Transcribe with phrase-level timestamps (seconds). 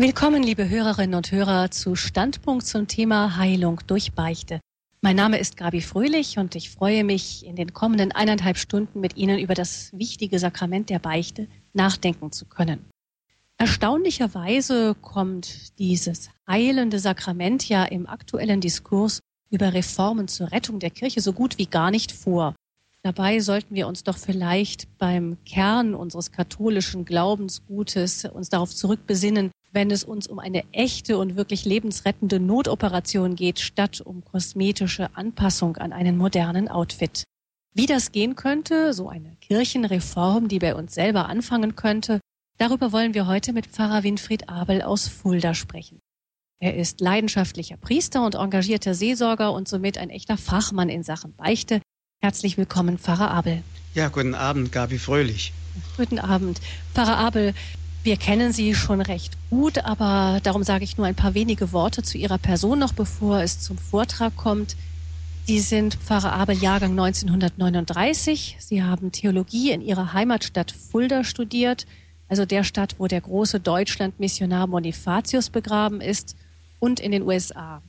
[0.00, 4.58] Willkommen, liebe Hörerinnen und Hörer, zu Standpunkt zum Thema Heilung durch Beichte.
[5.02, 9.18] Mein Name ist Gabi Fröhlich und ich freue mich, in den kommenden eineinhalb Stunden mit
[9.18, 12.86] Ihnen über das wichtige Sakrament der Beichte nachdenken zu können.
[13.58, 19.20] Erstaunlicherweise kommt dieses heilende Sakrament ja im aktuellen Diskurs
[19.50, 22.54] über Reformen zur Rettung der Kirche so gut wie gar nicht vor.
[23.02, 29.90] Dabei sollten wir uns doch vielleicht beim Kern unseres katholischen Glaubensgutes uns darauf zurückbesinnen, wenn
[29.90, 35.92] es uns um eine echte und wirklich lebensrettende Notoperation geht, statt um kosmetische Anpassung an
[35.92, 37.24] einen modernen Outfit.
[37.72, 42.20] Wie das gehen könnte, so eine Kirchenreform, die bei uns selber anfangen könnte,
[42.58, 46.00] darüber wollen wir heute mit Pfarrer Winfried Abel aus Fulda sprechen.
[46.58, 51.80] Er ist leidenschaftlicher Priester und engagierter Seelsorger und somit ein echter Fachmann in Sachen Beichte.
[52.20, 53.62] Herzlich willkommen, Pfarrer Abel.
[53.94, 55.54] Ja, guten Abend, Gabi Fröhlich.
[55.96, 56.60] Guten Abend.
[56.92, 57.54] Pfarrer Abel,
[58.02, 62.02] wir kennen Sie schon recht gut, aber darum sage ich nur ein paar wenige Worte
[62.02, 64.76] zu Ihrer Person noch, bevor es zum Vortrag kommt.
[65.46, 68.56] Sie sind Pfarrer Abel Jahrgang 1939.
[68.58, 71.86] Sie haben Theologie in Ihrer Heimatstadt Fulda studiert,
[72.28, 76.36] also der Stadt, wo der große Deutschland-Missionar Bonifatius begraben ist,
[76.78, 77.82] und in den USA.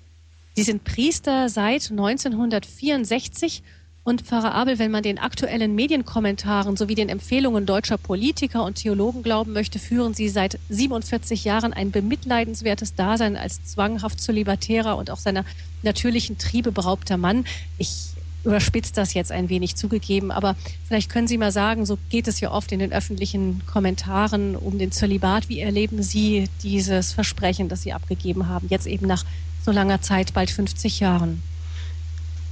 [0.56, 3.64] Sie sind Priester seit 1964
[4.04, 9.22] und Pfarrer Abel, wenn man den aktuellen Medienkommentaren sowie den Empfehlungen deutscher Politiker und Theologen
[9.22, 15.20] glauben möchte, führen Sie seit 47 Jahren ein bemitleidenswertes Dasein als zwanghaft zölibatärer und auch
[15.20, 15.46] seiner
[15.84, 17.46] natürlichen Triebe beraubter Mann.
[17.78, 18.08] Ich
[18.44, 20.56] überspitzt das jetzt ein wenig zugegeben, aber
[20.88, 24.80] vielleicht können Sie mal sagen, so geht es ja oft in den öffentlichen Kommentaren um
[24.80, 25.48] den Zölibat.
[25.48, 29.26] Wie erleben Sie dieses Versprechen, das Sie abgegeben haben, jetzt eben nach
[29.64, 31.44] so langer Zeit, bald 50 Jahren?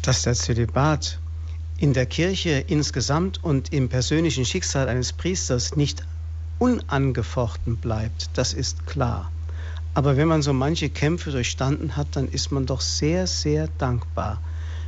[0.04, 1.18] Dass der Zölibat
[1.80, 6.04] in der Kirche insgesamt und im persönlichen Schicksal eines Priesters nicht
[6.60, 9.32] unangefochten bleibt, das ist klar.
[9.94, 14.42] Aber wenn man so manche Kämpfe durchstanden hat, dann ist man doch sehr, sehr dankbar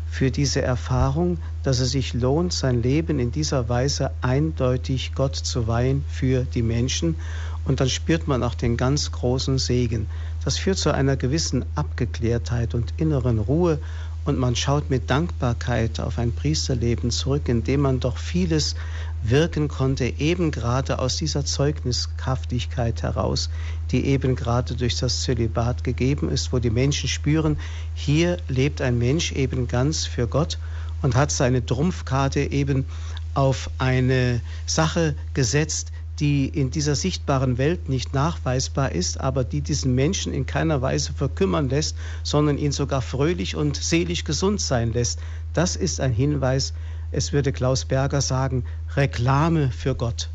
[0.09, 5.67] für diese Erfahrung, dass es sich lohnt, sein Leben in dieser Weise eindeutig Gott zu
[5.67, 7.15] weihen für die Menschen.
[7.64, 10.08] Und dann spürt man auch den ganz großen Segen.
[10.44, 13.80] Das führt zu einer gewissen Abgeklärtheit und inneren Ruhe
[14.26, 18.76] und man schaut mit Dankbarkeit auf ein Priesterleben zurück, in dem man doch vieles
[19.23, 23.49] wirken konnte, eben gerade aus dieser Zeugniskräftigkeit heraus,
[23.92, 27.58] die eben gerade durch das Zölibat gegeben ist, wo die Menschen spüren,
[27.93, 30.58] hier lebt ein Mensch eben ganz für Gott
[31.02, 32.86] und hat seine Trumpfkarte eben
[33.33, 39.95] auf eine Sache gesetzt, die in dieser sichtbaren Welt nicht nachweisbar ist, aber die diesen
[39.95, 45.20] Menschen in keiner Weise verkümmern lässt, sondern ihn sogar fröhlich und selig gesund sein lässt.
[45.54, 46.73] Das ist ein Hinweis,
[47.11, 48.64] es würde Klaus Berger sagen,
[48.95, 50.30] Reklame für Gott.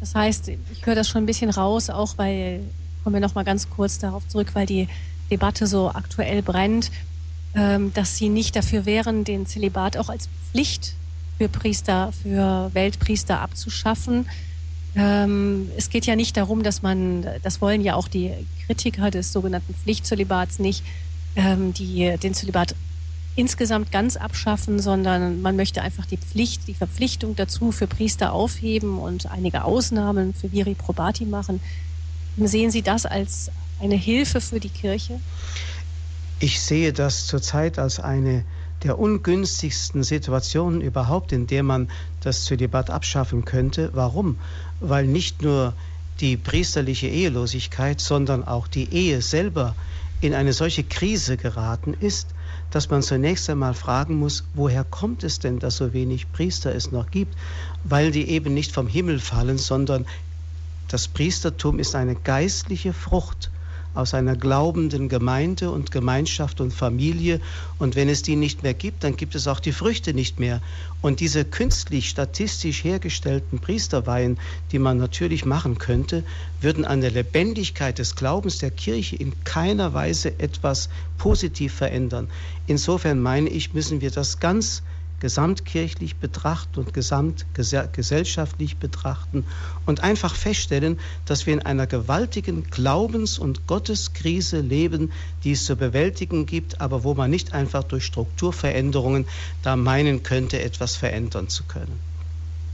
[0.00, 2.60] Das heißt, ich höre das schon ein bisschen raus, auch weil,
[3.04, 4.88] kommen wir noch mal ganz kurz darauf zurück, weil die
[5.30, 6.90] Debatte so aktuell brennt,
[7.54, 10.94] ähm, dass Sie nicht dafür wären, den Zölibat auch als Pflicht
[11.36, 14.26] für Priester, für Weltpriester abzuschaffen,
[14.94, 18.32] ähm, es geht ja nicht darum, dass man, das wollen ja auch die
[18.66, 20.84] Kritiker des sogenannten Pflichtzölibats nicht,
[21.36, 22.74] ähm, die den Zölibat
[23.34, 28.98] insgesamt ganz abschaffen, sondern man möchte einfach die Pflicht, die Verpflichtung dazu für Priester aufheben
[28.98, 31.60] und einige Ausnahmen für Viri Probati machen.
[32.36, 35.18] Sehen Sie das als eine Hilfe für die Kirche?
[36.40, 38.44] Ich sehe das zurzeit als eine
[38.82, 41.88] der ungünstigsten Situationen überhaupt, in der man
[42.20, 43.90] das Zölibat abschaffen könnte.
[43.94, 44.38] Warum?
[44.82, 45.74] Weil nicht nur
[46.20, 49.76] die priesterliche Ehelosigkeit, sondern auch die Ehe selber
[50.20, 52.28] in eine solche Krise geraten ist,
[52.70, 56.90] dass man zunächst einmal fragen muss, woher kommt es denn, dass so wenig Priester es
[56.90, 57.36] noch gibt?
[57.84, 60.06] Weil die eben nicht vom Himmel fallen, sondern
[60.88, 63.50] das Priestertum ist eine geistliche Frucht
[63.94, 67.40] aus einer glaubenden Gemeinde und Gemeinschaft und Familie.
[67.78, 70.60] Und wenn es die nicht mehr gibt, dann gibt es auch die Früchte nicht mehr.
[71.00, 74.38] Und diese künstlich statistisch hergestellten Priesterweihen,
[74.70, 76.24] die man natürlich machen könnte,
[76.60, 80.88] würden an der Lebendigkeit des Glaubens der Kirche in keiner Weise etwas
[81.18, 82.28] positiv verändern.
[82.66, 84.82] Insofern meine ich, müssen wir das ganz
[85.22, 89.44] gesamtkirchlich betrachten und gesamtgesellschaftlich betrachten
[89.86, 95.12] und einfach feststellen, dass wir in einer gewaltigen Glaubens- und Gotteskrise leben,
[95.44, 99.26] die es zu bewältigen gibt, aber wo man nicht einfach durch Strukturveränderungen
[99.62, 102.00] da meinen könnte, etwas verändern zu können.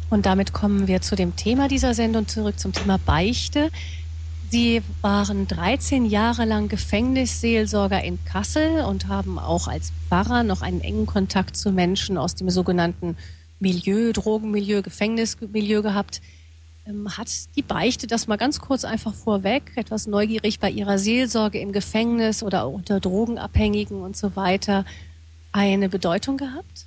[0.09, 3.71] Und damit kommen wir zu dem Thema dieser Sendung zurück, zum Thema Beichte.
[4.51, 10.81] Sie waren 13 Jahre lang Gefängnisseelsorger in Kassel und haben auch als Pfarrer noch einen
[10.81, 13.17] engen Kontakt zu Menschen aus dem sogenannten
[13.61, 16.23] Milieu, Drogenmilieu, Gefängnismilieu gehabt.
[16.87, 21.59] ähm, hat die Beichte das mal ganz kurz einfach vorweg, etwas neugierig bei ihrer Seelsorge
[21.59, 24.87] im Gefängnis oder unter Drogenabhängigen und so weiter
[25.53, 26.87] eine Bedeutung gehabt?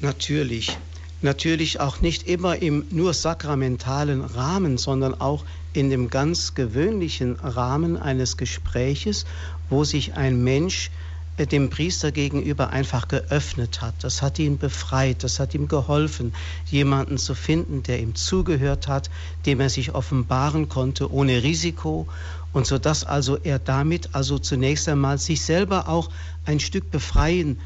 [0.00, 0.76] Natürlich.
[1.22, 7.96] Natürlich auch nicht immer im nur sakramentalen Rahmen, sondern auch in dem ganz gewöhnlichen Rahmen
[7.96, 9.24] eines Gespräches,
[9.68, 10.90] wo sich ein Mensch
[11.38, 13.94] äh, dem Priester gegenüber einfach geöffnet hat.
[14.00, 16.34] Das hat ihn befreit, das hat ihm geholfen,
[16.66, 19.10] jemanden zu finden, der ihm zugehört hat,
[19.46, 22.06] dem er sich offenbaren konnte ohne Risiko
[22.52, 26.10] und so dass also er damit also zunächst einmal sich selber auch
[26.44, 27.58] ein Stück befreien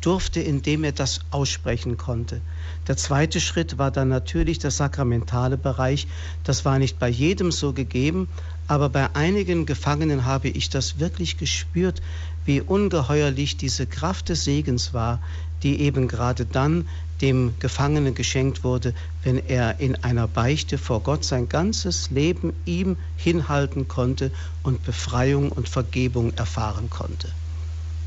[0.00, 2.40] durfte, indem er das aussprechen konnte.
[2.88, 6.06] Der zweite Schritt war dann natürlich der sakramentale Bereich.
[6.42, 8.28] Das war nicht bei jedem so gegeben,
[8.66, 12.00] aber bei einigen Gefangenen habe ich das wirklich gespürt,
[12.44, 15.20] wie ungeheuerlich diese Kraft des Segens war,
[15.62, 16.86] die eben gerade dann
[17.20, 22.96] dem Gefangenen geschenkt wurde, wenn er in einer Beichte vor Gott sein ganzes Leben ihm
[23.16, 24.30] hinhalten konnte
[24.62, 27.28] und Befreiung und Vergebung erfahren konnte.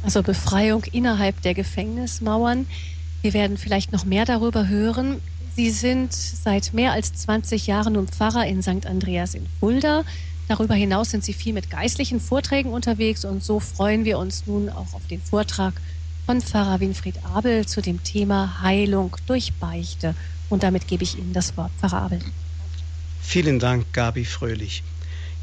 [0.03, 2.67] Also Befreiung innerhalb der Gefängnismauern.
[3.21, 5.21] Wir werden vielleicht noch mehr darüber hören.
[5.55, 8.85] Sie sind seit mehr als 20 Jahren nun Pfarrer in St.
[8.85, 10.03] Andreas in Fulda.
[10.47, 14.69] Darüber hinaus sind Sie viel mit geistlichen Vorträgen unterwegs und so freuen wir uns nun
[14.69, 15.73] auch auf den Vortrag
[16.25, 20.13] von Pfarrer Winfried Abel zu dem Thema Heilung durch Beichte.
[20.49, 22.19] Und damit gebe ich Ihnen das Wort, Pfarrer Abel.
[23.21, 24.83] Vielen Dank, Gabi Fröhlich.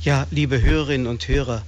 [0.00, 1.62] Ja, liebe Hörerinnen und Hörer,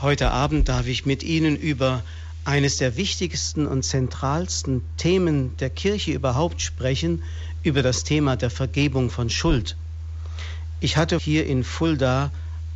[0.00, 2.02] heute Abend darf ich mit Ihnen über
[2.44, 7.22] eines der wichtigsten und zentralsten Themen der Kirche überhaupt sprechen,
[7.64, 9.76] über das Thema der Vergebung von Schuld.
[10.80, 12.30] Ich hatte hier in Fulda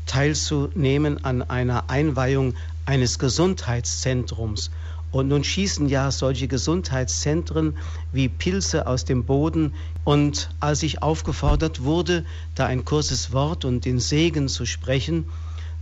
[0.07, 2.55] teilzunehmen an einer Einweihung
[2.87, 4.71] eines Gesundheitszentrums.
[5.13, 7.77] Und nun schießen ja solche Gesundheitszentren
[8.13, 9.75] wie Pilze aus dem Boden.
[10.05, 12.25] Und als ich aufgefordert wurde,
[12.55, 15.27] da ein kurzes Wort und den Segen zu sprechen,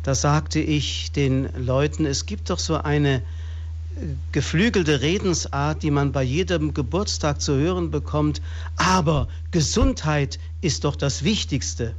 [0.02, 3.20] da sagte ich den Leuten, es gibt doch so eine äh,
[4.32, 8.40] geflügelte Redensart, die man bei jedem Geburtstag zu hören bekommt,
[8.76, 11.94] aber Gesundheit ist doch das Wichtigste.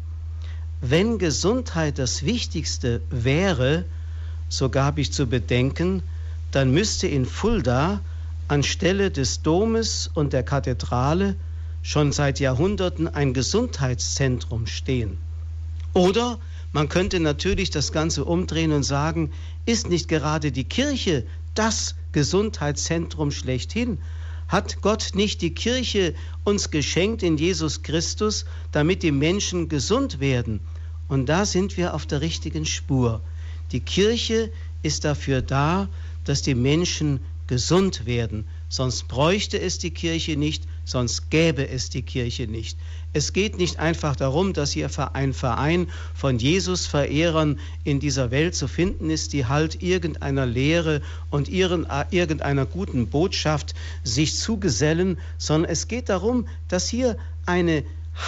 [0.81, 3.85] Wenn Gesundheit das Wichtigste wäre,
[4.49, 6.01] so gab ich zu bedenken,
[6.51, 8.01] dann müsste in Fulda
[8.47, 11.35] anstelle des Domes und der Kathedrale
[11.83, 15.17] schon seit Jahrhunderten ein Gesundheitszentrum stehen.
[15.93, 16.39] Oder
[16.73, 19.31] man könnte natürlich das Ganze umdrehen und sagen,
[19.65, 23.97] ist nicht gerade die Kirche das Gesundheitszentrum schlechthin?
[24.47, 26.13] Hat Gott nicht die Kirche
[26.43, 30.61] uns geschenkt in Jesus Christus, damit die Menschen gesund werden?
[31.07, 33.21] Und da sind wir auf der richtigen Spur.
[33.71, 34.51] Die Kirche
[34.81, 35.89] ist dafür da,
[36.23, 38.45] dass die Menschen gesund werden.
[38.69, 42.77] Sonst bräuchte es die Kirche nicht, sonst gäbe es die Kirche nicht.
[43.13, 48.69] Es geht nicht einfach darum, dass hier ein Verein von Jesus-Verehrern in dieser Welt zu
[48.69, 53.75] finden ist, die halt irgendeiner Lehre und äh, irgendeiner guten Botschaft
[54.05, 57.83] sich zugesellen, sondern es geht darum, dass hier eine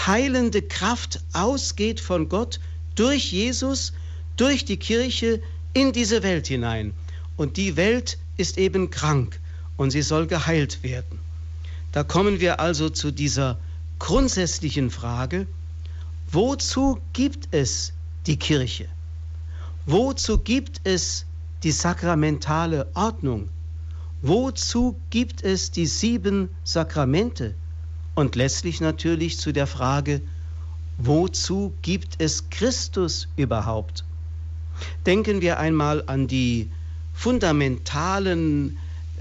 [0.06, 2.60] heilende Kraft ausgeht von Gott
[2.96, 3.94] durch Jesus,
[4.36, 5.42] durch die Kirche
[5.74, 6.94] in diese Welt hinein.
[7.38, 9.40] Und die Welt ist eben krank
[9.78, 11.20] und sie soll geheilt werden.
[11.94, 13.60] Da kommen wir also zu dieser
[14.04, 15.48] grundsätzlichen Frage,
[16.30, 17.94] wozu gibt es
[18.28, 18.90] die Kirche?
[19.86, 21.26] Wozu gibt es
[21.64, 23.48] die sakramentale Ordnung?
[24.22, 27.56] Wozu gibt es die sieben Sakramente?
[28.14, 30.20] Und letztlich natürlich zu der Frage,
[30.98, 34.04] wozu gibt es Christus überhaupt?
[35.06, 36.70] Denken wir einmal an die
[37.14, 38.78] fundamentalen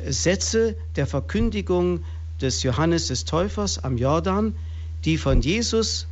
[0.08, 2.00] Sätze der Verkündigung
[2.40, 4.56] des Johannes des Täufers am Jordan,
[5.04, 6.06] die von Jesus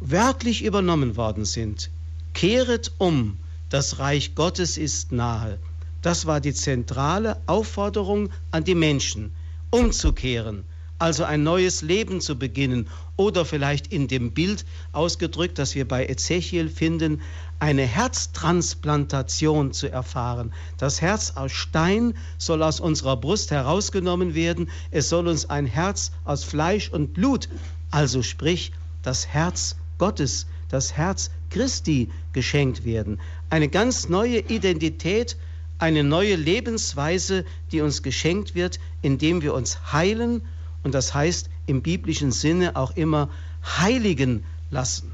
[0.00, 1.90] wörtlich übernommen worden sind.
[2.34, 5.58] Kehret um, das Reich Gottes ist nahe.
[6.02, 9.32] Das war die zentrale Aufforderung an die Menschen,
[9.70, 10.64] umzukehren,
[10.98, 16.06] also ein neues Leben zu beginnen oder vielleicht in dem Bild ausgedrückt, das wir bei
[16.06, 17.20] Ezechiel finden,
[17.60, 20.52] eine Herztransplantation zu erfahren.
[20.78, 24.70] Das Herz aus Stein soll aus unserer Brust herausgenommen werden.
[24.90, 27.48] Es soll uns ein Herz aus Fleisch und Blut,
[27.92, 28.72] also sprich
[29.02, 33.20] das Herz Gottes, das Herz Christi geschenkt werden.
[33.50, 35.36] Eine ganz neue Identität,
[35.78, 40.42] eine neue Lebensweise, die uns geschenkt wird, indem wir uns heilen
[40.82, 43.28] und das heißt im biblischen Sinne auch immer
[43.64, 45.12] heiligen lassen.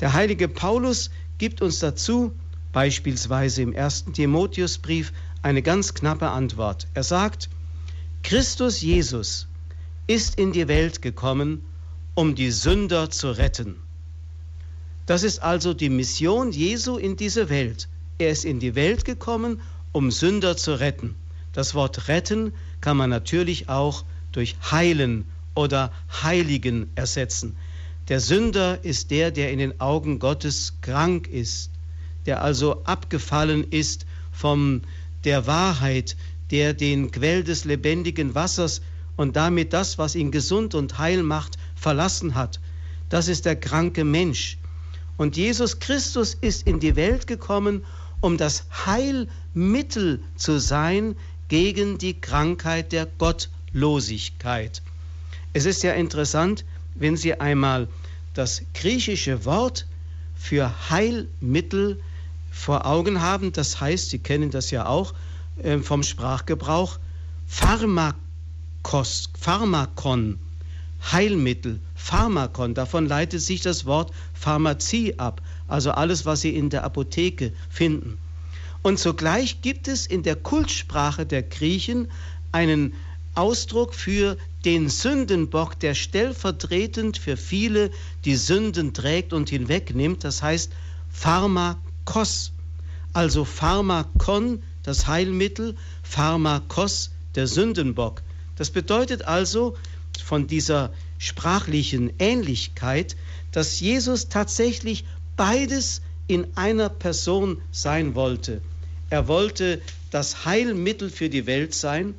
[0.00, 2.32] Der heilige Paulus gibt uns dazu
[2.72, 6.86] beispielsweise im ersten Timotheusbrief eine ganz knappe Antwort.
[6.94, 7.48] Er sagt,
[8.22, 9.48] Christus Jesus
[10.06, 11.64] ist in die Welt gekommen,
[12.14, 13.76] um die Sünder zu retten.
[15.06, 17.88] Das ist also die Mission Jesu in diese Welt.
[18.18, 19.60] Er ist in die Welt gekommen,
[19.92, 21.16] um Sünder zu retten.
[21.52, 25.24] Das Wort retten kann man natürlich auch durch heilen
[25.54, 27.56] oder heiligen ersetzen.
[28.08, 31.70] Der Sünder ist der, der in den Augen Gottes krank ist,
[32.26, 34.82] der also abgefallen ist von
[35.24, 36.16] der Wahrheit,
[36.50, 38.80] der den Quell des lebendigen Wassers
[39.16, 42.60] und damit das, was ihn gesund und heil macht, verlassen hat.
[43.08, 44.58] Das ist der kranke Mensch.
[45.16, 47.84] Und Jesus Christus ist in die Welt gekommen,
[48.20, 51.16] um das Heilmittel zu sein
[51.48, 54.82] gegen die Krankheit der Gottlosigkeit.
[55.52, 57.88] Es ist ja interessant, wenn Sie einmal
[58.34, 59.86] das griechische Wort
[60.36, 62.00] für Heilmittel
[62.50, 63.52] vor Augen haben.
[63.52, 65.14] Das heißt, Sie kennen das ja auch
[65.62, 66.98] äh, vom Sprachgebrauch,
[67.46, 70.38] Pharmakos, Pharmakon,
[71.00, 72.74] Heilmittel, Pharmakon.
[72.74, 78.18] Davon leitet sich das Wort Pharmazie ab, also alles, was Sie in der Apotheke finden.
[78.82, 82.10] Und zugleich gibt es in der Kultsprache der Griechen
[82.52, 82.94] einen
[83.34, 87.90] Ausdruck für den Sündenbock, der stellvertretend für viele
[88.24, 90.24] die Sünden trägt und hinwegnimmt.
[90.24, 90.72] Das heißt
[91.10, 92.52] Pharmakos,
[93.12, 98.22] also Pharmakon, das Heilmittel, Pharmakos, der Sündenbock.
[98.56, 99.76] Das bedeutet also
[100.20, 103.16] von dieser sprachlichen Ähnlichkeit,
[103.52, 105.04] dass Jesus tatsächlich
[105.36, 108.60] beides in einer Person sein wollte.
[109.10, 112.14] Er wollte das Heilmittel für die Welt sein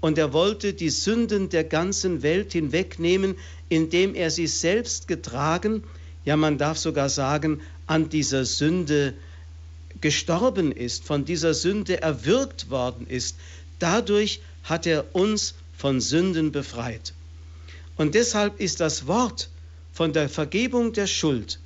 [0.00, 3.36] und er wollte die Sünden der ganzen Welt hinwegnehmen,
[3.68, 5.84] indem er sie selbst getragen,
[6.24, 9.14] ja man darf sogar sagen, an dieser Sünde
[10.00, 13.36] gestorben ist, von dieser Sünde erwürgt worden ist.
[13.78, 17.14] Dadurch hat er uns von Sünden befreit.
[17.96, 19.50] Und deshalb ist das Wort
[19.92, 21.58] von der Vergebung der Schuld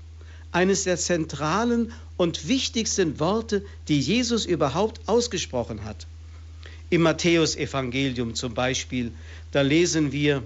[0.52, 6.06] eines der zentralen und wichtigsten Worte, die Jesus überhaupt ausgesprochen hat.
[6.88, 9.12] Im Matthäusevangelium zum Beispiel,
[9.52, 10.42] da lesen wir,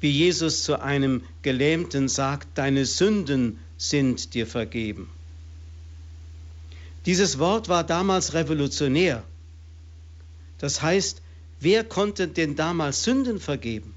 [0.00, 5.10] wie Jesus zu einem Gelähmten sagt, deine Sünden sind dir vergeben.
[7.06, 9.24] Dieses Wort war damals revolutionär.
[10.58, 11.20] Das heißt,
[11.60, 13.94] wer konnte denn damals Sünden vergeben?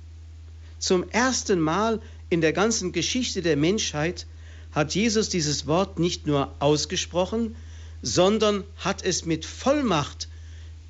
[0.82, 4.26] Zum ersten Mal in der ganzen Geschichte der Menschheit
[4.72, 7.56] hat Jesus dieses Wort nicht nur ausgesprochen,
[8.02, 10.28] sondern hat es mit Vollmacht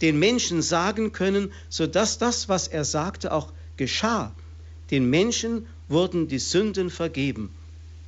[0.01, 4.33] den Menschen sagen können, sodass das, was er sagte, auch geschah.
[4.91, 7.53] Den Menschen wurden die Sünden vergeben.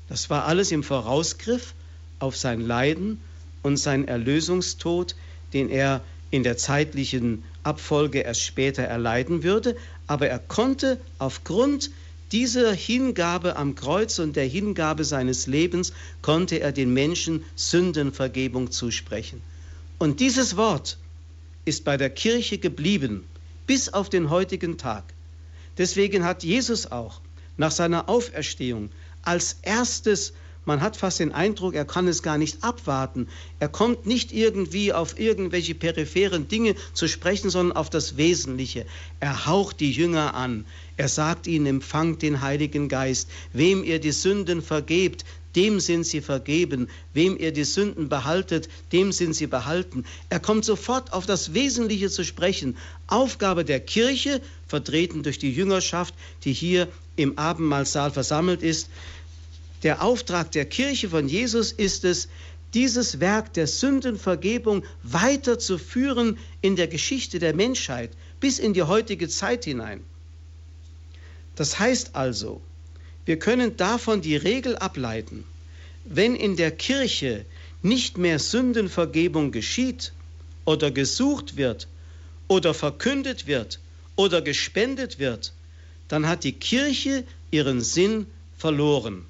[0.08, 1.74] Das war alles im Vorausgriff
[2.20, 3.20] auf sein Leiden
[3.62, 5.16] und sein Erlösungstod,
[5.52, 9.76] den er in der zeitlichen Abfolge erst später erleiden würde,
[10.08, 11.92] aber er konnte aufgrund
[12.32, 19.42] dieser Hingabe am Kreuz und der Hingabe seines Lebens konnte er den Menschen Sündenvergebung zusprechen.
[20.00, 20.98] Und dieses Wort
[21.66, 23.24] ist bei der Kirche geblieben
[23.68, 25.04] bis auf den heutigen Tag.
[25.78, 27.22] Deswegen hat Jesus auch
[27.58, 28.90] nach seiner Auferstehung
[29.22, 30.34] als erstes
[30.66, 33.28] man hat fast den Eindruck, er kann es gar nicht abwarten.
[33.60, 38.86] Er kommt nicht irgendwie auf irgendwelche peripheren Dinge zu sprechen, sondern auf das Wesentliche.
[39.20, 40.66] Er haucht die Jünger an.
[40.96, 43.30] Er sagt ihnen, empfangt den Heiligen Geist.
[43.52, 46.88] Wem ihr die Sünden vergebt, dem sind sie vergeben.
[47.14, 50.06] Wem ihr die Sünden behaltet, dem sind sie behalten.
[50.30, 52.78] Er kommt sofort auf das Wesentliche zu sprechen.
[53.08, 56.16] Aufgabe der Kirche, vertreten durch die Jüngerschaft,
[56.46, 58.90] die hier im Abendmahlsaal versammelt ist,
[59.84, 62.30] der Auftrag der Kirche von Jesus ist es,
[62.74, 69.66] dieses Werk der Sündenvergebung weiterzuführen in der Geschichte der Menschheit bis in die heutige Zeit
[69.66, 70.04] hinein.
[71.56, 72.62] Das heißt also,
[73.26, 75.46] wir können davon die Regel ableiten,
[76.06, 77.46] wenn in der Kirche
[77.84, 80.14] nicht mehr Sündenvergebung geschieht
[80.66, 81.88] oder gesucht wird
[82.48, 83.80] oder verkündet wird
[84.16, 85.54] oder gespendet wird,
[86.08, 88.26] dann hat die Kirche ihren Sinn
[88.58, 89.26] verloren.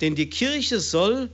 [0.00, 1.30] Denn die Kirche soll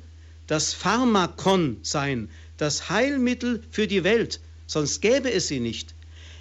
[0.46, 5.94] das Pharmakon sein, das Heilmittel für die Welt, sonst gäbe es sie nicht.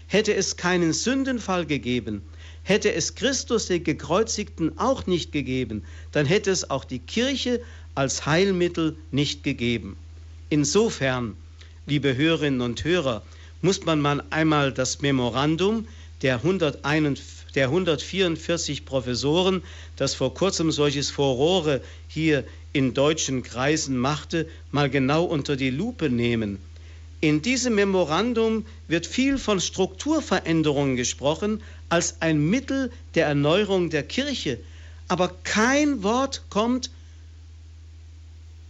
[0.07, 2.21] Hätte es keinen Sündenfall gegeben,
[2.63, 7.61] hätte es Christus den Gekreuzigten auch nicht gegeben, dann hätte es auch die Kirche
[7.95, 9.97] als Heilmittel nicht gegeben.
[10.49, 11.35] Insofern,
[11.85, 13.23] liebe Hörerinnen und Hörer,
[13.61, 15.87] muss man mal einmal das Memorandum
[16.21, 19.63] der 141 der 144 Professoren,
[19.96, 22.43] das vor kurzem solches Furore hier
[22.74, 26.60] in deutschen Kreisen machte, mal genau unter die Lupe nehmen.
[27.20, 34.60] In diesem Memorandum wird viel von Strukturveränderungen gesprochen als ein Mittel der Erneuerung der Kirche,
[35.08, 36.89] aber kein Wort kommt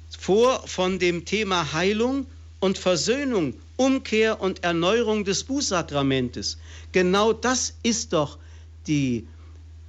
[0.09, 2.25] vor von dem Thema Heilung
[2.59, 6.57] und Versöhnung, Umkehr und Erneuerung des Bußsakramentes.
[6.91, 8.37] Genau das ist doch
[8.87, 9.27] die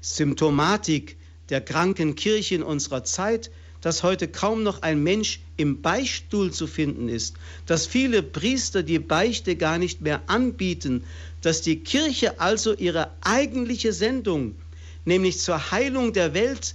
[0.00, 1.16] Symptomatik
[1.48, 3.50] der kranken Kirche in unserer Zeit,
[3.82, 7.34] dass heute kaum noch ein Mensch im Beichtstuhl zu finden ist,
[7.66, 11.04] dass viele Priester die Beichte gar nicht mehr anbieten,
[11.40, 14.54] dass die Kirche also ihre eigentliche Sendung,
[15.04, 16.74] nämlich zur Heilung der Welt,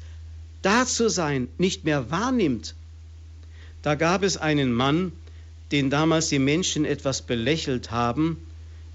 [0.61, 2.75] da zu sein, nicht mehr wahrnimmt.
[3.81, 5.13] Da gab es einen Mann,
[5.71, 8.37] den damals die Menschen etwas belächelt haben,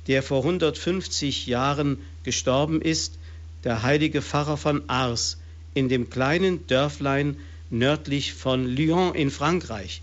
[0.06, 3.18] der vor 150 Jahren gestorben ist,
[3.64, 5.38] der heilige Pfarrer von Ars
[5.74, 7.36] in dem kleinen Dörflein
[7.70, 10.02] nördlich von Lyon in Frankreich.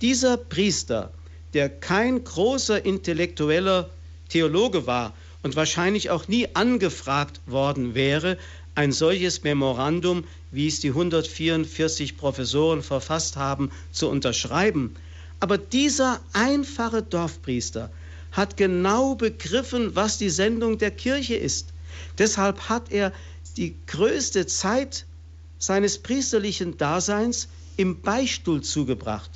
[0.00, 1.12] Dieser Priester,
[1.54, 3.90] der kein großer intellektueller
[4.28, 8.38] Theologe war und wahrscheinlich auch nie angefragt worden wäre,
[8.74, 14.96] ein solches Memorandum, wie es die 144 Professoren verfasst haben, zu unterschreiben.
[15.40, 17.90] Aber dieser einfache Dorfpriester
[18.32, 21.72] hat genau begriffen, was die Sendung der Kirche ist.
[22.18, 23.12] Deshalb hat er
[23.56, 25.06] die größte Zeit
[25.58, 29.30] seines priesterlichen Daseins im Beistuhl zugebracht.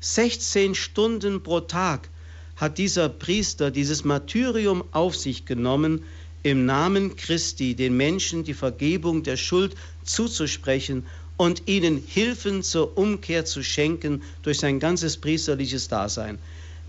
[0.00, 2.08] 16 Stunden pro Tag
[2.56, 6.04] hat dieser Priester dieses Martyrium auf sich genommen,
[6.42, 13.44] im Namen Christi den Menschen die Vergebung der Schuld zuzusprechen und ihnen Hilfen zur Umkehr
[13.44, 16.38] zu schenken durch sein ganzes priesterliches Dasein.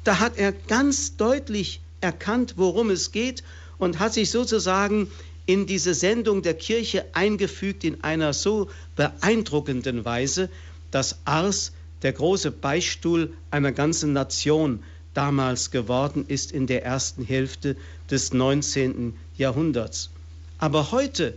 [0.03, 3.43] Da hat er ganz deutlich erkannt, worum es geht
[3.77, 5.09] und hat sich sozusagen
[5.45, 10.49] in diese Sendung der Kirche eingefügt in einer so beeindruckenden Weise,
[10.91, 14.83] dass Ars der große Beistuhl einer ganzen Nation
[15.13, 17.75] damals geworden ist in der ersten Hälfte
[18.09, 19.13] des 19.
[19.37, 20.09] Jahrhunderts.
[20.57, 21.33] Aber heute,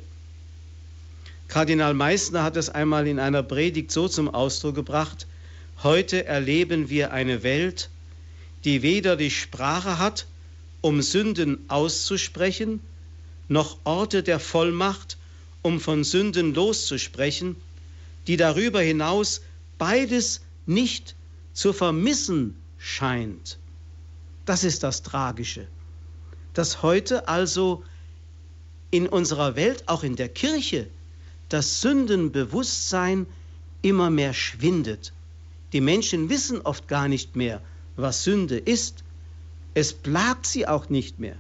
[1.49, 5.27] Kardinal Meissner hat es einmal in einer Predigt so zum Ausdruck gebracht,
[5.83, 7.91] heute erleben wir eine Welt,
[8.67, 10.27] die weder die Sprache hat,
[10.81, 12.81] um Sünden auszusprechen,
[13.47, 15.19] noch Orte der Vollmacht,
[15.63, 17.55] um von Sünden loszusprechen,
[18.27, 19.43] die darüber hinaus
[19.79, 21.15] beides nicht
[21.53, 23.57] zu vermissen scheint.
[24.47, 25.69] Das ist das Tragische,
[26.53, 27.85] dass heute also
[28.91, 30.89] in unserer Welt, auch in der Kirche,
[31.49, 33.27] das Sündenbewusstsein
[33.83, 35.13] immer mehr schwindet.
[35.73, 37.63] Die Menschen wissen oft gar nicht mehr,
[37.97, 39.05] was Sünde ist.
[39.75, 41.37] Es plagt sie auch nicht mehr.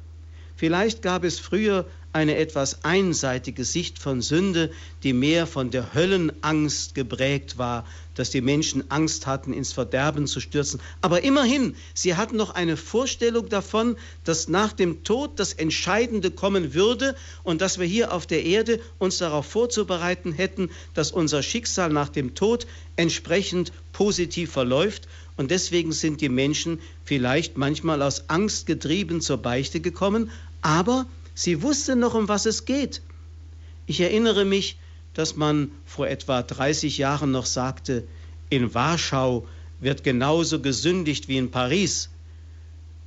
[0.56, 4.70] Vielleicht gab es früher eine etwas einseitige Sicht von Sünde,
[5.02, 10.40] die mehr von der Höllenangst geprägt war, dass die Menschen Angst hatten, ins Verderben zu
[10.40, 10.80] stürzen.
[11.02, 16.72] Aber immerhin, sie hatten noch eine Vorstellung davon, dass nach dem Tod das Entscheidende kommen
[16.72, 21.90] würde und dass wir hier auf der Erde uns darauf vorzubereiten hätten, dass unser Schicksal
[21.90, 22.66] nach dem Tod
[22.96, 25.06] entsprechend positiv verläuft.
[25.36, 30.30] Und deswegen sind die Menschen vielleicht manchmal aus Angst getrieben zur Beichte gekommen,
[30.62, 33.02] aber sie wusste noch, um was es geht.
[33.86, 34.78] Ich erinnere mich,
[35.14, 38.06] dass man vor etwa 30 Jahren noch sagte,
[38.48, 39.46] in Warschau
[39.80, 42.10] wird genauso gesündigt wie in Paris.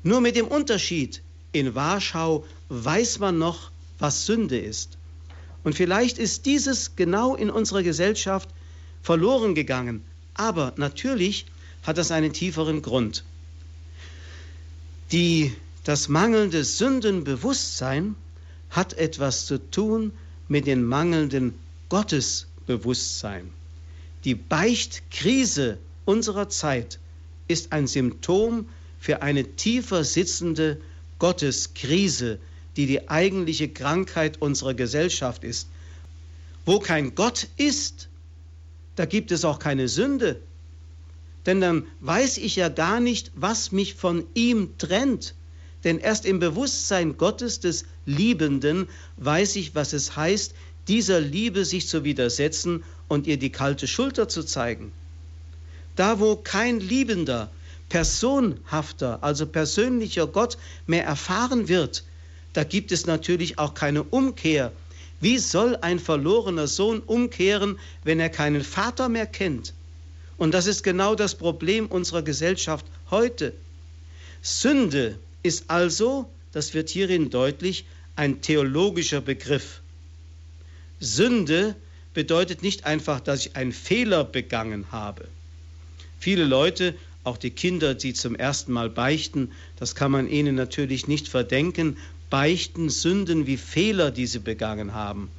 [0.03, 4.97] Nur mit dem Unterschied, in Warschau weiß man noch, was Sünde ist.
[5.63, 8.49] Und vielleicht ist dieses genau in unserer Gesellschaft
[9.01, 10.03] verloren gegangen.
[10.35, 11.45] Aber natürlich
[11.83, 13.23] hat das einen tieferen Grund.
[15.11, 18.15] Die das mangelnde Sündenbewusstsein
[18.69, 20.11] hat etwas zu tun
[20.47, 21.53] mit dem mangelnden
[21.89, 23.49] Gottesbewusstsein.
[24.23, 26.99] Die Beichtkrise unserer Zeit
[27.47, 28.67] ist ein Symptom
[28.99, 30.79] für eine tiefer sitzende
[31.17, 32.39] Gotteskrise,
[32.75, 35.67] die die eigentliche Krankheit unserer Gesellschaft ist.
[36.65, 38.09] Wo kein Gott ist,
[38.95, 40.41] da gibt es auch keine Sünde.
[41.45, 45.35] Denn dann weiß ich ja gar nicht, was mich von ihm trennt.
[45.83, 50.53] Denn erst im Bewusstsein Gottes des Liebenden weiß ich, was es heißt,
[50.87, 54.91] dieser Liebe sich zu widersetzen und ihr die kalte Schulter zu zeigen.
[55.95, 57.49] Da, wo kein liebender,
[57.89, 62.03] personhafter, also persönlicher Gott mehr erfahren wird,
[62.53, 64.71] da gibt es natürlich auch keine Umkehr.
[65.21, 69.73] Wie soll ein verlorener Sohn umkehren, wenn er keinen Vater mehr kennt?
[70.39, 73.53] Und das ist genau das Problem unserer Gesellschaft heute.
[74.41, 79.81] Sünde ist also, das wird hierin deutlich, ein theologischer Begriff.
[81.01, 81.75] Sünde
[82.13, 85.27] bedeutet nicht einfach, dass ich einen Fehler begangen habe.
[86.19, 91.05] Viele Leute, auch die Kinder, die zum ersten Mal beichten, das kann man ihnen natürlich
[91.09, 91.97] nicht verdenken,
[92.29, 95.29] beichten Sünden wie Fehler, die sie begangen haben.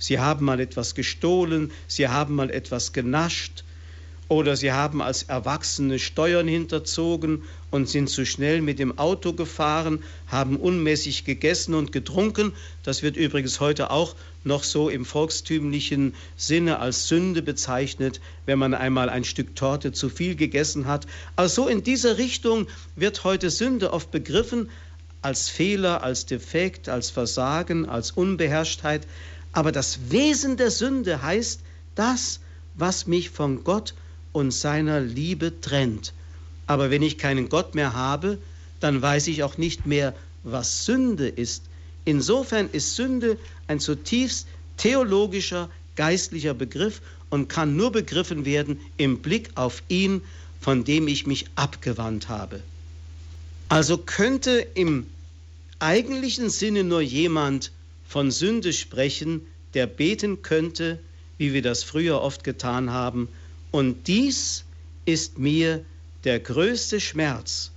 [0.00, 3.62] Sie haben mal etwas gestohlen, sie haben mal etwas genascht
[4.30, 10.04] Oder sie haben als Erwachsene Steuern hinterzogen und sind zu schnell mit dem Auto gefahren,
[10.26, 12.52] haben unmäßig gegessen und getrunken.
[12.82, 14.14] Das wird übrigens heute auch
[14.44, 20.10] noch so im volkstümlichen Sinne als Sünde bezeichnet, wenn man einmal ein Stück Torte zu
[20.10, 21.06] viel gegessen hat.
[21.34, 24.68] Also in dieser Richtung wird heute Sünde oft begriffen
[25.22, 29.06] als Fehler, als Defekt, als Versagen, als Unbeherrschtheit.
[29.52, 31.60] Aber das Wesen der Sünde heißt
[31.94, 32.40] das,
[32.74, 33.94] was mich von Gott
[34.32, 36.12] und seiner Liebe trennt.
[36.66, 38.38] Aber wenn ich keinen Gott mehr habe,
[38.80, 40.14] dann weiß ich auch nicht mehr,
[40.44, 41.64] was Sünde ist.
[42.04, 49.50] Insofern ist Sünde ein zutiefst theologischer, geistlicher Begriff und kann nur begriffen werden im Blick
[49.56, 50.22] auf ihn,
[50.60, 52.60] von dem ich mich abgewandt habe.
[53.68, 55.06] Also könnte im
[55.78, 57.70] eigentlichen Sinne nur jemand
[58.06, 59.42] von Sünde sprechen,
[59.74, 60.98] der beten könnte,
[61.36, 63.28] wie wir das früher oft getan haben,
[63.70, 64.64] und dies
[65.04, 65.84] ist mir
[66.24, 67.70] der größte Schmerz,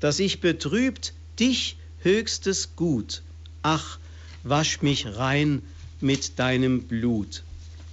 [0.00, 3.22] dass ich betrübt dich höchstes Gut.
[3.62, 3.98] Ach,
[4.42, 5.62] wasch mich rein
[6.00, 7.42] mit deinem Blut.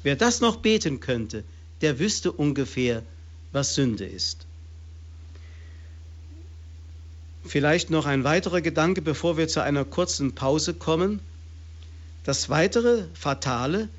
[0.03, 1.43] Wer das noch beten könnte,
[1.81, 3.03] der wüsste ungefähr,
[3.51, 4.45] was Sünde ist.
[7.45, 11.19] Vielleicht noch ein weiterer Gedanke, bevor wir zu einer kurzen Pause kommen.
[12.23, 13.89] Das weitere Fatale,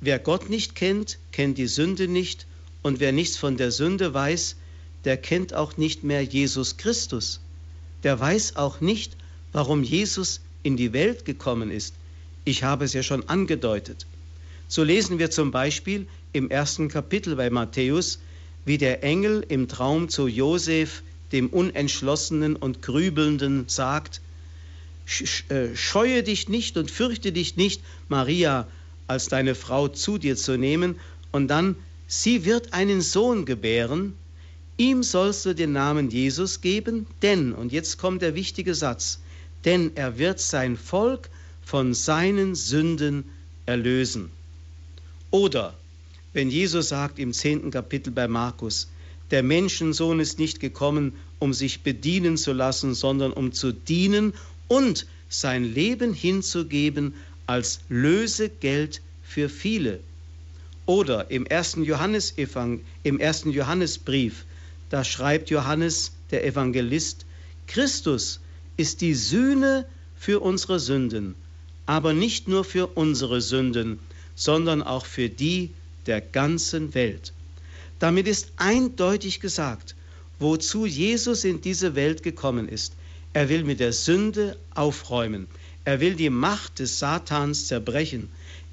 [0.00, 2.46] wer Gott nicht kennt, kennt die Sünde nicht
[2.82, 4.56] und wer nichts von der Sünde weiß,
[5.04, 7.40] der kennt auch nicht mehr Jesus Christus.
[8.02, 9.16] Der weiß auch nicht,
[9.52, 11.94] warum Jesus in die Welt gekommen ist.
[12.44, 14.06] Ich habe es ja schon angedeutet.
[14.68, 18.18] So lesen wir zum Beispiel im ersten Kapitel bei Matthäus,
[18.64, 24.20] wie der Engel im Traum zu Josef, dem Unentschlossenen und Grübelnden, sagt,
[25.48, 28.66] äh, Scheue dich nicht und fürchte dich nicht, Maria
[29.08, 30.98] als deine Frau zu dir zu nehmen,
[31.32, 31.76] und dann
[32.14, 34.12] Sie wird einen Sohn gebären,
[34.76, 39.20] ihm sollst du den Namen Jesus geben, denn, und jetzt kommt der wichtige Satz,
[39.64, 41.30] denn er wird sein Volk
[41.64, 43.24] von seinen Sünden
[43.64, 44.30] erlösen.
[45.30, 45.72] Oder,
[46.34, 48.90] wenn Jesus sagt im zehnten Kapitel bei Markus,
[49.30, 54.34] der Menschensohn ist nicht gekommen, um sich bedienen zu lassen, sondern um zu dienen
[54.68, 57.14] und sein Leben hinzugeben
[57.46, 60.00] als Lösegeld für viele.
[60.92, 61.86] Oder im ersten,
[63.02, 64.44] im ersten Johannesbrief,
[64.90, 67.24] da schreibt Johannes, der Evangelist,
[67.66, 68.40] Christus
[68.76, 69.86] ist die Sühne
[70.18, 71.34] für unsere Sünden,
[71.86, 74.00] aber nicht nur für unsere Sünden,
[74.34, 75.70] sondern auch für die
[76.04, 77.32] der ganzen Welt.
[77.98, 79.94] Damit ist eindeutig gesagt,
[80.38, 82.92] wozu Jesus in diese Welt gekommen ist.
[83.32, 85.48] Er will mit der Sünde aufräumen.
[85.86, 88.28] Er will die Macht des Satans zerbrechen.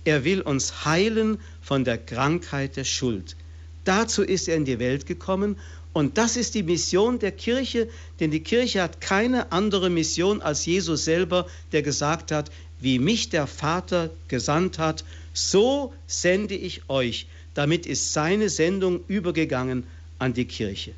[0.09, 3.35] Er will uns heilen von der Krankheit der Schuld.
[3.83, 5.55] Dazu ist er in die Welt gekommen
[5.93, 7.87] und das ist die Mission der Kirche,
[8.19, 13.29] denn die Kirche hat keine andere Mission als Jesus selber, der gesagt hat, wie mich
[13.29, 15.03] der Vater gesandt hat,
[15.35, 17.27] so sende ich euch.
[17.53, 19.83] Damit ist seine Sendung übergegangen
[20.17, 20.93] an die Kirche.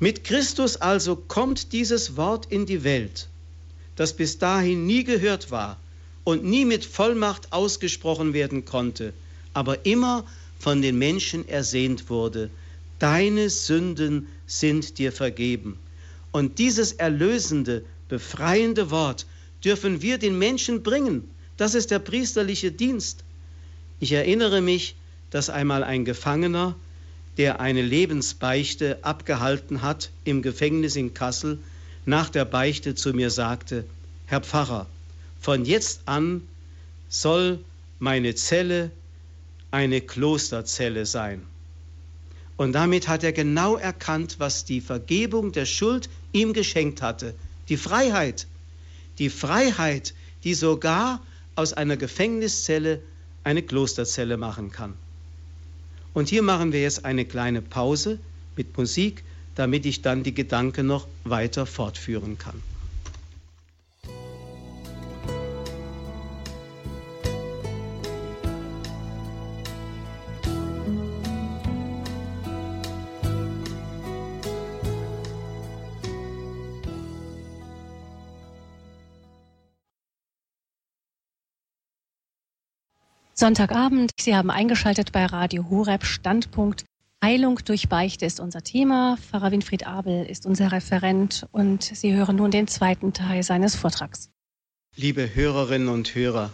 [0.00, 3.28] Mit Christus also kommt dieses Wort in die Welt,
[3.94, 5.78] das bis dahin nie gehört war,
[6.26, 9.12] und nie mit Vollmacht ausgesprochen werden konnte,
[9.54, 10.24] aber immer
[10.58, 12.50] von den Menschen ersehnt wurde.
[12.98, 15.78] Deine Sünden sind dir vergeben.
[16.32, 19.24] Und dieses erlösende, befreiende Wort
[19.64, 21.30] dürfen wir den Menschen bringen.
[21.56, 23.22] Das ist der priesterliche Dienst.
[24.00, 24.96] Ich erinnere mich,
[25.30, 26.74] dass einmal ein Gefangener,
[27.38, 31.60] der eine Lebensbeichte abgehalten hat im Gefängnis in Kassel,
[32.04, 33.84] nach der Beichte zu mir sagte,
[34.26, 34.88] Herr Pfarrer,
[35.40, 36.42] von jetzt an
[37.08, 37.60] soll
[37.98, 38.90] meine Zelle
[39.70, 41.42] eine Klosterzelle sein.
[42.56, 47.34] Und damit hat er genau erkannt, was die Vergebung der Schuld ihm geschenkt hatte.
[47.68, 48.46] Die Freiheit.
[49.18, 51.20] Die Freiheit, die sogar
[51.54, 53.00] aus einer Gefängniszelle
[53.44, 54.94] eine Klosterzelle machen kann.
[56.14, 58.18] Und hier machen wir jetzt eine kleine Pause
[58.56, 59.22] mit Musik,
[59.54, 62.62] damit ich dann die Gedanken noch weiter fortführen kann.
[83.38, 84.12] Sonntagabend.
[84.18, 86.86] Sie haben eingeschaltet bei Radio Horeb Standpunkt.
[87.22, 89.18] Heilung durch Beichte ist unser Thema.
[89.18, 94.30] Pfarrer Winfried Abel ist unser Referent und Sie hören nun den zweiten Teil seines Vortrags.
[94.94, 96.50] Liebe Hörerinnen und Hörer,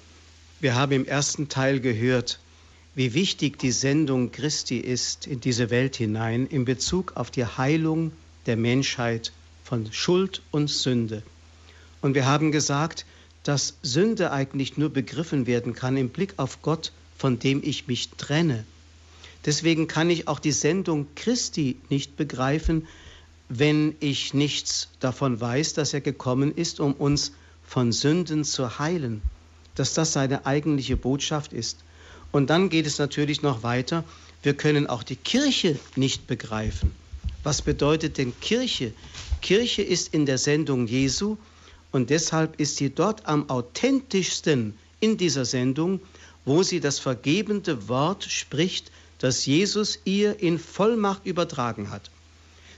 [0.58, 2.40] wir haben im ersten Teil gehört,
[2.96, 8.10] wie wichtig die Sendung Christi ist in diese Welt hinein in Bezug auf die Heilung
[8.46, 9.30] der Menschheit
[9.62, 11.22] von Schuld und Sünde.
[12.00, 13.06] Und wir haben gesagt,
[13.42, 18.10] dass Sünde eigentlich nur begriffen werden kann im Blick auf Gott, von dem ich mich
[18.10, 18.64] trenne.
[19.44, 22.86] Deswegen kann ich auch die Sendung Christi nicht begreifen,
[23.48, 27.32] wenn ich nichts davon weiß, dass er gekommen ist, um uns
[27.66, 29.22] von Sünden zu heilen,
[29.74, 31.78] dass das seine eigentliche Botschaft ist.
[32.30, 34.04] Und dann geht es natürlich noch weiter.
[34.42, 36.92] Wir können auch die Kirche nicht begreifen.
[37.42, 38.92] Was bedeutet denn Kirche?
[39.40, 41.36] Kirche ist in der Sendung Jesu
[41.92, 46.00] und deshalb ist sie dort am authentischsten in dieser Sendung,
[46.44, 52.10] wo sie das vergebende Wort spricht, das Jesus ihr in Vollmacht übertragen hat.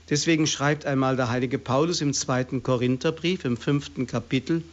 [0.09, 4.63] Deswegen schreibt einmal der heilige Paulus im zweiten Korintherbrief im fünften Kapitel,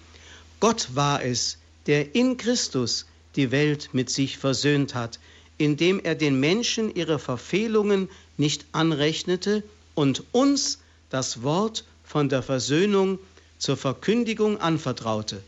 [0.60, 5.18] Gott war es, der in Christus die Welt mit sich versöhnt hat,
[5.56, 9.62] indem er den Menschen ihre Verfehlungen nicht anrechnete
[9.94, 13.18] und uns das Wort von der Versöhnung
[13.62, 15.40] zur Verkündigung anvertraute.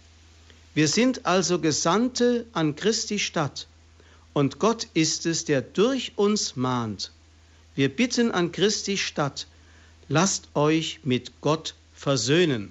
[0.73, 3.67] Wir sind also Gesandte an Christi Stadt,
[4.33, 7.11] und Gott ist es, der durch uns mahnt.
[7.75, 9.49] Wir bitten an Christi Stadt,
[10.09, 12.71] lasst euch mit Gott versöhnen.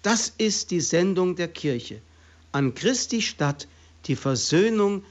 [0.00, 2.00] Das ist die Sendung der Kirche,
[2.50, 3.68] an Christi Stadt
[4.06, 5.04] die Versöhnung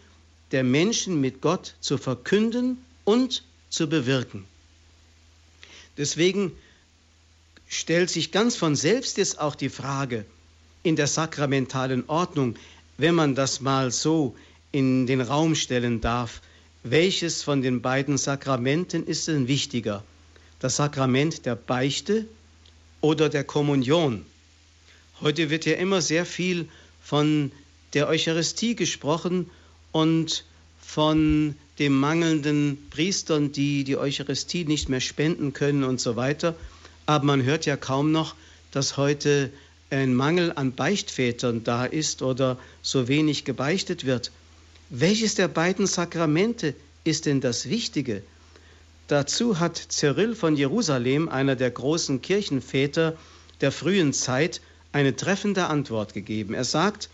[0.52, 4.46] der Menschen mit Gott zu verkünden und zu bewirken.
[6.00, 6.52] Deswegen
[7.70, 10.26] stellt sich ganz von selbst jetzt auch die Frage
[10.84, 12.56] in der sakramentalen Ordnung,
[12.98, 14.36] wenn man das mal so
[14.72, 16.42] in den Raum stellen darf,
[16.84, 20.04] welches von den beiden Sakramenten ist denn wichtiger?
[20.60, 22.26] Das Sakrament der Beichte
[23.02, 24.26] oder der Kommunion?
[25.22, 26.68] Heute wird ja immer sehr viel
[27.02, 27.52] von
[27.94, 29.50] der Eucharistie gesprochen
[29.92, 30.44] und
[30.82, 36.56] von dem mangelnden Priestern, die die Eucharistie nicht mehr spenden können und so weiter.
[37.10, 38.36] Aber man hört ja kaum noch,
[38.70, 39.52] dass heute
[39.90, 44.32] ein Mangel an Beichtvätern da ist oder so wenig gebeichtet wird.
[44.92, 48.22] Welches der beiden Sakramente ist denn das Wichtige?
[49.08, 53.18] Dazu hat Cyril von Jerusalem, einer der großen Kirchenväter
[53.60, 56.54] der frühen Zeit, eine treffende Antwort gegeben.
[56.54, 57.10] Er sagt,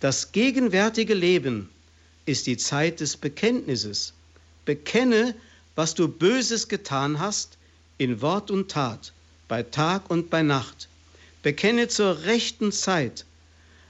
[0.00, 1.68] das gegenwärtige Leben
[2.26, 4.12] ist die Zeit des Bekenntnisses.
[4.64, 5.36] Bekenne,
[5.76, 7.58] was du Böses getan hast,
[7.96, 9.12] in Wort und Tat,
[9.50, 10.88] bei Tag und bei Nacht.
[11.42, 13.26] Bekenne zur rechten Zeit.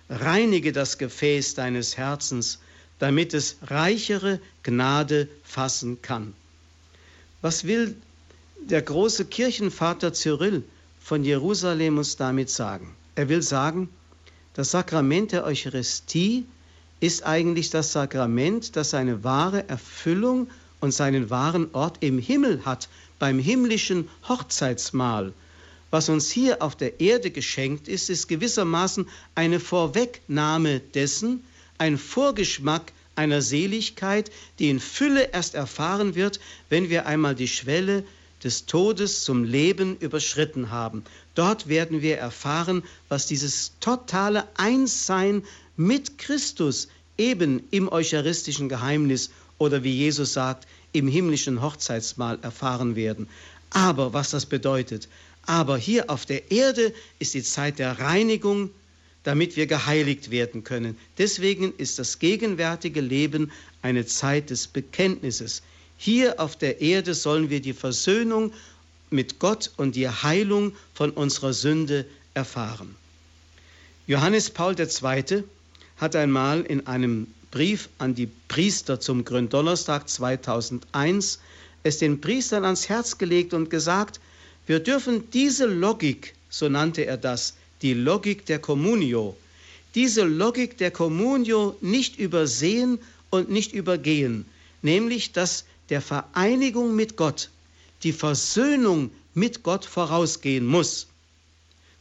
[0.08, 2.60] Reinige das Gefäß deines Herzens,
[2.98, 6.32] damit es reichere Gnade fassen kann.
[7.42, 7.94] Was will
[8.58, 10.64] der große Kirchenvater Cyril
[10.98, 12.96] von Jerusalem uns damit sagen?
[13.14, 13.90] Er will sagen,
[14.54, 16.46] das Sakrament der Eucharistie
[17.00, 20.48] ist eigentlich das Sakrament, das seine wahre Erfüllung
[20.80, 25.34] und seinen wahren Ort im Himmel hat, beim himmlischen Hochzeitsmahl.
[25.90, 31.44] Was uns hier auf der Erde geschenkt ist, ist gewissermaßen eine Vorwegnahme dessen,
[31.78, 38.04] ein Vorgeschmack einer Seligkeit, die in Fülle erst erfahren wird, wenn wir einmal die Schwelle
[38.42, 41.04] des Todes zum Leben überschritten haben.
[41.34, 45.42] Dort werden wir erfahren, was dieses totale Einssein
[45.76, 53.28] mit Christus eben im eucharistischen Geheimnis oder wie Jesus sagt, im himmlischen Hochzeitsmahl erfahren werden.
[53.70, 55.08] Aber was das bedeutet,
[55.46, 58.70] aber hier auf der Erde ist die Zeit der Reinigung,
[59.22, 60.96] damit wir geheiligt werden können.
[61.18, 63.50] Deswegen ist das gegenwärtige Leben
[63.82, 65.62] eine Zeit des Bekenntnisses.
[65.96, 68.52] Hier auf der Erde sollen wir die Versöhnung
[69.10, 72.94] mit Gott und die Heilung von unserer Sünde erfahren.
[74.06, 75.44] Johannes Paul II.
[75.98, 81.40] hat einmal in einem Brief an die Priester zum Gründonnerstag 2001
[81.82, 84.20] es den Priestern ans Herz gelegt und gesagt,
[84.70, 89.36] wir dürfen diese Logik, so nannte er das, die Logik der Communio,
[89.96, 94.46] diese Logik der Communio nicht übersehen und nicht übergehen,
[94.80, 97.50] nämlich dass der Vereinigung mit Gott
[98.04, 101.08] die Versöhnung mit Gott vorausgehen muss.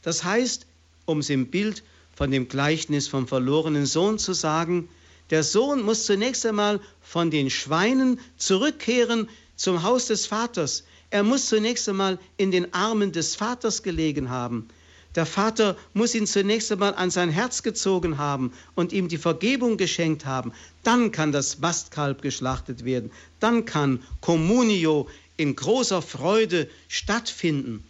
[0.02, 0.64] Das heißt,
[1.06, 1.82] um es im Bild
[2.14, 4.88] von dem Gleichnis vom verlorenen Sohn zu sagen,
[5.30, 10.84] der Sohn muss zunächst einmal von den Schweinen zurückkehren zum Haus des Vaters.
[11.10, 14.68] Er muss zunächst einmal in den Armen des Vaters gelegen haben.
[15.16, 19.76] Der Vater muss ihn zunächst einmal an sein Herz gezogen haben und ihm die Vergebung
[19.76, 20.52] geschenkt haben.
[20.84, 23.10] Dann kann das Mastkalb geschlachtet werden.
[23.40, 27.82] Dann kann Communio in großer Freude stattfinden.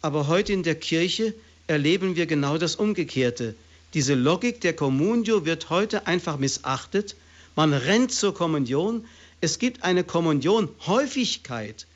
[0.00, 1.34] Aber heute in der Kirche
[1.66, 3.54] erleben wir genau das Umgekehrte.
[3.92, 7.14] Diese Logik der Communio wird heute einfach missachtet.
[7.56, 9.04] Man rennt zur Kommunion.
[9.42, 11.86] Es gibt eine Kommunionhäufigkeit,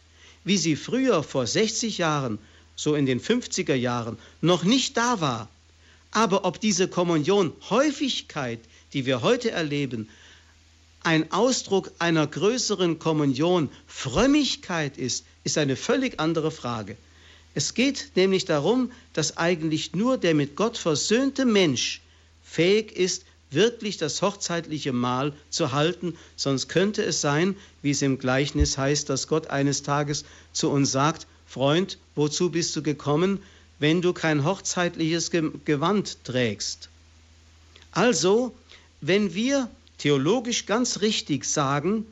[0.48, 2.38] wie sie früher vor 60 Jahren,
[2.74, 5.48] so in den 50er Jahren, noch nicht da war.
[6.10, 8.60] Aber ob diese Kommunionhäufigkeit,
[8.94, 10.08] die wir heute erleben,
[11.02, 16.96] ein Ausdruck einer größeren Kommunion Frömmigkeit ist, ist eine völlig andere Frage.
[17.54, 22.00] Es geht nämlich darum, dass eigentlich nur der mit Gott versöhnte Mensch
[22.42, 28.18] fähig ist, wirklich das hochzeitliche Mahl zu halten, sonst könnte es sein, wie es im
[28.18, 33.40] Gleichnis heißt, dass Gott eines Tages zu uns sagt, Freund, wozu bist du gekommen,
[33.78, 36.90] wenn du kein hochzeitliches Gewand trägst?
[37.92, 38.54] Also,
[39.00, 42.06] wenn wir theologisch ganz richtig sagen,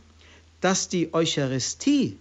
[0.60, 2.16] dass die Eucharistie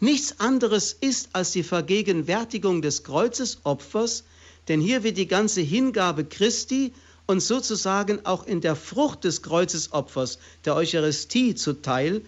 [0.00, 4.24] nichts anderes ist als die Vergegenwärtigung des Kreuzesopfers,
[4.68, 6.92] denn hier wird die ganze Hingabe Christi
[7.26, 12.22] und sozusagen auch in der Frucht des Kreuzesopfers, der Eucharistie zuteil,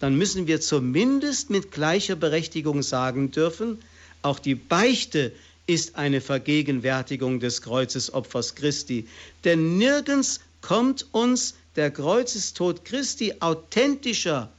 [0.00, 3.78] dann müssen wir zumindest mit gleicher Berechtigung sagen dürfen,
[4.22, 5.32] auch die Beichte
[5.66, 9.08] ist eine Vergegenwärtigung des Kreuzesopfers Christi.
[9.44, 14.50] Denn nirgends kommt uns der Kreuzestod Christi authentischer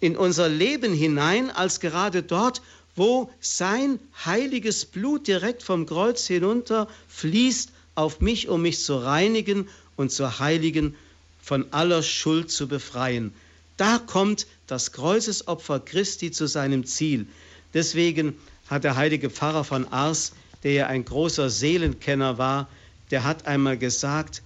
[0.00, 2.60] in unser Leben hinein, als gerade dort,
[2.96, 9.68] wo sein heiliges Blut direkt vom Kreuz hinunter fließt auf mich, um mich zu reinigen
[9.96, 10.94] und zu heiligen,
[11.42, 13.32] von aller Schuld zu befreien.
[13.76, 17.26] Da kommt das Kreuzesopfer Christi zu seinem Ziel.
[17.74, 18.36] Deswegen
[18.68, 20.32] hat der heilige Pfarrer von Ars,
[20.62, 22.68] der ja ein großer Seelenkenner war,
[23.10, 24.42] der hat einmal gesagt,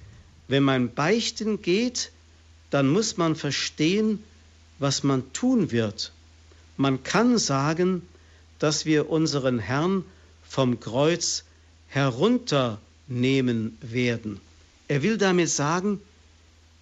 [0.48, 2.12] wenn man beichten geht,
[2.70, 4.22] dann muss man verstehen,
[4.78, 6.12] was man tun wird.
[6.76, 8.02] Man kann sagen,
[8.58, 10.04] dass wir unseren Herrn
[10.46, 11.44] vom Kreuz
[13.10, 14.40] herunternehmen werden.
[14.88, 16.00] Er will damit sagen,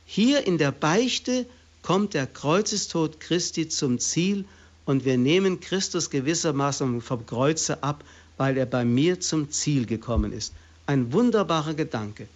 [0.06, 1.46] hier in der Beichte
[1.82, 4.44] kommt der Kreuzestod Christi zum Ziel
[4.84, 8.04] und wir nehmen Christus gewissermaßen vom Kreuze ab,
[8.36, 10.52] weil er bei mir zum Ziel gekommen ist.
[10.86, 12.28] Ein wunderbarer Gedanke.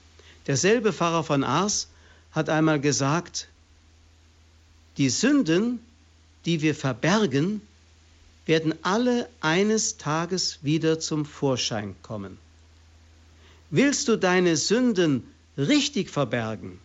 [0.46, 1.88] Derselbe Pfarrer von Ars
[2.32, 3.48] hat einmal gesagt,
[4.98, 5.80] die Sünden,
[6.44, 7.62] die wir verbergen,
[8.44, 12.41] werden alle eines Tages wieder zum Vorschein kommen.
[13.74, 16.78] Willst du deine Sünden richtig verbergen,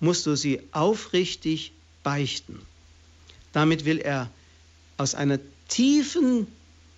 [0.00, 2.60] musst du sie aufrichtig beichten.
[3.54, 4.30] Damit will er
[4.98, 6.46] aus einer tiefen,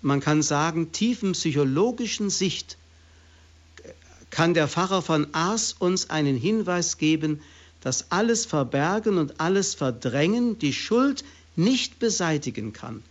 [0.01, 2.77] man kann sagen, tiefen psychologischen Sicht,
[4.31, 7.41] kann der Pfarrer von Ars uns einen Hinweis geben,
[7.81, 11.23] dass alles Verbergen und alles Verdrängen die Schuld
[11.55, 13.05] nicht beseitigen kann.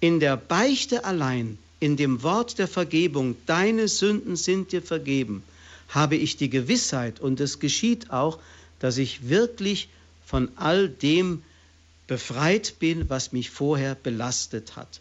[0.00, 5.42] In der Beichte allein, in dem Wort der Vergebung, deine Sünden sind dir vergeben,
[5.88, 8.38] habe ich die Gewissheit, und es geschieht auch,
[8.78, 9.88] dass ich wirklich
[10.24, 11.42] von all dem
[12.06, 15.00] befreit bin, was mich vorher belastet hat.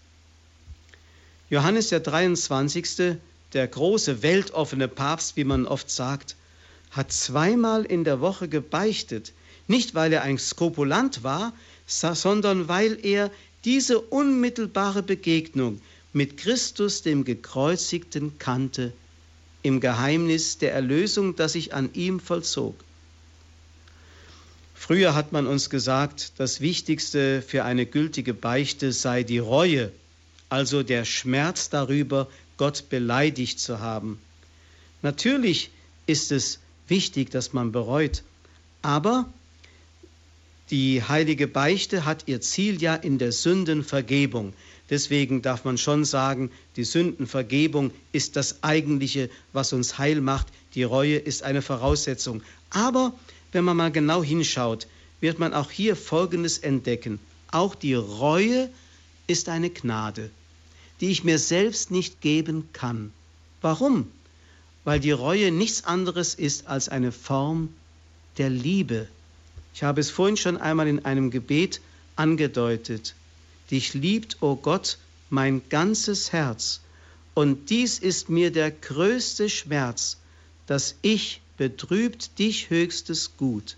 [1.50, 3.18] Johannes der 23.,
[3.54, 6.36] der große weltoffene Papst, wie man oft sagt,
[6.92, 9.34] hat zweimal in der Woche gebeichtet,
[9.68, 11.54] nicht weil er ein Skrupulant war,
[11.88, 13.32] sondern weil er
[13.66, 15.82] diese unmittelbare Begegnung
[16.14, 18.94] mit Christus, dem Gekreuzigten, kannte,
[19.62, 22.76] im Geheimnis der Erlösung, das sich an ihm vollzog.
[24.74, 29.92] Früher hat man uns gesagt, das Wichtigste für eine gültige Beichte sei die Reue,
[30.48, 34.20] also der Schmerz darüber, Gott beleidigt zu haben.
[35.02, 35.70] Natürlich
[36.08, 38.24] ist es wichtig, dass man bereut.
[38.82, 39.32] Aber
[40.72, 44.54] die heilige Beichte hat ihr Ziel ja in der Sündenvergebung.
[44.90, 50.48] Deswegen darf man schon sagen, die Sündenvergebung ist das eigentliche, was uns heil macht.
[50.76, 52.42] Die Reue ist eine Voraussetzung.
[52.70, 53.14] Aber
[53.52, 54.88] wenn man mal genau hinschaut,
[55.22, 57.20] wird man auch hier Folgendes entdecken.
[57.52, 58.70] Auch die Reue
[59.28, 60.30] ist eine Gnade,
[61.02, 63.12] die ich mir selbst nicht geben kann.
[63.62, 64.08] Warum?
[64.90, 67.70] weil die Reue nichts anderes ist als eine Form
[68.40, 69.08] der Liebe.
[69.74, 71.82] Ich habe es vorhin schon einmal in einem Gebet
[72.16, 73.14] angedeutet.
[73.72, 74.98] Dich liebt, o oh Gott,
[75.30, 76.82] mein ganzes Herz,
[77.34, 80.18] und dies ist mir der größte Schmerz,
[80.68, 83.78] dass ich betrübt dich höchstes Gut.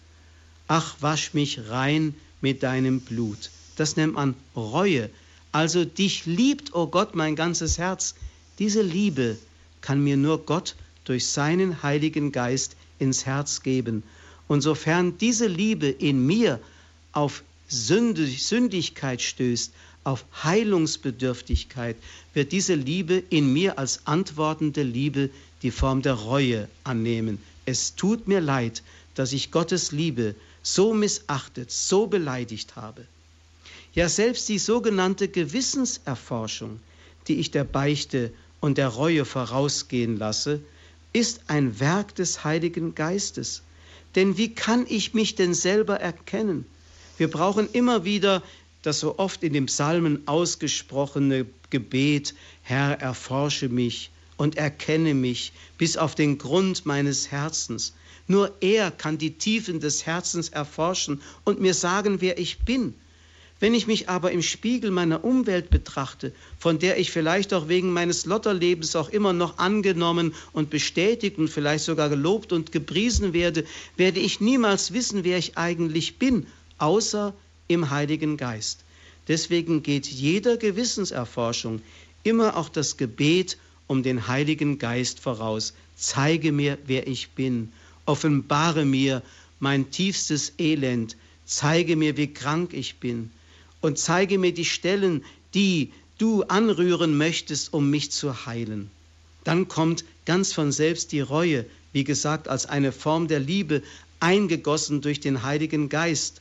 [0.67, 3.51] Ach, wasch mich rein mit deinem Blut.
[3.75, 5.09] Das nennt man Reue.
[5.51, 8.15] Also dich liebt, o oh Gott, mein ganzes Herz.
[8.57, 9.37] Diese Liebe
[9.81, 14.03] kann mir nur Gott durch seinen Heiligen Geist ins Herz geben.
[14.47, 16.59] Und sofern diese Liebe in mir
[17.11, 19.71] auf Sündigkeit stößt,
[20.03, 21.95] auf Heilungsbedürftigkeit,
[22.33, 25.29] wird diese Liebe in mir als antwortende Liebe
[25.61, 27.41] die Form der Reue annehmen.
[27.65, 28.83] Es tut mir leid,
[29.15, 33.05] dass ich Gottes Liebe so missachtet, so beleidigt habe.
[33.93, 36.79] Ja, selbst die sogenannte Gewissenserforschung,
[37.27, 40.61] die ich der Beichte und der Reue vorausgehen lasse,
[41.13, 43.61] ist ein Werk des Heiligen Geistes.
[44.15, 46.65] Denn wie kann ich mich denn selber erkennen?
[47.17, 48.41] Wir brauchen immer wieder
[48.81, 52.33] das so oft in dem Psalmen ausgesprochene Gebet,
[52.63, 57.93] Herr, erforsche mich und erkenne mich bis auf den Grund meines Herzens.
[58.27, 62.95] Nur er kann die Tiefen des Herzens erforschen und mir sagen, wer ich bin.
[63.59, 67.93] Wenn ich mich aber im Spiegel meiner Umwelt betrachte, von der ich vielleicht auch wegen
[67.93, 73.65] meines Lotterlebens auch immer noch angenommen und bestätigt und vielleicht sogar gelobt und gepriesen werde,
[73.97, 76.47] werde ich niemals wissen, wer ich eigentlich bin,
[76.81, 77.33] außer
[77.67, 78.79] im Heiligen Geist.
[79.27, 81.81] Deswegen geht jeder Gewissenserforschung
[82.23, 83.57] immer auch das Gebet
[83.87, 85.73] um den Heiligen Geist voraus.
[85.95, 87.71] Zeige mir, wer ich bin.
[88.05, 89.21] Offenbare mir
[89.59, 91.17] mein tiefstes Elend.
[91.45, 93.31] Zeige mir, wie krank ich bin
[93.81, 98.89] und zeige mir die Stellen, die du anrühren möchtest, um mich zu heilen.
[99.43, 103.81] Dann kommt ganz von selbst die Reue, wie gesagt, als eine Form der Liebe,
[104.19, 106.40] eingegossen durch den Heiligen Geist.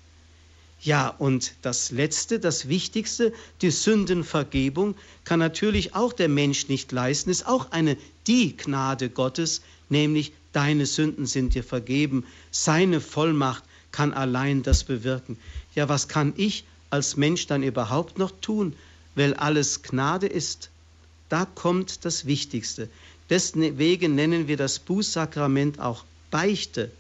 [0.83, 7.29] Ja, und das Letzte, das Wichtigste, die Sündenvergebung, kann natürlich auch der Mensch nicht leisten,
[7.29, 9.61] ist auch eine die Gnade Gottes,
[9.91, 13.63] nämlich deine Sünden sind dir vergeben, seine Vollmacht
[13.93, 15.37] kann allein das bewirken.
[15.75, 18.75] Ja, was kann ich als Mensch dann überhaupt noch tun,
[19.15, 20.71] weil alles Gnade ist?
[21.29, 22.89] Da kommt das Wichtigste.
[23.29, 26.91] Deswegen nennen wir das Bußsakrament auch Beichte.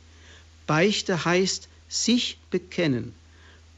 [0.66, 3.14] Beichte heißt sich bekennen.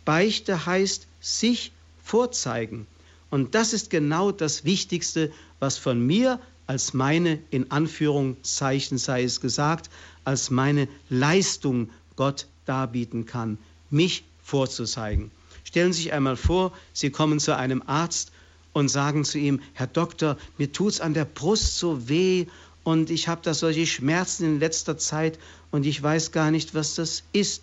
[0.04, 1.72] Beichte heißt sich
[2.02, 2.86] vorzeigen.
[3.30, 9.40] Und das ist genau das Wichtigste, was von mir als meine, in Anführungszeichen sei es
[9.40, 9.90] gesagt,
[10.24, 13.58] als meine Leistung Gott darbieten kann,
[13.90, 15.30] mich vorzuzeigen.
[15.64, 18.32] Stellen Sie sich einmal vor, Sie kommen zu einem Arzt
[18.72, 22.46] und sagen zu ihm, Herr Doktor, mir tut es an der Brust so weh
[22.84, 25.38] und ich habe da solche Schmerzen in letzter Zeit
[25.70, 27.62] und ich weiß gar nicht, was das ist.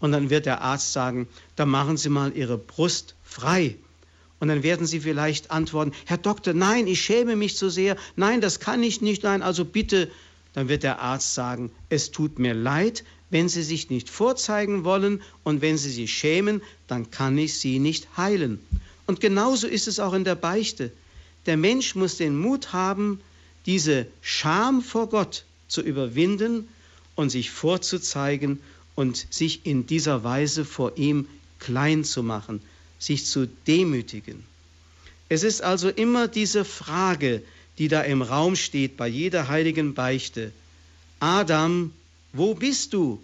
[0.00, 3.76] Und dann wird der Arzt sagen, da machen Sie mal Ihre Brust frei.
[4.40, 8.40] Und dann werden Sie vielleicht antworten, Herr Doktor, nein, ich schäme mich so sehr, nein,
[8.40, 10.10] das kann ich nicht, nein, also bitte.
[10.54, 15.22] Dann wird der Arzt sagen, es tut mir leid, wenn Sie sich nicht vorzeigen wollen
[15.44, 18.58] und wenn Sie sich schämen, dann kann ich Sie nicht heilen.
[19.06, 20.90] Und genauso ist es auch in der Beichte.
[21.46, 23.20] Der Mensch muss den Mut haben,
[23.66, 26.68] diese Scham vor Gott zu überwinden
[27.14, 28.60] und sich vorzuzeigen
[29.00, 31.26] und sich in dieser Weise vor ihm
[31.58, 32.60] klein zu machen,
[32.98, 34.44] sich zu demütigen.
[35.30, 37.42] Es ist also immer diese Frage,
[37.78, 40.52] die da im Raum steht bei jeder heiligen Beichte.
[41.18, 41.94] Adam,
[42.34, 43.18] wo bist du?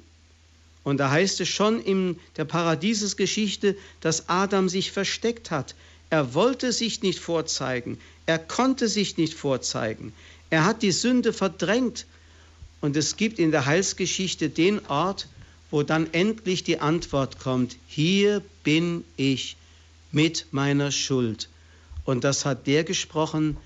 [0.82, 5.74] Und da heißt es schon in der Paradiesesgeschichte, dass Adam sich versteckt hat.
[6.08, 7.98] Er wollte sich nicht vorzeigen.
[8.24, 10.14] Er konnte sich nicht vorzeigen.
[10.48, 12.06] Er hat die Sünde verdrängt.
[12.80, 15.28] Und es gibt in der Heilsgeschichte den Ort,
[15.70, 19.56] wo dann endlich die Antwort kommt, hier bin ich
[20.12, 21.48] mit meiner Schuld.
[22.04, 23.56] Und das hat der gesprochen,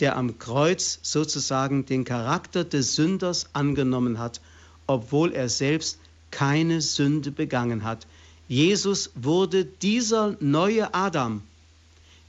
[0.00, 4.40] der am Kreuz sozusagen den Charakter des Sünders angenommen hat
[4.86, 5.98] obwohl er selbst
[6.30, 8.06] keine Sünde begangen hat.
[8.48, 11.42] Jesus wurde dieser neue Adam.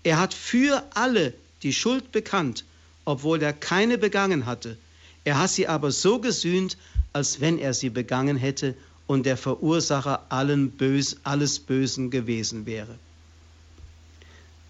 [0.03, 2.63] Er hat für alle die Schuld bekannt,
[3.03, 4.77] obwohl er keine begangen hatte.
[5.23, 6.77] Er hat sie aber so gesühnt,
[7.11, 8.75] als wenn er sie begangen hätte
[9.07, 12.97] und der Verursacher allen Bös, alles Bösen gewesen wäre.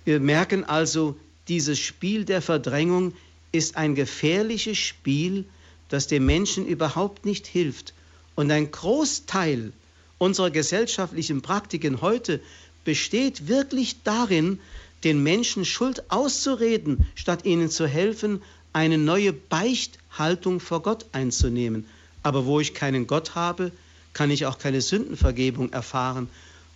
[0.03, 1.17] Wir merken also,
[1.47, 3.13] dieses Spiel der Verdrängung
[3.51, 5.45] ist ein gefährliches Spiel,
[5.89, 7.93] das dem Menschen überhaupt nicht hilft.
[8.35, 9.71] Und ein Großteil
[10.17, 12.41] unserer gesellschaftlichen Praktiken heute
[12.83, 14.59] besteht wirklich darin,
[15.03, 18.41] den Menschen Schuld auszureden, statt ihnen zu helfen,
[18.73, 21.85] eine neue Beichthaltung vor Gott einzunehmen.
[22.23, 23.71] Aber wo ich keinen Gott habe,
[24.15, 26.29] kann ich auch keine Sündenvergebung erfahren.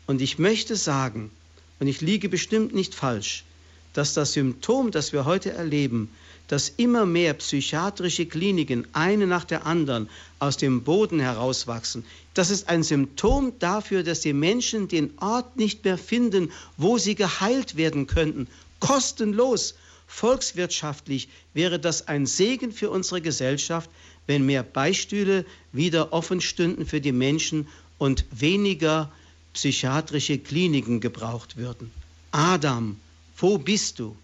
[0.06, 1.32] Und ich möchte sagen,
[1.80, 3.46] und ich liege bestimmt nicht falsch,
[3.94, 6.10] dass das Symptom, das wir heute erleben,
[6.50, 10.10] dass immer mehr psychiatrische Kliniken, eine nach der anderen,
[10.40, 12.04] aus dem Boden herauswachsen.
[12.34, 17.16] Das ist ein Symptom dafür, dass die Menschen den Ort nicht mehr finden, wo sie
[17.16, 18.48] geheilt werden könnten.
[18.80, 19.76] Kostenlos.
[20.08, 23.92] Volkswirtschaftlich wäre das ein Segen für unsere Gesellschaft,
[24.30, 27.68] wenn mehr Beistühle wieder offen stünden für die Menschen
[27.98, 29.12] und weniger
[29.54, 31.90] psychiatrische Kliniken gebraucht würden.
[32.30, 32.98] Adam,
[33.38, 34.16] wo bist du?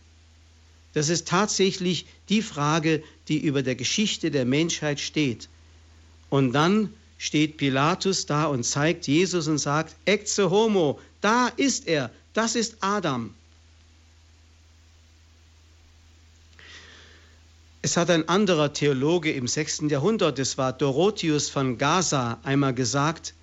[0.93, 5.49] Das ist tatsächlich die Frage, die über der Geschichte der Menschheit steht.
[6.29, 12.11] Und dann steht Pilatus da und zeigt Jesus und sagt, Ecce homo, da ist er,
[12.33, 13.33] das ist Adam.
[17.85, 19.83] Es hat ein anderer Theologe im 6.
[19.89, 23.35] Jahrhundert, es war Dorotheus von Gaza, einmal gesagt,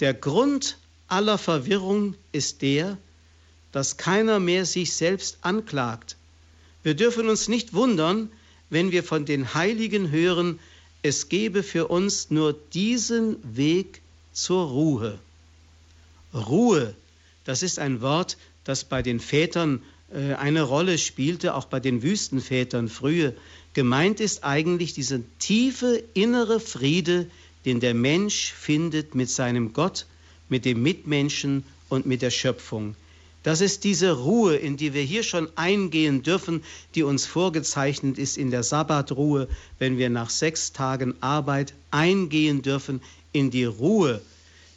[0.00, 2.96] der Grund aller Verwirrung ist der,
[3.72, 6.16] dass keiner mehr sich selbst anklagt.
[6.82, 8.30] Wir dürfen uns nicht wundern,
[8.70, 10.60] wenn wir von den Heiligen hören,
[11.02, 14.00] es gebe für uns nur diesen Weg
[14.32, 15.18] zur Ruhe.
[16.32, 16.94] Ruhe,
[17.44, 22.02] das ist ein Wort, das bei den Vätern äh, eine Rolle spielte, auch bei den
[22.02, 23.34] Wüstenvätern frühe.
[23.74, 27.28] Gemeint ist eigentlich dieser tiefe innere Friede,
[27.64, 30.06] den der Mensch findet mit seinem Gott,
[30.48, 32.94] mit dem Mitmenschen und mit der Schöpfung.
[33.42, 36.62] Das ist diese Ruhe, in die wir hier schon eingehen dürfen,
[36.94, 39.48] die uns vorgezeichnet ist in der Sabbatruhe,
[39.80, 43.02] wenn wir nach sechs Tagen Arbeit eingehen dürfen
[43.32, 44.22] in die Ruhe.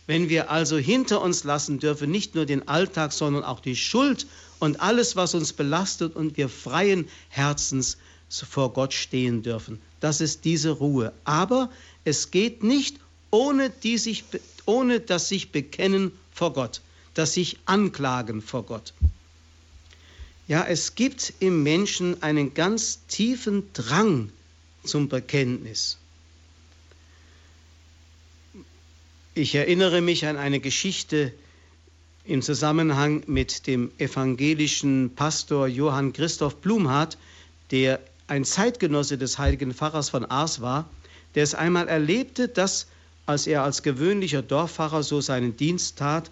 [0.08, 4.26] Wenn wir also hinter uns lassen dürfen, nicht nur den Alltag, sondern auch die Schuld
[4.60, 7.98] und alles, was uns belastet und wir freien Herzens
[8.30, 9.82] vor Gott stehen dürfen.
[10.00, 11.14] Das ist diese Ruhe.
[11.24, 11.70] Aber
[12.04, 12.98] es geht nicht
[13.32, 14.24] ohne, die sich,
[14.66, 16.82] ohne das sich bekennen vor Gott
[17.18, 18.94] das sich anklagen vor Gott.
[20.48, 24.30] Ja, es gibt im Menschen einen ganz tiefen Drang
[24.84, 25.98] zum Bekenntnis.
[29.34, 31.34] Ich erinnere mich an eine Geschichte
[32.24, 37.18] im Zusammenhang mit dem evangelischen Pastor Johann Christoph Blumhardt,
[37.72, 40.90] der ein Zeitgenosse des heiligen Pfarrers von Ars war,
[41.36, 42.88] der es einmal erlebte, dass,
[43.26, 46.30] als er als gewöhnlicher Dorfpfarrer so seinen Dienst tat,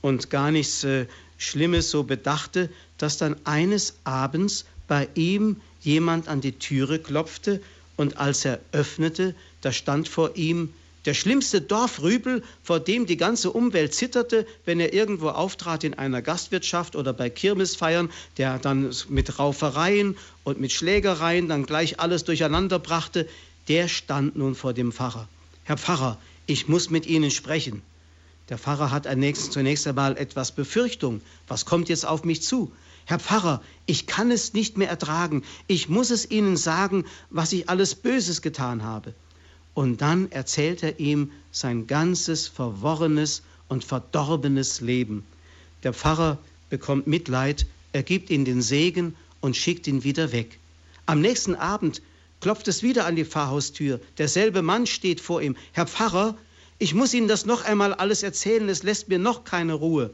[0.00, 1.06] und gar nichts äh,
[1.38, 7.60] Schlimmes so bedachte, dass dann eines Abends bei ihm jemand an die Türe klopfte
[7.96, 10.72] und als er öffnete, da stand vor ihm
[11.04, 16.22] der schlimmste Dorfrübel, vor dem die ganze Umwelt zitterte, wenn er irgendwo auftrat in einer
[16.22, 22.78] Gastwirtschaft oder bei Kirmesfeiern, der dann mit Raufereien und mit Schlägereien dann gleich alles durcheinander
[22.78, 23.28] brachte,
[23.68, 25.28] der stand nun vor dem Pfarrer.
[25.64, 27.82] Herr Pfarrer, ich muss mit Ihnen sprechen.
[28.48, 31.20] Der Pfarrer hat zunächst einmal etwas Befürchtung.
[31.46, 32.72] Was kommt jetzt auf mich zu?
[33.04, 35.42] Herr Pfarrer, ich kann es nicht mehr ertragen.
[35.66, 39.14] Ich muss es Ihnen sagen, was ich alles Böses getan habe.
[39.78, 45.24] Und dann erzählt er ihm sein ganzes verworrenes und verdorbenes Leben.
[45.84, 50.58] Der Pfarrer bekommt Mitleid, er gibt ihm den Segen und schickt ihn wieder weg.
[51.06, 52.02] Am nächsten Abend
[52.40, 54.00] klopft es wieder an die Pfarrhaustür.
[54.18, 55.56] Derselbe Mann steht vor ihm.
[55.70, 56.36] Herr Pfarrer,
[56.80, 60.10] ich muss Ihnen das noch einmal alles erzählen, es lässt mir noch keine Ruhe.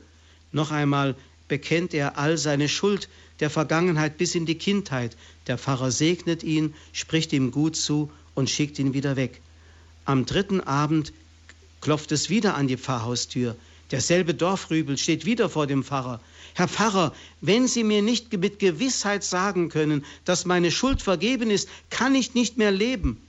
[0.53, 1.17] Noch einmal
[1.49, 3.09] bekennt er all seine Schuld
[3.41, 5.17] der Vergangenheit bis in die Kindheit.
[5.47, 9.41] Der Pfarrer segnet ihn, spricht ihm gut zu und schickt ihn wieder weg.
[10.05, 11.13] Am dritten Abend
[11.81, 13.57] klopft es wieder an die Pfarrhaustür.
[13.91, 16.21] Derselbe Dorfrübel steht wieder vor dem Pfarrer.
[16.55, 21.69] Herr Pfarrer, wenn Sie mir nicht mit Gewissheit sagen können, dass meine Schuld vergeben ist,
[21.91, 23.21] kann ich nicht mehr leben.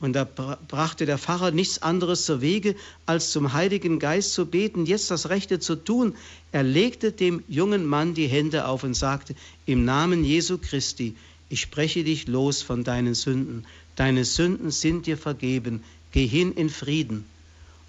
[0.00, 2.74] Und da brachte der Pfarrer nichts anderes zur Wege,
[3.06, 6.16] als zum Heiligen Geist zu beten, jetzt das Rechte zu tun.
[6.50, 11.14] Er legte dem jungen Mann die Hände auf und sagte, im Namen Jesu Christi,
[11.48, 13.64] ich spreche dich los von deinen Sünden.
[13.94, 15.84] Deine Sünden sind dir vergeben.
[16.12, 17.24] Geh hin in Frieden.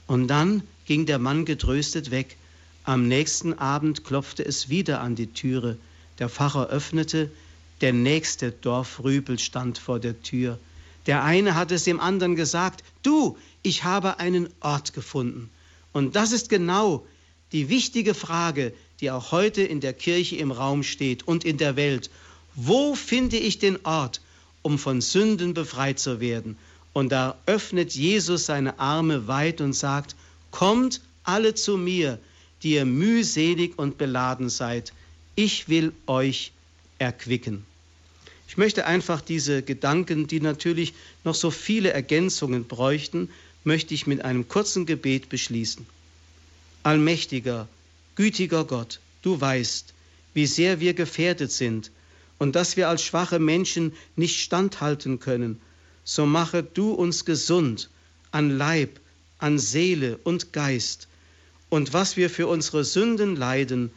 [0.07, 2.37] Und dann ging der Mann getröstet weg.
[2.83, 5.77] Am nächsten Abend klopfte es wieder an die Türe.
[6.19, 7.31] Der Pfarrer öffnete,
[7.81, 10.59] der nächste Dorfrübel stand vor der Tür.
[11.05, 15.49] Der eine hat es dem anderen gesagt, du, ich habe einen Ort gefunden.
[15.91, 17.05] Und das ist genau
[17.51, 21.75] die wichtige Frage, die auch heute in der Kirche im Raum steht und in der
[21.75, 22.09] Welt.
[22.55, 24.21] Wo finde ich den Ort,
[24.61, 26.57] um von Sünden befreit zu werden?
[26.93, 30.15] Und da öffnet Jesus seine Arme weit und sagt,
[30.51, 32.19] kommt alle zu mir,
[32.61, 34.93] die ihr mühselig und beladen seid.
[35.35, 36.51] Ich will euch
[36.99, 37.65] erquicken.
[38.47, 43.29] Ich möchte einfach diese Gedanken, die natürlich noch so viele Ergänzungen bräuchten,
[43.63, 45.85] möchte ich mit einem kurzen Gebet beschließen.
[46.83, 47.67] Allmächtiger,
[48.15, 49.93] gütiger Gott, du weißt,
[50.33, 51.91] wie sehr wir gefährdet sind
[52.37, 55.59] und dass wir als schwache Menschen nicht standhalten können,
[56.03, 57.89] so mache du uns gesund
[58.31, 58.99] an Leib,
[59.39, 61.07] an Seele und Geist,
[61.69, 63.89] und was wir für unsere Sünden leiden,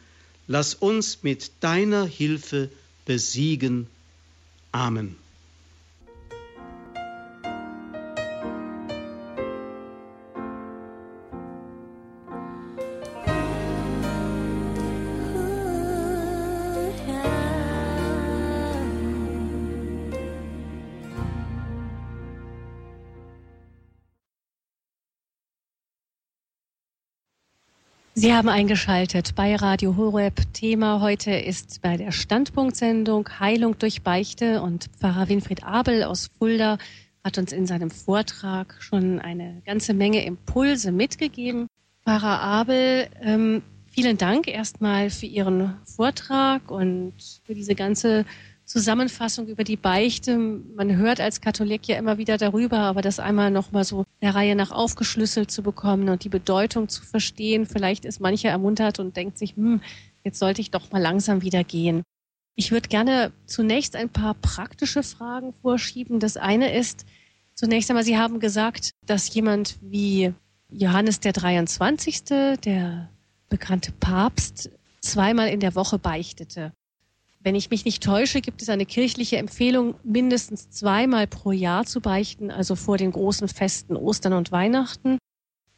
[0.47, 2.71] lass uns mit deiner Hilfe
[3.05, 3.85] besiegen.
[4.71, 5.15] Amen.
[28.19, 30.41] Sie haben eingeschaltet bei Radio Horeb.
[30.51, 36.79] Thema heute ist bei der Standpunktsendung Heilung durch Beichte und Pfarrer Winfried Abel aus Fulda
[37.23, 41.67] hat uns in seinem Vortrag schon eine ganze Menge Impulse mitgegeben.
[42.05, 47.13] Pfarrer Abel, ähm, vielen Dank erstmal für Ihren Vortrag und
[47.45, 48.25] für diese ganze
[48.67, 50.37] Zusammenfassung über die Beichte.
[50.37, 54.57] Man hört als Katholik ja immer wieder darüber, aber das einmal nochmal so der Reihe
[54.57, 57.65] nach aufgeschlüsselt zu bekommen und die Bedeutung zu verstehen.
[57.65, 59.81] Vielleicht ist mancher ermuntert und denkt sich, hm,
[60.25, 62.03] jetzt sollte ich doch mal langsam wieder gehen.
[62.55, 66.19] Ich würde gerne zunächst ein paar praktische Fragen vorschieben.
[66.19, 67.05] Das eine ist,
[67.53, 70.33] zunächst einmal, Sie haben gesagt, dass jemand wie
[70.69, 72.25] Johannes der 23.,
[72.65, 73.09] der
[73.47, 76.73] bekannte Papst, zweimal in der Woche beichtete.
[77.47, 82.01] Wenn ich mich nicht täusche, gibt es eine kirchliche Empfehlung, mindestens zweimal pro Jahr zu
[82.01, 85.17] beichten, also vor den großen Festen Ostern und Weihnachten.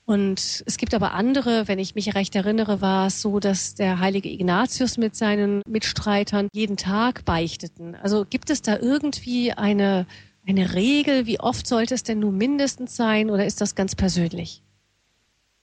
[0.03, 3.99] Und es gibt aber andere, wenn ich mich recht erinnere, war es so, dass der
[3.99, 7.93] heilige Ignatius mit seinen Mitstreitern jeden Tag beichteten.
[7.93, 10.07] Also gibt es da irgendwie eine,
[10.47, 11.27] eine Regel?
[11.27, 14.63] Wie oft sollte es denn nun mindestens sein oder ist das ganz persönlich?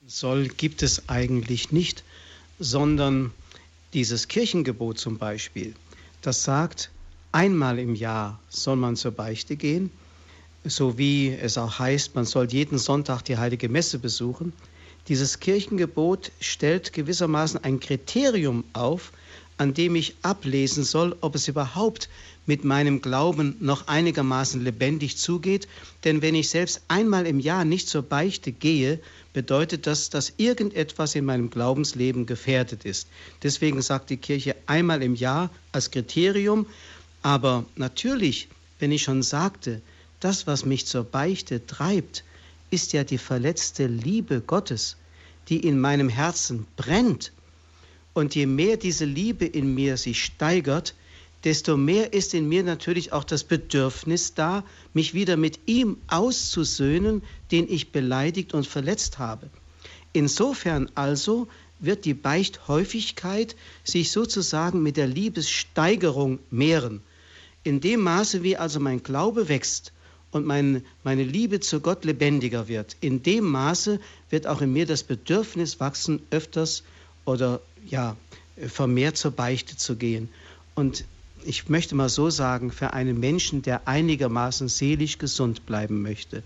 [0.06, 2.04] Soll gibt es eigentlich nicht,
[2.60, 3.32] sondern
[3.92, 5.74] dieses Kirchengebot zum Beispiel
[6.22, 6.90] das sagt,
[7.32, 9.90] einmal im Jahr soll man zur Beichte gehen,
[10.64, 14.52] so wie es auch heißt, man soll jeden Sonntag die heilige Messe besuchen.
[15.08, 19.12] Dieses Kirchengebot stellt gewissermaßen ein Kriterium auf,
[19.58, 22.08] an dem ich ablesen soll, ob es überhaupt
[22.46, 25.68] mit meinem Glauben noch einigermaßen lebendig zugeht.
[26.04, 29.00] Denn wenn ich selbst einmal im Jahr nicht zur Beichte gehe,
[29.36, 33.06] bedeutet das, dass irgendetwas in meinem Glaubensleben gefährdet ist.
[33.42, 36.64] Deswegen sagt die Kirche einmal im Jahr als Kriterium.
[37.20, 39.82] Aber natürlich, wenn ich schon sagte,
[40.20, 42.24] das, was mich zur Beichte treibt,
[42.70, 44.96] ist ja die verletzte Liebe Gottes,
[45.50, 47.30] die in meinem Herzen brennt.
[48.14, 50.94] Und je mehr diese Liebe in mir sich steigert,
[51.44, 54.64] desto mehr ist in mir natürlich auch das Bedürfnis da,
[54.94, 59.48] mich wieder mit ihm auszusöhnen, den ich beleidigt und verletzt habe.
[60.12, 67.02] Insofern also wird die Beichthäufigkeit sich sozusagen mit der Liebessteigerung mehren.
[67.64, 69.92] In dem Maße, wie also mein Glaube wächst
[70.30, 74.86] und mein, meine Liebe zu Gott lebendiger wird, in dem Maße wird auch in mir
[74.86, 76.82] das Bedürfnis wachsen, öfters
[77.24, 78.16] oder ja,
[78.56, 80.28] vermehrt zur Beichte zu gehen.
[80.74, 81.04] Und
[81.44, 86.42] ich möchte mal so sagen, für einen Menschen, der einigermaßen seelisch gesund bleiben möchte,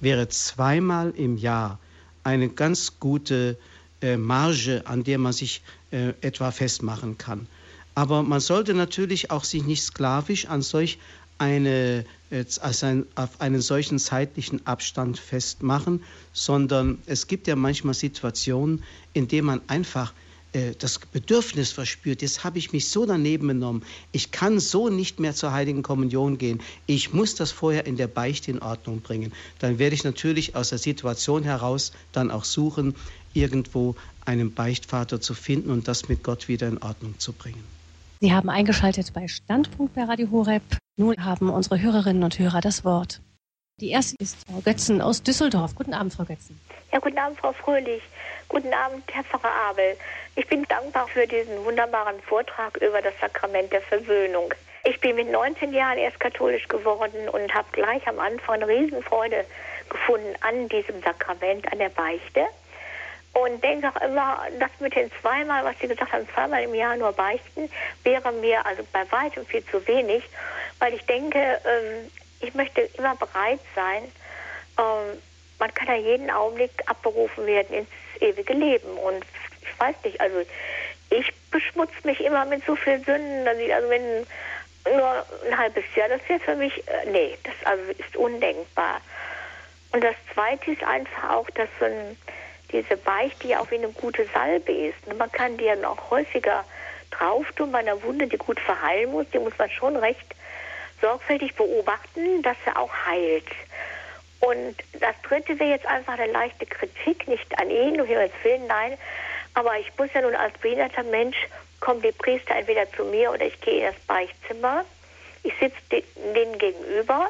[0.00, 1.78] wäre zweimal im Jahr
[2.24, 3.56] eine ganz gute
[4.02, 7.46] äh, Marge, an der man sich äh, etwa festmachen kann.
[7.94, 10.98] Aber man sollte natürlich auch sich nicht sklavisch an solch
[11.38, 17.94] eine, äh, als ein, auf einen solchen zeitlichen Abstand festmachen, sondern es gibt ja manchmal
[17.94, 18.82] Situationen,
[19.14, 20.12] in denen man einfach
[20.58, 23.82] äh, das Bedürfnis verspürt, jetzt habe ich mich so daneben genommen,
[24.12, 28.08] ich kann so nicht mehr zur heiligen Kommunion gehen, ich muss das vorher in der
[28.08, 32.94] Beichte in Ordnung bringen, dann werde ich natürlich aus der Situation heraus dann auch suchen,
[33.34, 33.94] irgendwo
[34.24, 37.62] einen Beichtvater zu finden und das mit Gott wieder in Ordnung zu bringen.
[38.20, 40.62] Sie haben eingeschaltet bei Standpunkt bei Radio Horeb.
[40.96, 43.20] Nun haben unsere Hörerinnen und Hörer das Wort.
[43.80, 45.76] Die erste ist Frau Götzen aus Düsseldorf.
[45.76, 46.60] Guten Abend, Frau Götzen.
[46.92, 48.02] Ja, guten Abend, Frau Fröhlich.
[48.48, 49.96] Guten Abend, Herr Pfarrer Abel.
[50.34, 54.52] Ich bin dankbar für diesen wunderbaren Vortrag über das Sakrament der Versöhnung.
[54.82, 59.44] Ich bin mit 19 Jahren erst katholisch geworden und habe gleich am Anfang eine Riesenfreude
[59.88, 62.46] gefunden an diesem Sakrament, an der Beichte.
[63.34, 66.96] Und denke auch immer, das mit den zweimal, was Sie gesagt haben, zweimal im Jahr
[66.96, 67.70] nur beichten,
[68.02, 70.24] wäre mir also bei weitem viel zu wenig,
[70.80, 72.10] weil ich denke, ähm,
[72.40, 74.04] ich möchte immer bereit sein,
[74.78, 75.18] ähm,
[75.58, 77.88] man kann ja jeden Augenblick abberufen werden ins
[78.20, 78.96] ewige Leben.
[78.98, 79.24] Und
[79.62, 80.44] ich weiß nicht, also
[81.10, 84.26] ich beschmutze mich immer mit so vielen Sünden, dass ich, also wenn
[84.84, 89.00] nur ein halbes Jahr, das wäre für mich, äh, nee, das also ist undenkbar.
[89.92, 92.16] Und das Zweite ist einfach auch, dass so ein,
[92.70, 95.06] diese Beichte ja auch wie eine gute Salbe ist.
[95.06, 96.64] Und man kann die ja noch häufiger
[97.10, 99.26] drauf tun bei einer Wunde, die gut verheilen muss.
[99.32, 100.34] Die muss man schon recht
[101.00, 103.48] sorgfältig beobachten, dass sie auch heilt.
[104.40, 108.66] Und das dritte wäre jetzt einfach eine leichte Kritik, nicht an ihn, um Himmels Willen,
[108.66, 108.96] nein.
[109.54, 111.36] Aber ich muss ja nun als behinderter Mensch,
[111.80, 114.84] kommen die Priester entweder zu mir oder ich gehe in das Beichtzimmer.
[115.42, 116.02] Ich sitze
[116.34, 117.28] denen gegenüber.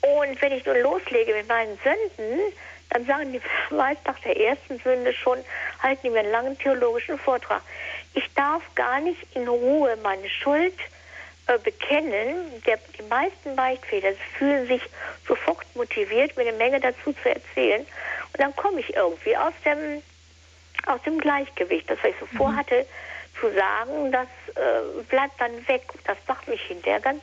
[0.00, 2.40] Und wenn ich nun loslege mit meinen Sünden,
[2.90, 3.40] dann sagen die
[3.74, 5.38] meist nach der ersten Sünde schon,
[5.82, 7.62] halten die mir einen langen theologischen Vortrag.
[8.14, 10.74] Ich darf gar nicht in Ruhe meine Schuld
[11.48, 14.82] äh, bekennen, der, die meisten Beichtväter fühlen sich
[15.26, 17.80] sofort motiviert, mir eine Menge dazu zu erzählen.
[17.80, 20.02] Und dann komme ich irgendwie aus dem,
[20.86, 21.88] aus dem Gleichgewicht.
[21.88, 22.36] Das, was ich so mhm.
[22.36, 22.86] vorhatte
[23.40, 25.82] zu sagen, das äh, bleibt dann weg.
[26.04, 27.22] Das macht mich hinterher ganz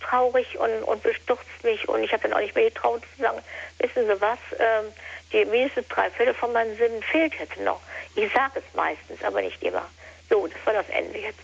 [0.00, 1.88] traurig und, und bestürzt mich.
[1.88, 3.42] Und ich habe dann auch nicht mehr getraut zu sagen,
[3.78, 4.92] wissen Sie was, ähm,
[5.32, 7.80] die mindestens drei Viertel von meinen Sinnen fehlt jetzt noch.
[8.14, 9.86] Ich sage es meistens, aber nicht immer.
[10.30, 11.40] So, das war das Ende jetzt.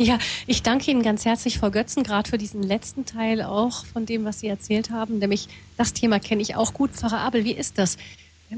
[0.00, 4.06] Ja, ich danke Ihnen ganz herzlich, Frau Götzen, gerade für diesen letzten Teil auch von
[4.06, 5.18] dem, was Sie erzählt haben.
[5.18, 6.92] Nämlich das Thema kenne ich auch gut.
[6.92, 7.98] Pfarrer Abel, wie ist das?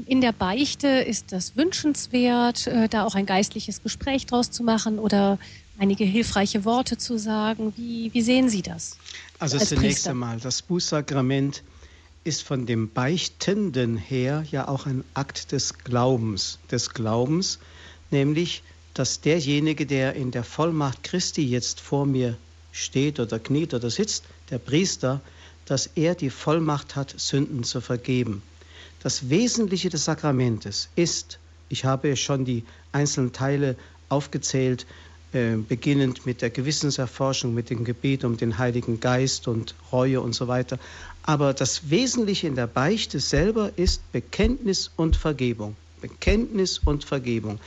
[0.05, 4.99] In der Beichte ist das wünschenswert, äh, da auch ein geistliches Gespräch draus zu machen
[4.99, 5.37] oder
[5.77, 7.73] einige hilfreiche Worte zu sagen.
[7.75, 8.97] Wie, wie sehen Sie das?
[9.37, 11.61] Also zunächst einmal, das Bußsakrament
[12.23, 17.59] ist von dem Beichtenden her ja auch ein Akt des Glaubens, des Glaubens,
[18.11, 18.63] nämlich
[18.93, 22.37] dass derjenige, der in der Vollmacht Christi jetzt vor mir
[22.71, 25.21] steht oder kniet oder sitzt, der Priester,
[25.65, 28.41] dass er die Vollmacht hat, Sünden zu vergeben.
[29.01, 31.39] Das Wesentliche des Sakramentes ist,
[31.69, 33.75] ich habe schon die einzelnen Teile
[34.09, 34.85] aufgezählt,
[35.33, 40.33] äh, beginnend mit der Gewissenserforschung, mit dem Gebet um den Heiligen Geist und Reue und
[40.33, 40.77] so weiter.
[41.23, 45.75] Aber das Wesentliche in der Beichte selber ist Bekenntnis und Vergebung.
[46.03, 47.59] Bekenntnis und Vergebung.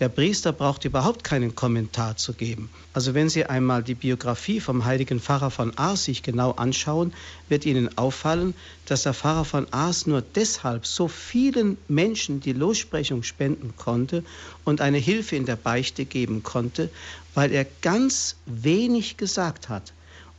[0.00, 2.68] Der Priester braucht überhaupt keinen Kommentar zu geben.
[2.92, 7.14] Also wenn Sie einmal die Biografie vom heiligen Pfarrer von Ars sich genau anschauen,
[7.48, 8.54] wird Ihnen auffallen,
[8.86, 14.24] dass der Pfarrer von Ars nur deshalb so vielen Menschen die Lossprechung spenden konnte
[14.64, 16.90] und eine Hilfe in der Beichte geben konnte,
[17.34, 19.93] weil er ganz wenig gesagt hat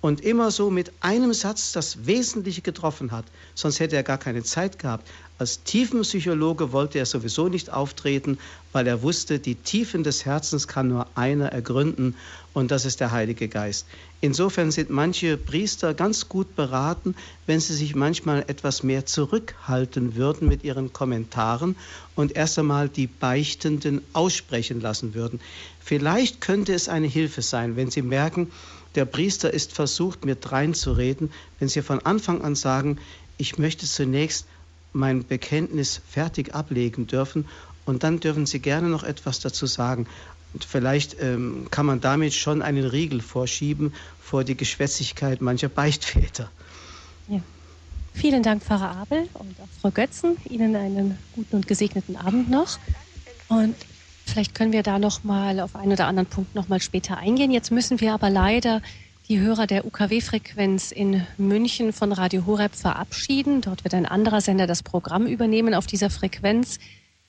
[0.05, 3.25] und immer so mit einem Satz das Wesentliche getroffen hat.
[3.55, 5.07] Sonst hätte er gar keine Zeit gehabt.
[5.39, 8.37] Als Tiefenpsychologe wollte er sowieso nicht auftreten,
[8.71, 12.15] weil er wusste, die Tiefen des Herzens kann nur einer ergründen
[12.53, 13.87] und das ist der Heilige Geist.
[14.21, 17.15] Insofern sind manche Priester ganz gut beraten,
[17.47, 21.75] wenn sie sich manchmal etwas mehr zurückhalten würden mit ihren Kommentaren
[22.13, 25.41] und erst einmal die Beichtenden aussprechen lassen würden.
[25.79, 28.51] Vielleicht könnte es eine Hilfe sein, wenn sie merken,
[28.95, 32.97] der Priester ist versucht, mit reinzureden, wenn Sie von Anfang an sagen,
[33.37, 34.45] ich möchte zunächst
[34.93, 37.47] mein Bekenntnis fertig ablegen dürfen
[37.85, 40.07] und dann dürfen Sie gerne noch etwas dazu sagen.
[40.53, 46.49] Und vielleicht ähm, kann man damit schon einen Riegel vorschieben vor die Geschwätzigkeit mancher Beichtväter.
[47.27, 47.41] Ja.
[48.13, 50.37] Vielen Dank, Pfarrer Abel und auch Frau Götzen.
[50.49, 52.79] Ihnen einen guten und gesegneten Abend noch.
[53.49, 53.75] Und
[54.25, 57.51] Vielleicht können wir da noch mal auf einen oder anderen Punkt noch mal später eingehen.
[57.51, 58.81] Jetzt müssen wir aber leider
[59.27, 63.61] die Hörer der UKW-Frequenz in München von Radio Horeb verabschieden.
[63.61, 66.79] Dort wird ein anderer Sender das Programm übernehmen auf dieser Frequenz.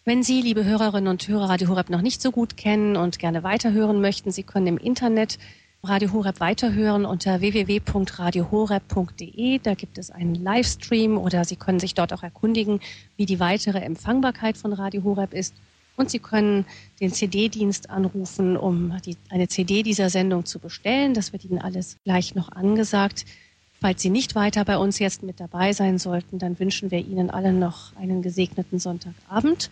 [0.04, 3.42] Wenn Sie, liebe Hörerinnen und Hörer, Radio Horeb noch nicht so gut kennen und gerne
[3.42, 5.38] weiterhören möchten, Sie können im Internet
[5.82, 9.58] Radio Horeb weiterhören unter www.radiohoreb.de.
[9.60, 12.80] Da gibt es einen Livestream oder Sie können sich dort auch erkundigen,
[13.16, 15.54] wie die weitere Empfangbarkeit von Radio Horeb ist.
[15.96, 16.66] Und Sie können
[17.00, 21.14] den CD-Dienst anrufen, um die, eine CD dieser Sendung zu bestellen.
[21.14, 23.24] Das wird Ihnen alles gleich noch angesagt.
[23.80, 27.30] Falls Sie nicht weiter bei uns jetzt mit dabei sein sollten, dann wünschen wir Ihnen
[27.30, 29.70] allen noch einen gesegneten Sonntagabend.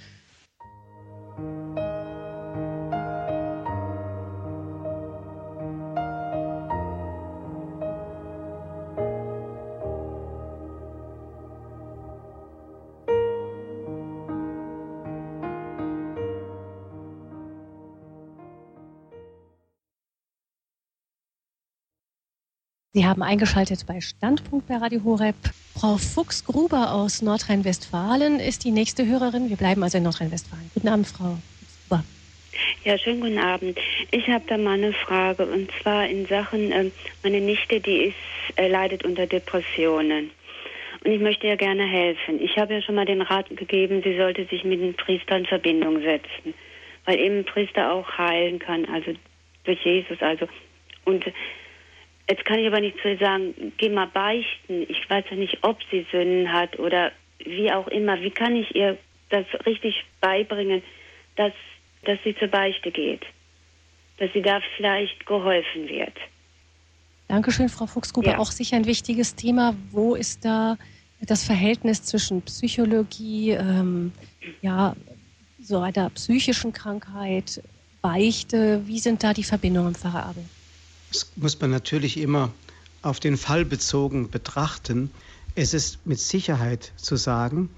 [22.97, 25.35] Sie haben eingeschaltet bei Standpunkt bei Radio Horeb.
[25.77, 29.49] Frau Fuchs-Gruber aus Nordrhein-Westfalen ist die nächste Hörerin.
[29.51, 30.71] Wir bleiben also in Nordrhein-Westfalen.
[30.75, 31.37] Guten Abend, Frau
[31.89, 32.05] Gruber.
[32.85, 33.77] Ja, schönen guten Abend.
[34.13, 36.93] Ich habe da mal eine Frage und zwar in Sachen, äh,
[37.25, 38.15] meine Nichte, die ist,
[38.55, 40.31] äh, leidet unter Depressionen.
[41.05, 42.41] Und ich möchte ihr gerne helfen.
[42.41, 45.47] Ich habe ihr schon mal den Rat gegeben, sie sollte sich mit einem Priester in
[45.47, 46.55] Verbindung setzen,
[47.07, 49.15] weil eben ein Priester auch heilen kann, also
[49.65, 50.23] durch Jesus.
[50.23, 50.47] Also
[51.05, 51.25] und
[52.29, 54.87] Jetzt kann ich aber nicht zu sagen, geh mal beichten.
[54.89, 58.21] Ich weiß ja nicht, ob sie Sünden hat oder wie auch immer.
[58.21, 58.97] Wie kann ich ihr
[59.29, 60.83] das richtig beibringen,
[61.37, 61.53] dass,
[62.05, 63.23] dass sie zur Beichte geht?
[64.19, 66.17] Dass sie da vielleicht geholfen wird?
[67.29, 68.33] Dankeschön, Frau Fuchsgruber.
[68.33, 68.39] Ja.
[68.39, 69.75] Auch sicher ein wichtiges Thema.
[69.91, 70.79] Wo ist da
[71.21, 74.13] das Verhältnis zwischen Psychologie, ähm,
[74.63, 74.95] ja,
[75.61, 77.63] so einer psychischen Krankheit,
[78.01, 78.83] Beichte?
[78.87, 80.45] Wie sind da die Verbindungen, Pfarrer Abel?
[81.15, 82.53] Das muss man natürlich immer
[83.03, 85.13] auf den Fall bezogen betrachten.
[85.55, 87.71] Es ist mit Sicherheit zu sagen,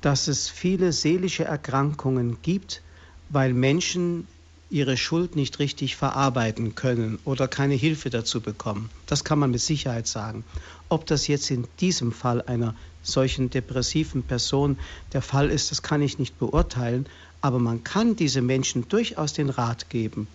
[0.00, 2.82] dass es viele seelische Erkrankungen gibt,
[3.28, 4.26] weil Menschen
[4.68, 8.90] ihre Schuld nicht richtig verarbeiten können oder keine Hilfe dazu bekommen.
[9.06, 10.42] Das kann man mit Sicherheit sagen.
[10.88, 12.74] Ob das jetzt in diesem Fall einer
[13.04, 14.76] solchen depressiven Person
[15.12, 17.06] der Fall ist, das kann ich nicht beurteilen,
[17.42, 20.26] aber man kann diese Menschen durchaus den Rat geben,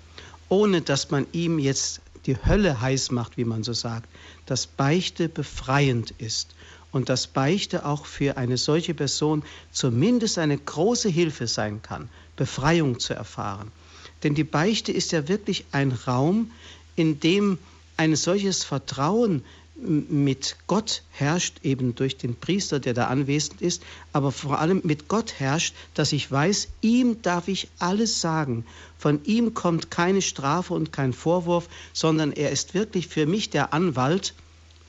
[0.48, 4.10] ohne dass man ihm jetzt die Hölle heiß macht, wie man so sagt,
[4.46, 6.56] dass Beichte befreiend ist
[6.92, 13.00] und dass Beichte auch für eine solche Person zumindest eine große Hilfe sein kann, Befreiung
[13.00, 13.72] zu erfahren.
[14.24, 16.52] Denn die Beichte ist ja wirklich ein Raum,
[16.96, 17.58] in dem
[17.98, 19.44] ein solches Vertrauen
[19.80, 25.08] mit Gott herrscht, eben durch den Priester, der da anwesend ist, aber vor allem mit
[25.08, 28.66] Gott herrscht, dass ich weiß, ihm darf ich alles sagen.
[28.98, 33.74] Von ihm kommt keine Strafe und kein Vorwurf, sondern er ist wirklich für mich der
[33.74, 34.34] Anwalt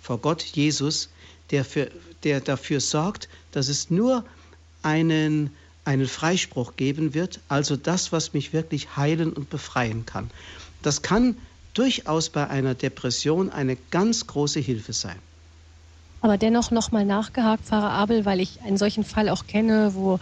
[0.02, 1.10] vor Gott Jesus,
[1.50, 1.90] der, für,
[2.24, 4.24] der dafür sorgt, dass es nur
[4.82, 5.50] einen,
[5.84, 10.30] einen Freispruch geben wird, also das, was mich wirklich heilen und befreien kann.
[10.82, 11.36] Das kann
[11.78, 15.18] durchaus bei einer Depression eine ganz große Hilfe sein.
[16.20, 20.18] Aber dennoch nochmal nachgehakt, Pfarrer Abel, weil ich einen solchen Fall auch kenne, wo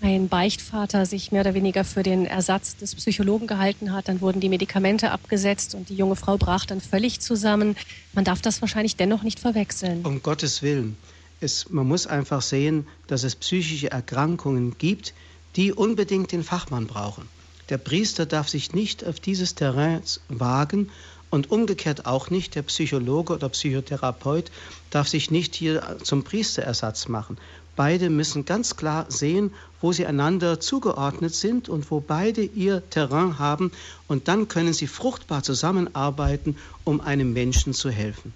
[0.00, 4.08] ein Beichtvater sich mehr oder weniger für den Ersatz des Psychologen gehalten hat.
[4.08, 7.76] Dann wurden die Medikamente abgesetzt und die junge Frau brach dann völlig zusammen.
[8.12, 10.04] Man darf das wahrscheinlich dennoch nicht verwechseln.
[10.04, 10.96] Um Gottes Willen.
[11.40, 15.14] Es, man muss einfach sehen, dass es psychische Erkrankungen gibt,
[15.56, 17.28] die unbedingt den Fachmann brauchen.
[17.68, 20.90] Der Priester darf sich nicht auf dieses Terrain wagen
[21.30, 24.50] und umgekehrt auch nicht der Psychologe oder Psychotherapeut
[24.90, 27.38] darf sich nicht hier zum Priesterersatz machen.
[27.74, 33.38] Beide müssen ganz klar sehen, wo sie einander zugeordnet sind und wo beide ihr Terrain
[33.38, 33.70] haben
[34.08, 38.34] und dann können sie fruchtbar zusammenarbeiten, um einem Menschen zu helfen.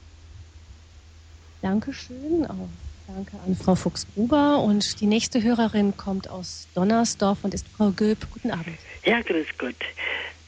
[1.60, 2.46] Dankeschön.
[2.46, 2.68] Auch
[3.06, 4.58] Danke an Frau Fuchs-Gruber.
[4.58, 8.18] Und die nächste Hörerin kommt aus Donnersdorf und ist Frau Göb.
[8.32, 8.78] Guten Abend.
[9.04, 9.76] Ja, grüß Gott.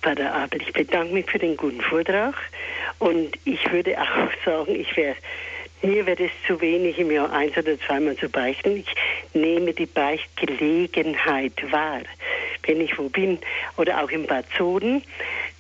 [0.03, 2.35] Pater Abel, ich bedanke mich für den guten Vortrag.
[2.99, 5.15] Und ich würde auch sagen, ich wäre
[5.83, 8.79] mir wäre es zu wenig, im Jahr eins oder zweimal zu beichten.
[8.79, 8.95] Ich
[9.33, 12.01] nehme die Beichtgelegenheit wahr.
[12.65, 13.39] Wenn ich wo bin
[13.77, 15.03] oder auch im Bad Soden,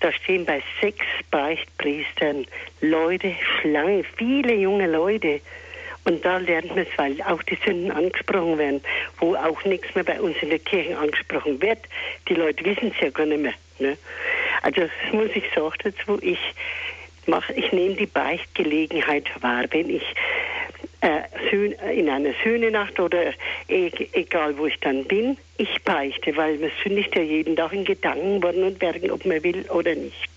[0.01, 2.47] da stehen bei sechs Beichtpriestern
[2.81, 5.41] Leute, Schlange, viele junge Leute.
[6.09, 8.81] Und da lernt man es, weil auch die Sünden angesprochen werden,
[9.19, 11.81] wo auch nichts mehr bei uns in der Kirche angesprochen wird.
[12.29, 13.53] Die Leute wissen es ja gar nicht mehr.
[13.79, 13.99] Ne?
[14.63, 16.39] Also das muss ich sagen dazu, ich
[17.27, 20.15] mache, ich nehme die Beichtgelegenheit wahr, wenn ich
[21.03, 23.33] äh, in einer Sühnenacht oder
[23.69, 27.85] e egal wo ich dann bin, ich beichte, weil man sündigt ja jeden Tag in
[27.85, 30.31] Gedanken, Worten und Werken, ob man will oder nicht.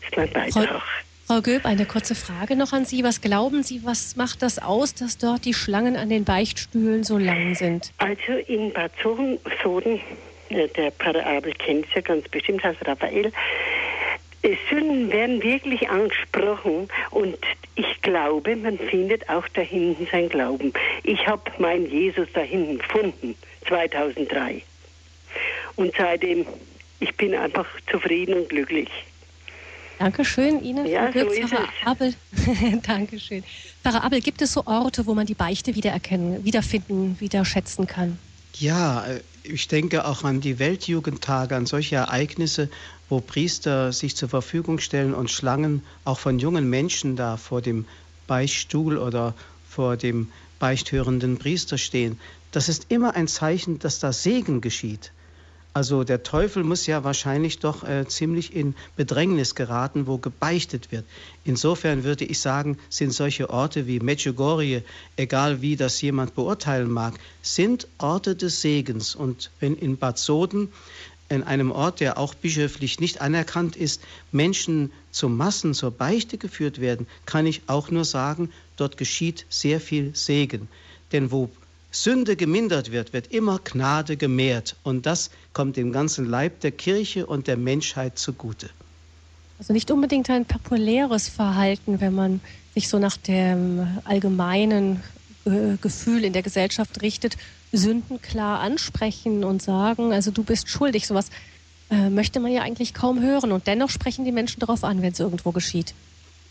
[0.00, 0.82] Das ist mein Beitrag.
[1.30, 3.04] Frau Göb, eine kurze Frage noch an Sie.
[3.04, 7.18] Was glauben Sie, was macht das aus, dass dort die Schlangen an den Beichtstühlen so
[7.18, 7.92] lang sind?
[7.98, 10.00] Also in Bad Soden,
[10.48, 13.30] äh, der Pater Abel kennt es ja ganz bestimmt, als Raphael,
[14.68, 17.38] Sünden werden wirklich angesprochen und
[17.76, 20.72] ich glaube, man findet auch da hinten sein Glauben.
[21.04, 23.36] Ich habe meinen Jesus da hinten gefunden,
[23.68, 24.62] 2003.
[25.76, 26.44] Und seitdem,
[26.98, 28.90] ich bin einfach zufrieden und glücklich.
[30.00, 32.14] Dankeschön Ihnen, ja, Frau so Pfarrer Abel.
[32.86, 33.44] Dankeschön.
[33.82, 38.18] Pfarrer Abel, gibt es so Orte, wo man die Beichte wiedererkennen, wiederfinden, wieder schätzen kann?
[38.58, 42.70] Ja, äh, ich denke auch an die Weltjugendtage, an solche Ereignisse,
[43.10, 47.84] wo Priester sich zur Verfügung stellen und Schlangen auch von jungen Menschen da vor dem
[48.26, 49.34] Beichtstuhl oder
[49.68, 52.18] vor dem beichthörenden Priester stehen.
[52.52, 55.12] Das ist immer ein Zeichen, dass da Segen geschieht.
[55.72, 61.04] Also der Teufel muss ja wahrscheinlich doch äh, ziemlich in Bedrängnis geraten, wo gebeichtet wird.
[61.44, 64.82] Insofern würde ich sagen, sind solche Orte wie Medjugorje,
[65.16, 69.14] egal wie das jemand beurteilen mag, sind Orte des Segens.
[69.14, 70.72] Und wenn in Bad Soden,
[71.28, 74.02] in einem Ort, der auch bischöflich nicht anerkannt ist,
[74.32, 79.80] Menschen zu Massen zur Beichte geführt werden, kann ich auch nur sagen, dort geschieht sehr
[79.80, 80.66] viel Segen.
[81.12, 81.48] Denn wo
[81.90, 84.76] Sünde gemindert wird, wird immer Gnade gemehrt.
[84.82, 88.70] Und das kommt dem ganzen Leib der Kirche und der Menschheit zugute.
[89.58, 92.40] Also nicht unbedingt ein populäres Verhalten, wenn man
[92.74, 95.02] sich so nach dem allgemeinen
[95.44, 97.36] äh, Gefühl in der Gesellschaft richtet,
[97.72, 101.06] Sünden klar ansprechen und sagen, also du bist schuldig.
[101.06, 101.26] Sowas
[101.90, 103.52] äh, möchte man ja eigentlich kaum hören.
[103.52, 105.94] Und dennoch sprechen die Menschen darauf an, wenn es irgendwo geschieht.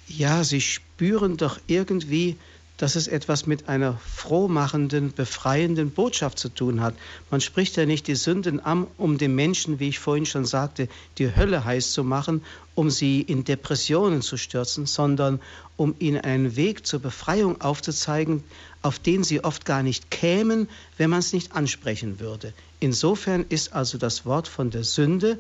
[0.08, 2.36] Ja, sie spüren doch irgendwie,
[2.80, 6.96] dass es etwas mit einer frohmachenden, befreienden Botschaft zu tun hat.
[7.30, 10.88] Man spricht ja nicht die Sünden an, um den Menschen, wie ich vorhin schon sagte,
[11.18, 12.42] die Hölle heiß zu machen,
[12.76, 15.42] um sie in Depressionen zu stürzen, sondern
[15.76, 18.46] um ihnen einen Weg zur Befreiung aufzuzeigen,
[18.82, 22.54] auf den sie oft gar nicht kämen, wenn man es nicht ansprechen würde.
[22.80, 25.38] Insofern ist also das Wort von der Sünde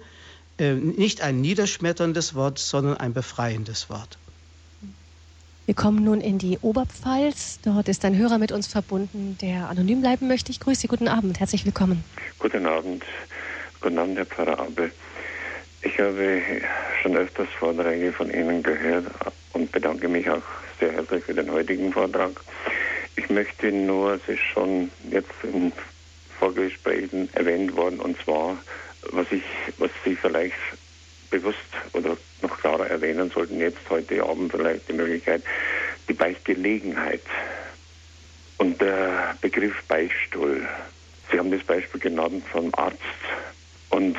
[0.58, 4.18] äh, nicht ein niederschmetterndes Wort, sondern ein befreiendes Wort.
[5.70, 7.60] Wir kommen nun in die Oberpfalz.
[7.64, 10.52] Dort ist ein Hörer mit uns verbunden, der anonym bleiben möchte.
[10.52, 10.88] Ich grüße Sie.
[10.88, 11.40] Guten Abend.
[11.40, 12.04] Herzlich willkommen.
[12.40, 13.04] Guten Abend.
[13.80, 14.92] Guten Abend, Herr Pfarrer Abel.
[15.84, 16.42] Ich habe
[17.04, 19.06] schon öfters Vorträge von Ihnen gehört
[19.54, 20.42] und bedanke mich auch
[20.80, 22.32] sehr herzlich für den heutigen Vortrag.
[23.16, 25.72] Ich möchte nur, es ist schon jetzt in
[26.40, 28.58] Vorgesprächen erwähnt worden, und zwar,
[29.12, 29.44] was ich,
[29.78, 30.56] was Sie vielleicht
[31.30, 31.58] bewusst
[31.94, 35.44] oder noch klarer erwähnen sollten, jetzt heute Abend vielleicht die Möglichkeit,
[36.08, 37.22] die Beichtgelegenheit
[38.58, 40.68] und der Begriff Beichtstuhl.
[41.32, 43.00] Sie haben das Beispiel genannt vom Arzt
[43.90, 44.18] und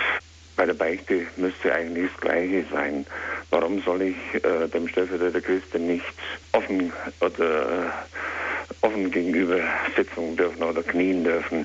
[0.56, 3.06] bei der Beichte müsste eigentlich das Gleiche sein.
[3.48, 6.04] Warum soll ich äh, dem Stellvertreter Christi nicht
[6.52, 9.58] offen oder äh, offen gegenüber
[9.96, 11.64] sitzen dürfen oder knien dürfen?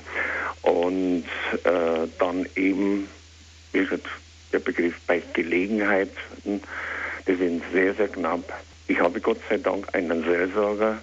[0.62, 1.26] Und
[1.64, 3.08] äh, dann eben,
[3.72, 4.06] wie gesagt,
[4.56, 6.62] der Begriff bei Gelegenheiten,
[7.28, 8.50] die sind sehr, sehr knapp.
[8.88, 10.98] Ich habe Gott sei Dank einen Seelsorger,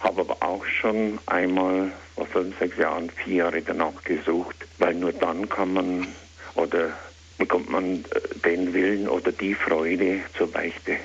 [0.00, 5.12] habe aber auch schon einmal vor fünf, sechs Jahren, vier Jahre danach gesucht, weil nur
[5.12, 6.06] dann kann man
[6.54, 6.90] oder
[7.38, 10.96] bekommt man äh, den Willen oder die Freude zur Beichte.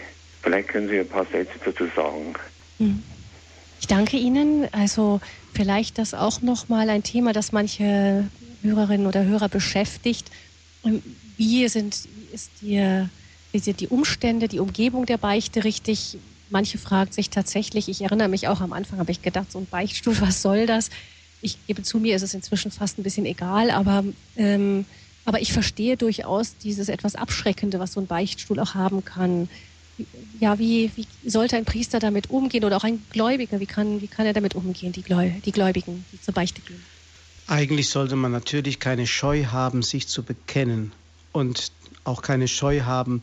[0.42, 2.34] Vielleicht können Sie ein paar Sätze dazu sagen.
[2.80, 3.02] Hm.
[3.80, 4.68] Ich danke Ihnen.
[4.74, 5.22] Also
[5.54, 8.30] vielleicht das auch noch mal ein Thema, das manche
[8.62, 10.32] Hörerinnen oder Hörer beschäftigt.
[11.38, 13.08] Wie sind ist die,
[13.54, 16.18] sind die Umstände, die Umgebung der Beichte richtig?
[16.50, 19.68] Manche fragen sich tatsächlich, ich erinnere mich auch am Anfang, habe ich gedacht, so ein
[19.68, 20.90] Beichtstuhl, was soll das?
[21.42, 24.04] Ich gebe zu mir, ist es inzwischen fast ein bisschen egal, aber
[24.36, 24.86] ähm,
[25.26, 29.50] aber ich verstehe durchaus dieses etwas Abschreckende, was so ein Beichtstuhl auch haben kann.
[30.40, 34.08] Ja, wie, wie sollte ein Priester damit umgehen oder auch ein Gläubiger, wie kann, wie
[34.08, 36.82] kann er damit umgehen, die, Gläu die Gläubigen, die zur Beichte gehen?
[37.46, 40.94] Eigentlich sollte man natürlich keine Scheu haben, sich zu bekennen
[41.32, 41.72] und
[42.04, 43.22] auch keine Scheu haben,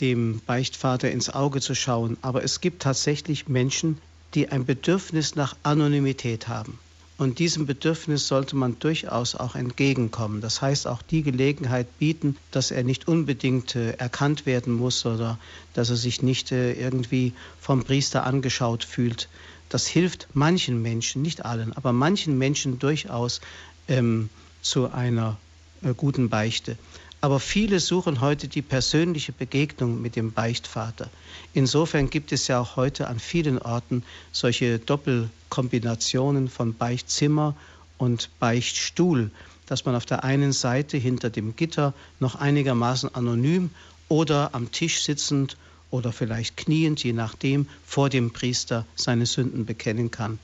[0.00, 2.16] dem Beichtvater ins Auge zu schauen.
[2.22, 3.98] Aber es gibt tatsächlich Menschen,
[4.34, 6.78] die ein Bedürfnis nach Anonymität haben.
[7.18, 10.40] Und diesem Bedürfnis sollte man durchaus auch entgegenkommen.
[10.40, 15.36] Das heißt, auch die Gelegenheit bieten, dass er nicht unbedingt äh, erkannt werden muss oder
[15.74, 19.28] dass er sich nicht äh, irgendwie vom Priester angeschaut fühlt.
[19.68, 23.40] Das hilft manchen Menschen, nicht allen, aber manchen Menschen durchaus
[23.88, 24.30] ähm,
[24.62, 25.38] zu einer
[25.82, 26.78] äh, guten Beichte.
[27.20, 31.10] Aber viele suchen heute die persönliche Begegnung mit dem Beichtvater.
[31.52, 37.56] Insofern gibt es ja auch heute an vielen Orten solche Doppelkombinationen von Beichtzimmer
[37.98, 39.32] und Beichtstuhl,
[39.66, 43.70] dass man auf der einen Seite hinter dem Gitter noch einigermaßen anonym
[44.08, 45.56] oder am Tisch sitzend
[45.90, 50.38] oder vielleicht kniend, je nachdem, vor dem Priester seine Sünden bekennen kann.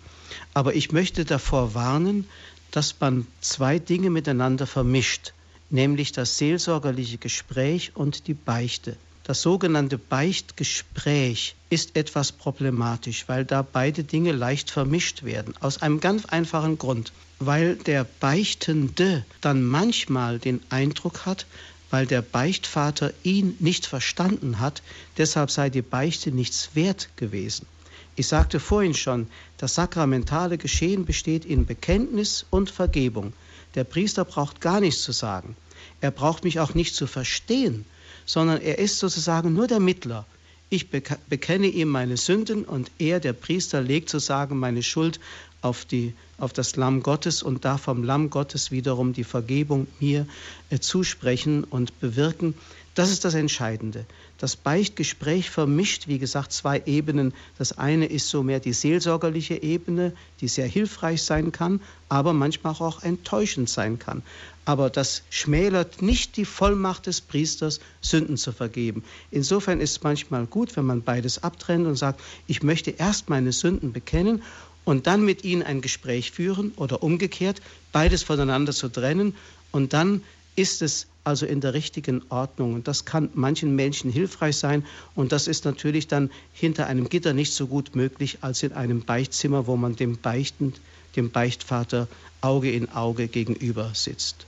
[0.54, 2.26] Aber ich möchte davor warnen,
[2.72, 5.32] dass man zwei Dinge miteinander vermischt
[5.74, 8.96] nämlich das seelsorgerliche Gespräch und die Beichte.
[9.24, 15.54] Das sogenannte Beichtgespräch ist etwas problematisch, weil da beide Dinge leicht vermischt werden.
[15.60, 17.12] Aus einem ganz einfachen Grund.
[17.40, 21.46] Weil der Beichtende dann manchmal den Eindruck hat,
[21.90, 24.82] weil der Beichtvater ihn nicht verstanden hat,
[25.18, 27.66] deshalb sei die Beichte nichts wert gewesen.
[28.14, 29.26] Ich sagte vorhin schon,
[29.58, 33.32] das sakramentale Geschehen besteht in Bekenntnis und Vergebung.
[33.74, 35.56] Der Priester braucht gar nichts zu sagen.
[36.04, 37.86] Er braucht mich auch nicht zu verstehen,
[38.26, 40.26] sondern er ist sozusagen nur der Mittler.
[40.68, 45.18] Ich bekenne ihm meine Sünden und er, der Priester, legt sozusagen meine Schuld
[45.62, 50.26] auf, die, auf das Lamm Gottes und darf vom Lamm Gottes wiederum die Vergebung mir
[50.68, 52.52] äh, zusprechen und bewirken.
[52.94, 54.04] Das ist das Entscheidende.
[54.38, 57.32] Das Beichtgespräch vermischt, wie gesagt, zwei Ebenen.
[57.56, 61.80] Das eine ist so mehr die seelsorgerliche Ebene, die sehr hilfreich sein kann,
[62.10, 64.22] aber manchmal auch enttäuschend sein kann.
[64.64, 69.04] Aber das schmälert nicht die Vollmacht des Priesters, Sünden zu vergeben.
[69.30, 73.52] Insofern ist es manchmal gut, wenn man beides abtrennt und sagt, ich möchte erst meine
[73.52, 74.42] Sünden bekennen
[74.84, 77.60] und dann mit ihnen ein Gespräch führen oder umgekehrt,
[77.92, 79.34] beides voneinander zu trennen
[79.70, 80.22] und dann
[80.56, 82.74] ist es also in der richtigen Ordnung.
[82.74, 84.86] Und das kann manchen Menschen hilfreich sein.
[85.14, 89.02] Und das ist natürlich dann hinter einem Gitter nicht so gut möglich als in einem
[89.02, 90.80] Beichtzimmer, wo man dem Beichtend,
[91.16, 92.08] dem Beichtvater
[92.40, 94.46] Auge in Auge gegenüber sitzt.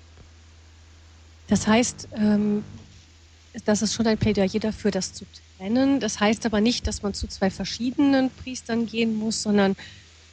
[1.48, 2.64] Das heißt, ähm,
[3.64, 5.24] das ist schon ein Plädoyer dafür, das zu
[5.56, 6.00] trennen.
[6.00, 9.74] Das heißt aber nicht, dass man zu zwei verschiedenen Priestern gehen muss, sondern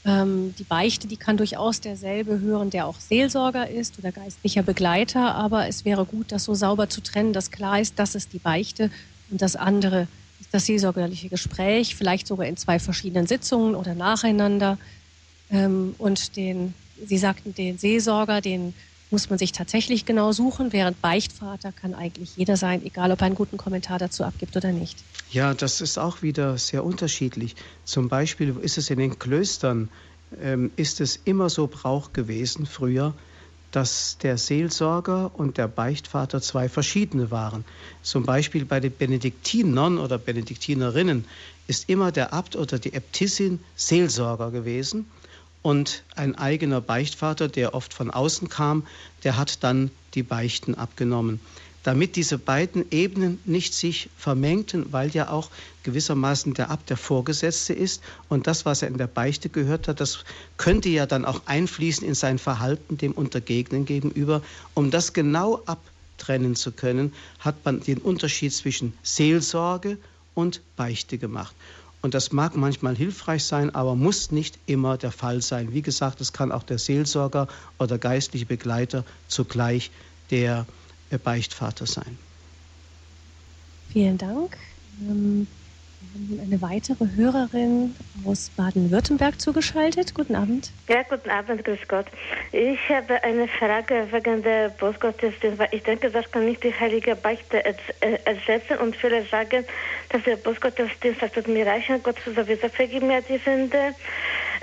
[0.05, 5.36] ähm, die Beichte, die kann durchaus derselbe hören, der auch Seelsorger ist oder geistlicher Begleiter.
[5.36, 8.39] Aber es wäre gut, das so sauber zu trennen, dass klar ist, das ist die
[8.39, 8.89] Beichte
[9.30, 10.07] und das andere
[10.39, 14.78] ist das seelsorgerliche Gespräch, vielleicht sogar in zwei verschiedenen Sitzungen oder nacheinander.
[15.49, 16.74] Ähm, und den,
[17.05, 18.74] Sie sagten, den Seelsorger, den
[19.14, 23.28] muss man sich tatsächlich genau suchen, während Beichtvater kann eigentlich jeder sein, egal ob er
[23.28, 24.97] einen guten Kommentar dazu abgibt oder nicht.
[25.32, 27.55] Ja, das ist auch wieder sehr unterschiedlich.
[27.86, 29.89] Zum Beispiel ist es in den Klöstern,
[30.41, 33.14] ähm, ist es immer so Brauch gewesen früher,
[33.70, 37.66] dass der Seelsorger und der Beichtvater zwei verschiedene waren.
[38.01, 41.26] Zum Beispiel bei den Benediktinern oder Benediktinerinnen
[41.68, 45.05] ist immer der Abt oder die Äbtissin Seelsorger gewesen
[45.64, 48.86] und ein eigener Beichtvater, der oft von außen kam,
[49.24, 51.39] der hat dann die Beichten abgenommen.
[51.84, 55.49] Damit diese beiden Ebenen nicht sich vermengten, weil ja auch
[55.84, 59.99] gewissermaßen der Abt der Vorgesetzte ist und das, was er in der Beichte gehört hat,
[59.99, 60.24] das
[60.55, 64.41] könnte ja dann auch einfließen in sein Verhalten dem Untergegnen gegenüber.
[64.74, 69.97] Um das genau abtrennen zu können, hat man den Unterschied zwischen Seelsorge
[70.36, 71.53] und Beichte gemacht.
[72.04, 75.74] Und das mag manchmal hilfreich sein, aber muss nicht immer der Fall sein.
[75.74, 77.47] Wie gesagt, es kann auch der Seelsorger
[77.80, 79.89] oder geistliche Begleiter zugleich
[80.30, 80.68] der
[81.24, 82.20] Beichtvater sein.
[83.93, 84.58] Vielen Dank.
[86.41, 87.95] Eine weitere Hörerin
[88.26, 90.14] aus Baden-Württemberg zugeschaltet.
[90.14, 90.72] Guten Abend.
[90.88, 92.06] Ja, guten Abend, grüß Gott.
[92.51, 97.16] Ich habe eine Frage wegen der Bußgottesdienst, weil ich denke, das kann nicht die heilige
[97.16, 97.74] Beichte äh,
[98.26, 99.66] ersetzen und viele sagen,
[100.10, 103.95] dass der Bußgottesdienst, das wird mir reichen, Gott sowieso vergeben mir die Sünde.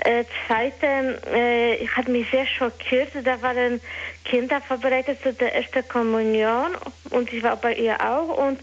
[0.03, 3.79] Äh, zweite, äh, ich habe mich sehr schockiert, da waren
[4.23, 6.75] Kinder vorbereitet zu der ersten Kommunion
[7.09, 8.59] und ich war bei ihr auch und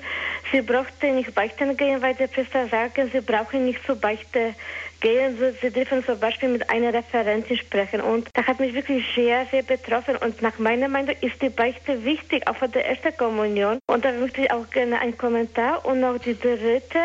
[0.52, 4.54] sie brauchte nicht beichten gehen, weil der Priester sagte, sie brauchen nicht zur Beichte
[5.00, 5.36] gehen.
[5.61, 9.62] Sie dürfen zum Beispiel mit einer Referentin sprechen und das hat mich wirklich sehr, sehr
[9.62, 14.04] betroffen und nach meiner Meinung ist die Beichte wichtig, auch für die erste Kommunion und
[14.04, 17.00] da möchte ich auch gerne einen Kommentar und noch die dritte.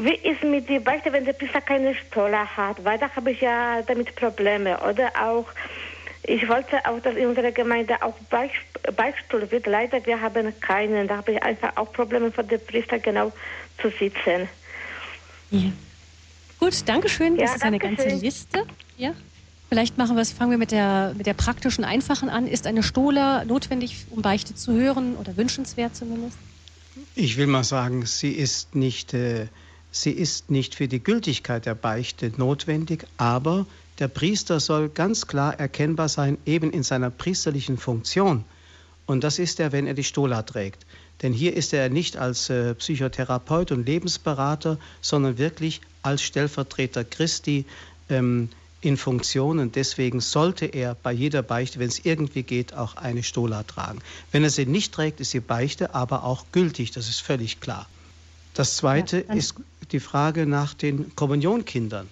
[0.00, 2.84] Wie ist mit der Beichte, wenn der Priester keine Stola hat?
[2.84, 4.78] Weil da habe ich ja damit Probleme.
[4.88, 5.46] Oder auch
[6.28, 8.14] ich wollte auch, dass in unserer Gemeinde auch
[8.96, 9.66] Beichtstuhl wird.
[9.66, 11.08] Leider, wir haben keinen.
[11.08, 13.32] Da habe ich einfach auch Probleme für den Priester genau
[13.80, 14.48] zu sitzen.
[15.50, 15.72] Ja.
[16.60, 17.36] Gut, danke schön.
[17.36, 18.20] Das ja, ist eine ganze schön.
[18.20, 18.66] Liste.
[18.96, 19.14] Ja.
[19.68, 22.46] Vielleicht machen wir es, fangen wir mit der, mit der praktischen, einfachen an.
[22.46, 26.38] Ist eine Stola notwendig, um Beichte zu hören oder wünschenswert zumindest?
[27.14, 29.46] Ich will mal sagen, sie ist nicht, äh,
[29.90, 33.66] sie ist nicht für die Gültigkeit der Beichte notwendig, aber
[33.98, 38.44] der Priester soll ganz klar erkennbar sein, eben in seiner priesterlichen Funktion.
[39.06, 40.84] Und das ist er, wenn er die Stola trägt.
[41.22, 47.64] Denn hier ist er nicht als äh, Psychotherapeut und Lebensberater, sondern wirklich als Stellvertreter Christi
[48.08, 49.58] ähm, in Funktion.
[49.58, 53.98] Und deswegen sollte er bei jeder Beichte, wenn es irgendwie geht, auch eine Stola tragen.
[54.30, 56.92] Wenn er sie nicht trägt, ist die Beichte aber auch gültig.
[56.92, 57.88] Das ist völlig klar.
[58.54, 59.54] Das Zweite ja, ist
[59.90, 62.08] die Frage nach den Kommunionkindern.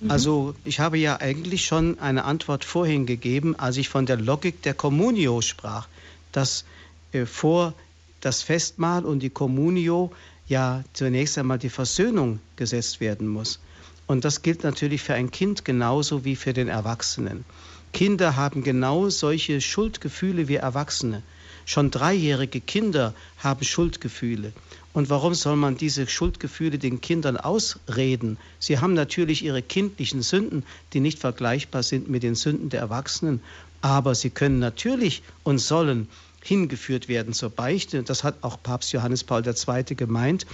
[0.00, 0.10] Mhm.
[0.10, 4.62] Also ich habe ja eigentlich schon eine Antwort vorhin gegeben, als ich von der Logik
[4.62, 5.88] der Communio sprach,
[6.32, 6.64] dass
[7.12, 7.74] äh, vor
[8.20, 10.12] das Festmahl und die Communio
[10.48, 13.60] ja zunächst einmal die Versöhnung gesetzt werden muss.
[14.06, 17.44] Und das gilt natürlich für ein Kind genauso wie für den Erwachsenen.
[17.92, 21.22] Kinder haben genau solche Schuldgefühle wie Erwachsene.
[21.66, 24.52] Schon dreijährige Kinder haben Schuldgefühle.
[24.98, 28.36] Und warum soll man diese Schuldgefühle den Kindern ausreden?
[28.58, 33.40] Sie haben natürlich ihre kindlichen Sünden, die nicht vergleichbar sind mit den Sünden der Erwachsenen,
[33.80, 36.08] aber sie können natürlich und sollen
[36.42, 38.02] hingeführt werden zur Beichte.
[38.02, 39.94] Das hat auch Papst Johannes Paul II.
[39.94, 40.46] gemeint,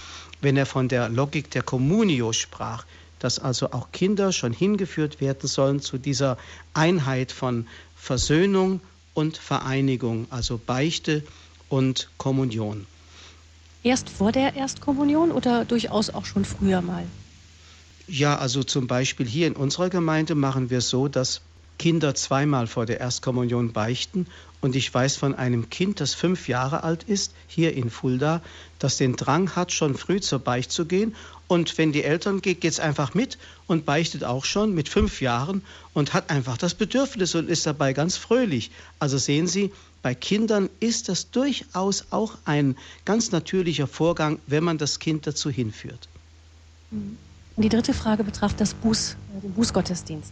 [0.43, 2.85] wenn er von der Logik der Communio sprach,
[3.21, 6.37] dass also auch Kinder schon hingeführt werden sollen zu dieser
[6.75, 7.67] Einheit von
[7.97, 8.83] Versöhnung
[9.15, 11.23] und Vereinigung, also Beichte
[11.71, 12.87] und Kommunion.
[13.85, 17.05] Erst vor der Erstkommunion oder durchaus auch schon früher mal?
[18.09, 21.43] Ja, also zum Beispiel hier in unserer Gemeinde machen wir so, dass
[21.79, 24.27] Kinder zweimal vor der Erstkommunion beichten.
[24.63, 28.41] Und ich weiß von einem Kind, das fünf Jahre alt ist, hier in Fulda,
[28.79, 31.15] das den Drang hat, schon früh zur Beicht zu gehen.
[31.47, 33.37] Und wenn die Eltern geht, geht es einfach mit
[33.67, 35.63] und beichtet auch schon mit fünf Jahren
[35.93, 38.71] und hat einfach das Bedürfnis und ist dabei ganz fröhlich.
[38.99, 39.71] Also sehen Sie,
[40.05, 42.77] bei Kindern ist das durchaus auch ein
[43.07, 46.11] ganz natürlicher Vorgang, wenn man das Kind dazu hinführt.
[46.91, 47.17] Und
[47.57, 50.31] die dritte Frage betraf das Buß, den Bußgottesdienst.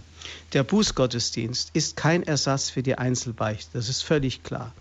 [0.53, 4.75] Der Bußgottesdienst ist kein Ersatz für die Einzelbeichte, das ist völlig klar.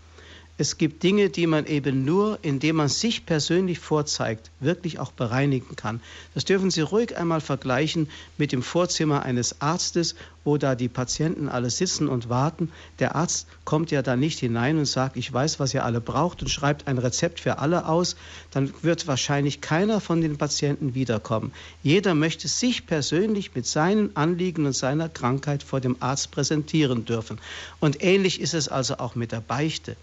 [0.61, 5.75] Es gibt Dinge, die man eben nur, indem man sich persönlich vorzeigt, wirklich auch bereinigen
[5.75, 6.01] kann.
[6.35, 8.07] Das dürfen Sie ruhig einmal vergleichen
[8.37, 10.13] mit dem Vorzimmer eines Arztes,
[10.43, 12.71] wo da die Patienten alle sitzen und warten.
[12.99, 16.43] Der Arzt kommt ja da nicht hinein und sagt, ich weiß, was ihr alle braucht
[16.43, 18.15] und schreibt ein Rezept für alle aus.
[18.51, 21.53] Dann wird wahrscheinlich keiner von den Patienten wiederkommen.
[21.81, 27.39] Jeder möchte sich persönlich mit seinen Anliegen und seiner Krankheit vor dem Arzt präsentieren dürfen.
[27.79, 29.97] Und ähnlich ist es also auch mit der Beichte.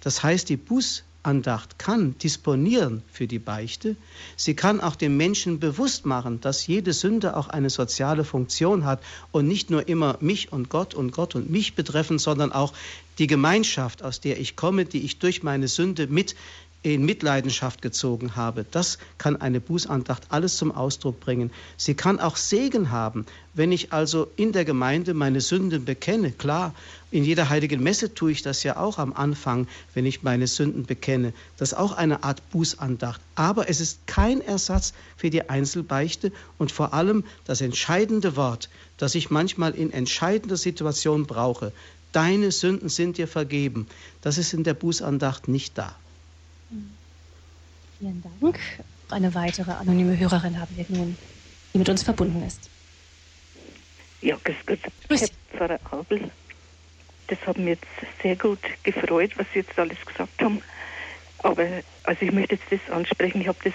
[0.00, 3.96] Das heißt, die Bußandacht kann disponieren für die Beichte.
[4.36, 9.02] Sie kann auch dem Menschen bewusst machen, dass jede Sünde auch eine soziale Funktion hat
[9.32, 12.72] und nicht nur immer mich und Gott und Gott und mich betreffen, sondern auch
[13.18, 16.36] die Gemeinschaft, aus der ich komme, die ich durch meine Sünde mit
[16.82, 18.64] in Mitleidenschaft gezogen habe.
[18.70, 21.50] Das kann eine Bußandacht alles zum Ausdruck bringen.
[21.76, 26.30] Sie kann auch Segen haben, wenn ich also in der Gemeinde meine Sünden bekenne.
[26.30, 26.74] Klar,
[27.10, 30.86] in jeder heiligen Messe tue ich das ja auch am Anfang, wenn ich meine Sünden
[30.86, 31.32] bekenne.
[31.56, 33.20] Das ist auch eine Art Bußandacht.
[33.34, 38.68] Aber es ist kein Ersatz für die Einzelbeichte und vor allem das entscheidende Wort,
[38.98, 41.72] das ich manchmal in entscheidender Situation brauche.
[42.12, 43.86] Deine Sünden sind dir vergeben.
[44.22, 45.94] Das ist in der Bußandacht nicht da.
[47.98, 48.58] Vielen Dank.
[49.10, 51.16] Eine weitere anonyme Hörerin haben wir nun,
[51.72, 52.70] die mit uns verbunden ist.
[54.20, 54.78] Ja, grüß Gott.
[55.08, 56.30] Grüß Herr Pfarrer Abel.
[57.28, 60.62] Das hat mich jetzt sehr gut gefreut, was Sie jetzt alles gesagt haben.
[61.38, 61.66] Aber
[62.04, 63.40] also ich möchte jetzt das ansprechen.
[63.40, 63.74] Ich habe das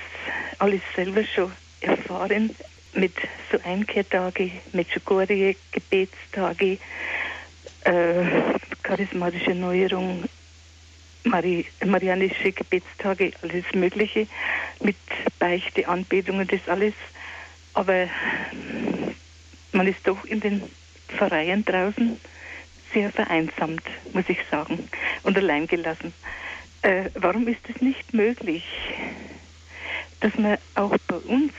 [0.59, 1.51] alles selber schon
[1.81, 2.55] erfahren
[2.93, 3.13] mit
[3.51, 6.77] so Einkehrtage, mit Schokorie, Gebetstage,
[7.85, 8.25] äh,
[8.83, 10.23] charismatische Neuerung,
[11.23, 14.27] Mari marianische Gebetstage, alles Mögliche
[14.81, 14.97] mit
[15.39, 16.93] Beichte, Anbetung und das alles.
[17.73, 18.09] Aber
[19.71, 20.63] man ist doch in den
[21.07, 22.19] Pfarreien draußen
[22.93, 23.83] sehr vereinsamt,
[24.13, 24.89] muss ich sagen,
[25.23, 26.13] und alleingelassen.
[26.81, 28.63] Äh, warum ist es nicht möglich,
[30.19, 31.53] dass man auch bei uns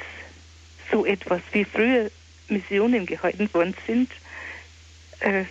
[0.90, 2.10] so etwas wie früher
[2.48, 4.10] Missionen gehalten worden sind,
[5.20, 5.44] äh,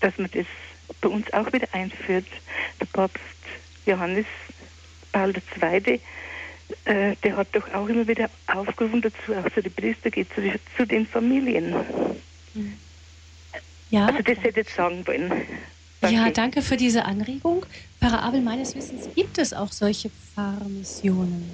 [0.00, 0.46] dass man das
[1.00, 2.26] bei uns auch wieder einführt.
[2.80, 3.20] Der Papst
[3.86, 4.26] Johannes
[5.12, 6.00] Paul II.,
[6.86, 10.42] äh, der hat doch auch immer wieder aufgerufen dazu, auch zu den Priester geht zu,
[10.76, 11.74] zu den Familien.
[13.90, 14.06] Ja.
[14.06, 15.30] Also das hätte ich jetzt sagen wollen.
[16.00, 16.16] Danke.
[16.16, 17.64] Ja, danke für diese Anregung.
[18.00, 21.50] Pfarrer Abel, meines Wissens gibt es auch solche Pfarrmissionen.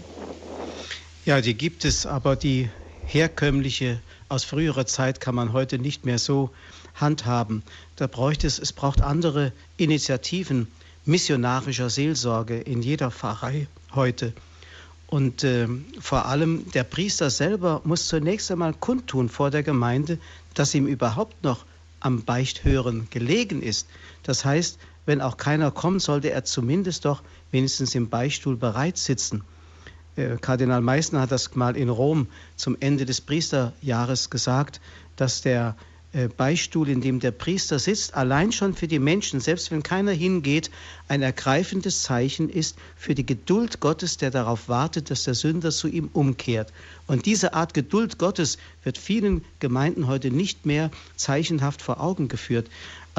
[1.24, 2.68] Ja, die gibt es, aber die
[3.06, 6.50] herkömmliche aus früherer Zeit kann man heute nicht mehr so
[6.94, 7.62] handhaben.
[8.00, 10.68] Da bräuchte es, es braucht andere Initiativen
[11.04, 14.32] missionarischer Seelsorge in jeder Pfarrei heute.
[15.06, 15.68] Und äh,
[16.00, 20.16] vor allem der Priester selber muss zunächst einmal kundtun vor der Gemeinde,
[20.54, 21.66] dass ihm überhaupt noch
[22.00, 23.86] am Beichthören gelegen ist.
[24.22, 29.44] Das heißt, wenn auch keiner kommt, sollte er zumindest doch wenigstens im Beichtstuhl bereit sitzen.
[30.16, 34.80] Äh, Kardinal Meissner hat das mal in Rom zum Ende des Priesterjahres gesagt,
[35.16, 35.76] dass der
[36.36, 40.70] Beistuhl, in dem der Priester sitzt, allein schon für die Menschen, selbst wenn keiner hingeht,
[41.06, 45.86] ein ergreifendes Zeichen ist für die Geduld Gottes, der darauf wartet, dass der Sünder zu
[45.86, 46.72] ihm umkehrt.
[47.06, 52.68] Und diese Art Geduld Gottes wird vielen Gemeinden heute nicht mehr zeichenhaft vor Augen geführt.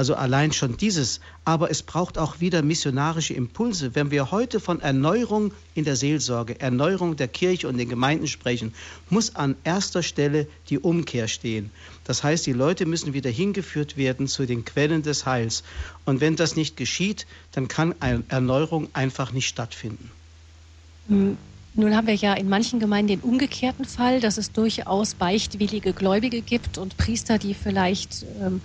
[0.02, 1.20] Also allein schon dieses.
[1.46, 3.94] Aber es braucht auch wieder missionarische Impulse.
[3.94, 8.74] Wenn wir heute von Erneuerung in der Seelsorge, Erneuerung der Kirche und den Gemeinden sprechen,
[9.12, 11.70] muss an erster Stelle die Umkehr stehen.
[12.04, 15.62] Das heißt, die Leute müssen wieder hingeführt werden zu den Quellen des Heils.
[16.04, 20.10] Und wenn das nicht geschieht, dann kann eine Erneuerung einfach nicht stattfinden.
[21.10, 21.38] Hm.
[21.76, 26.42] Nun haben wir ja in manchen Gemeinden den umgekehrten Fall, dass es durchaus beichtwillige Gläubige
[26.42, 28.62] gibt und Priester, die vielleicht ähm,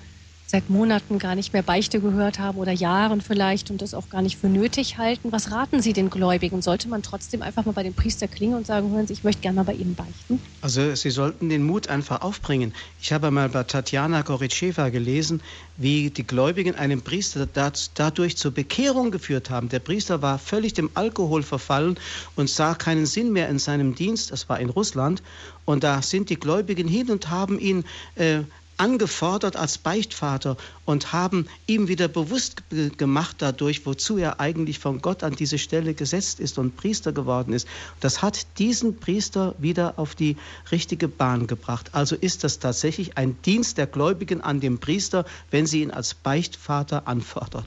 [0.46, 4.22] seit Monaten gar nicht mehr Beichte gehört haben oder Jahren vielleicht und das auch gar
[4.22, 5.32] nicht für nötig halten.
[5.32, 6.62] Was raten Sie den Gläubigen?
[6.62, 9.42] Sollte man trotzdem einfach mal bei dem Priester klingen und sagen, hören Sie, ich möchte
[9.42, 10.40] gerne mal bei Ihnen beichten?
[10.60, 12.74] Also Sie sollten den Mut einfach aufbringen.
[13.00, 15.42] Ich habe mal bei Tatjana Goritscheva gelesen,
[15.76, 19.68] wie die Gläubigen einen Priester dadurch zur Bekehrung geführt haben.
[19.68, 21.98] Der Priester war völlig dem Alkohol verfallen
[22.36, 24.30] und sah keinen Sinn mehr in seinem Dienst.
[24.30, 25.24] Das war in Russland.
[25.64, 28.42] Und da sind die Gläubigen hin und haben ihn äh,
[28.78, 32.62] angefordert als Beichtvater und haben ihm wieder bewusst
[32.96, 37.52] gemacht dadurch, wozu er eigentlich von Gott an diese Stelle gesetzt ist und Priester geworden
[37.52, 37.66] ist.
[38.00, 40.36] Das hat diesen Priester wieder auf die
[40.70, 41.90] richtige Bahn gebracht.
[41.92, 46.14] Also ist das tatsächlich ein Dienst der Gläubigen an dem Priester, wenn sie ihn als
[46.14, 47.64] Beichtvater anfordern.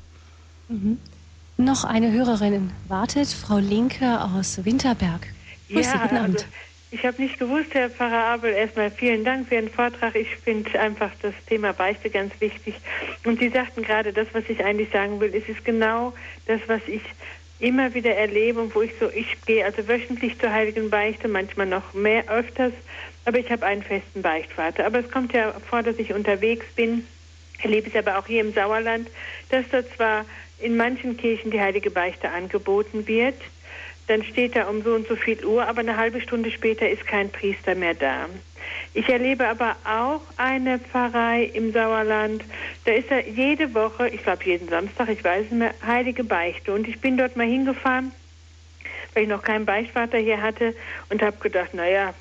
[0.68, 0.98] Mhm.
[1.58, 5.28] Noch eine Hörerin wartet, Frau Linke aus Winterberg.
[5.70, 6.38] Grüß ja, Sie, guten Abend.
[6.38, 10.16] Also Ich habe nicht gewusst, Herr Pfarrer Abel, erstmal vielen Dank für Ihren Vortrag.
[10.16, 12.74] Ich finde einfach das Thema Beichte ganz wichtig.
[13.26, 16.14] Und Sie sagten gerade, das, was ich eigentlich sagen will, es ist genau
[16.48, 17.04] das, was ich
[17.60, 21.68] immer wieder erlebe und wo ich so, ich gehe also wöchentlich zur Heiligen Beichte, manchmal
[21.68, 22.74] noch mehr öfters,
[23.26, 24.88] aber ich habe einen festen Beichtvater.
[24.88, 27.06] Aber es kommt ja vor, dass ich unterwegs bin,
[27.62, 29.10] erlebe es aber auch hier im Sauerland,
[29.50, 30.26] dass da zwar
[30.58, 33.36] in manchen Kirchen die Heilige Beichte angeboten wird,
[34.10, 37.06] dann steht da um so und so viel Uhr, aber eine halbe Stunde später ist
[37.06, 38.26] kein Priester mehr da.
[38.96, 42.44] Ich erlebe aber auch eine Pfarrei im Sauerland.
[42.86, 46.74] Da ist er jede Woche, ich glaube jeden Samstag, ich weiß nicht mehr, heilige Beichte.
[46.74, 48.12] Und ich bin dort mal hingefahren,
[49.14, 50.74] weil ich noch keinen Beichtvater hier hatte
[51.10, 52.16] und habe gedacht, naja,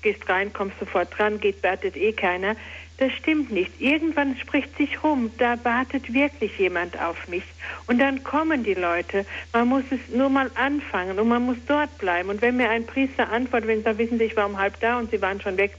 [0.00, 2.54] gehst rein, kommst sofort dran, geht, betet eh keiner.
[3.02, 3.80] Das stimmt nicht.
[3.80, 7.42] Irgendwann spricht sich rum, da wartet wirklich jemand auf mich.
[7.88, 9.26] Und dann kommen die Leute.
[9.52, 12.28] Man muss es nur mal anfangen und man muss dort bleiben.
[12.28, 14.78] Und wenn mir ein Priester antwortet, wenn sie sagen, wissen Sie, ich war um halb
[14.78, 15.72] da und Sie waren schon weg,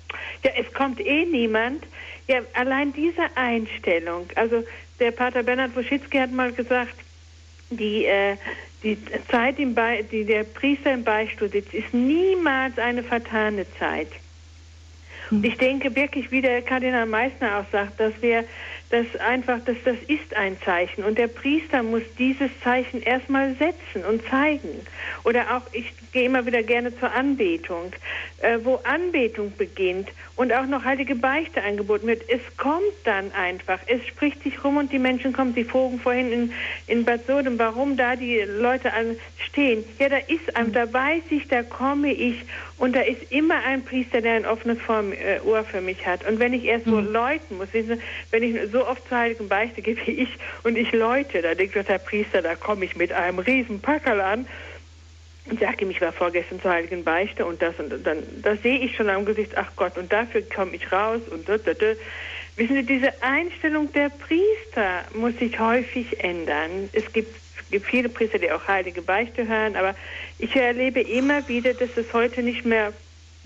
[0.43, 1.85] ja, es kommt eh niemand.
[2.27, 4.27] Ja, allein diese Einstellung.
[4.35, 4.65] Also
[4.99, 6.95] der Pater Bernhard Woschitzki hat mal gesagt,
[7.69, 8.35] die, äh,
[8.83, 8.97] die
[9.31, 9.77] Zeit, im
[10.11, 14.09] die der Priester im Beistuhl sitzt, ist niemals eine vertane Zeit.
[15.34, 18.43] Und ich denke wirklich, wie der Kardinal Meissner auch sagt, dass wir
[18.91, 24.05] das einfach, dass das ist ein Zeichen und der Priester muss dieses Zeichen erstmal setzen
[24.07, 24.85] und zeigen.
[25.23, 27.91] Oder auch, ich gehe immer wieder gerne zur Anbetung,
[28.41, 32.23] äh, wo Anbetung beginnt und auch noch heilige Beichte angeboten wird.
[32.27, 35.53] Es kommt dann einfach, es spricht sich rum und die Menschen kommen.
[35.53, 36.53] Sie flogen vorhin in,
[36.88, 38.91] in Bad Sodem, warum da die Leute
[39.38, 39.84] stehen.
[39.99, 42.44] Ja, da ist einem, da weiß ich, da komme ich
[42.77, 46.27] und da ist immer ein Priester, der ein offenes äh, Ohr für mich hat.
[46.27, 47.14] Und wenn ich erst so mhm.
[47.14, 50.30] läuten muss, wenn ich so oft zur Heiligen Beichte gehe wie ich
[50.64, 54.48] und ich läute, da denkt der Priester, da komme ich mit einem riesen Packerl an
[55.49, 58.79] und sage ihm, ich war vorgestern zur Heiligen Beichte und das und dann, da sehe
[58.79, 61.93] ich schon am Gesicht, ach Gott, und dafür komme ich raus und da, da, da.
[62.55, 66.89] Wissen Sie, diese Einstellung der Priester muss sich häufig ändern.
[66.93, 67.35] Es gibt,
[67.71, 69.95] gibt viele Priester, die auch Heilige Beichte hören, aber
[70.37, 72.93] ich erlebe immer wieder, dass es heute nicht mehr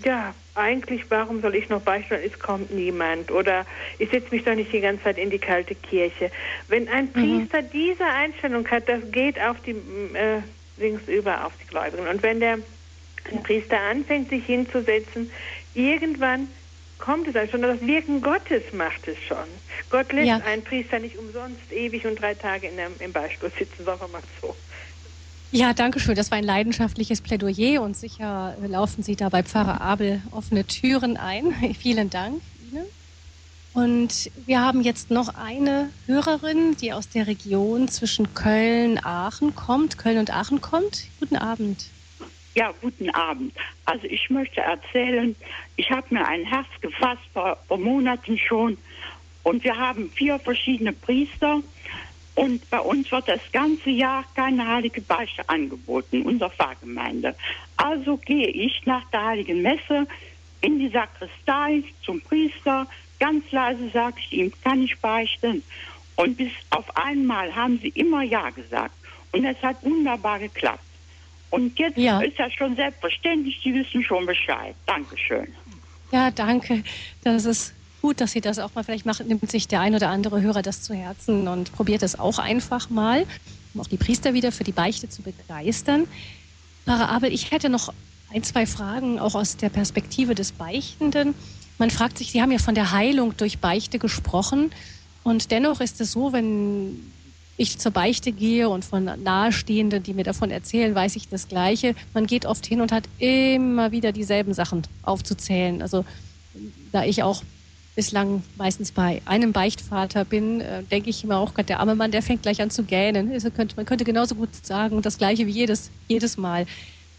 [0.04, 2.18] ja, eigentlich, warum soll ich noch beichten?
[2.24, 3.32] Es kommt niemand.
[3.32, 3.66] Oder
[3.98, 6.32] ich setze mich doch nicht die ganze Zeit in die kalte Kirche.
[6.68, 7.14] Wenn ein mhm.
[7.14, 7.70] Priester mhm.
[7.74, 10.42] diese Einstellung hat, das geht auf die äh,
[10.78, 12.08] links über auf die Gläubigen.
[12.08, 12.60] Und wenn der
[13.44, 15.30] Priester anfängt, sich hinzusetzen,
[15.74, 16.48] irgendwann
[16.98, 17.62] kommt es also schon.
[17.62, 19.38] Das Wirken Gottes macht es schon.
[19.90, 20.38] Gott lässt ja.
[20.38, 24.08] einen Priester nicht umsonst ewig und drei Tage in der, im Beistuhl sitzen, sagen wir
[24.08, 24.56] mal so.
[25.52, 26.16] Ja, danke schön.
[26.16, 31.16] Das war ein leidenschaftliches Plädoyer und sicher laufen Sie da bei Pfarrer Abel offene Türen
[31.16, 31.54] ein.
[31.80, 32.86] Vielen Dank Ihnen.
[33.78, 40.00] Und wir haben jetzt noch eine Hörerin, die aus der Region zwischen Köln, Aachen kommt,
[40.00, 41.04] Köln und Aachen kommt.
[41.20, 41.86] Guten Abend.
[42.56, 43.54] Ja, guten Abend.
[43.86, 45.36] Also ich möchte erzählen,
[45.76, 48.80] ich habe mir ein Herz gefasst vor, vor Monaten schon
[49.44, 51.62] und wir haben vier verschiedene Priester
[52.34, 57.36] und bei uns wird das ganze Jahr keine heilige Beichte angeboten, unserer Pfarrgemeinde.
[57.76, 60.08] Also gehe ich nach der heiligen Messe
[60.62, 62.88] in die Sakristei zum Priester.
[63.20, 65.64] Ganz leise sage ich ihm, kann ich beichten?
[66.16, 68.94] Und bis auf einmal haben sie immer Ja gesagt.
[69.32, 70.84] Und es hat wunderbar geklappt.
[71.50, 72.20] Und jetzt ja.
[72.22, 74.76] ist das schon selbstverständlich, die wissen schon Bescheid.
[74.86, 75.48] Dankeschön.
[76.12, 76.84] Ja, danke.
[77.24, 80.10] Das ist gut, dass Sie das auch mal vielleicht machen, nimmt sich der ein oder
[80.10, 83.26] andere Hörer das zu Herzen und probiert es auch einfach mal,
[83.74, 86.08] um auch die Priester wieder für die Beichte zu begeistern.
[86.86, 87.94] Pfarrer Abel, ich hätte noch
[88.34, 91.34] ein, zwei Fragen, auch aus der Perspektive des Beichtenden.
[91.78, 94.72] Man fragt sich, Sie haben ja von der Heilung durch Beichte gesprochen.
[95.24, 97.12] Und dennoch ist es so, wenn
[97.58, 101.96] ich zur Beichte gehe und von Nahestehenden, die mir davon erzählen, weiß ich das Gleiche.
[102.14, 105.82] Man geht oft hin und hat immer wieder dieselben Sachen aufzuzählen.
[105.82, 106.06] Also
[106.92, 107.44] da ich auch
[107.96, 112.12] bislang meistens bei einem Beichtvater bin, äh, denke ich immer auch, Gott, der arme Mann,
[112.12, 113.32] der fängt gleich an zu gähnen.
[113.32, 116.68] Also könnte, man könnte genauso gut sagen, das gleiche wie jedes, jedes Mal.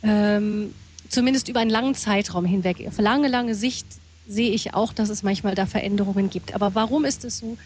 [0.04, 0.72] Ähm,
[1.08, 2.86] zumindest über einen langen Zeitraum hinweg.
[2.86, 3.86] Auf lange, lange Sicht
[4.28, 6.54] sehe ich auch, dass es manchmal da Veränderungen gibt.
[6.54, 7.56] Aber warum ist es so,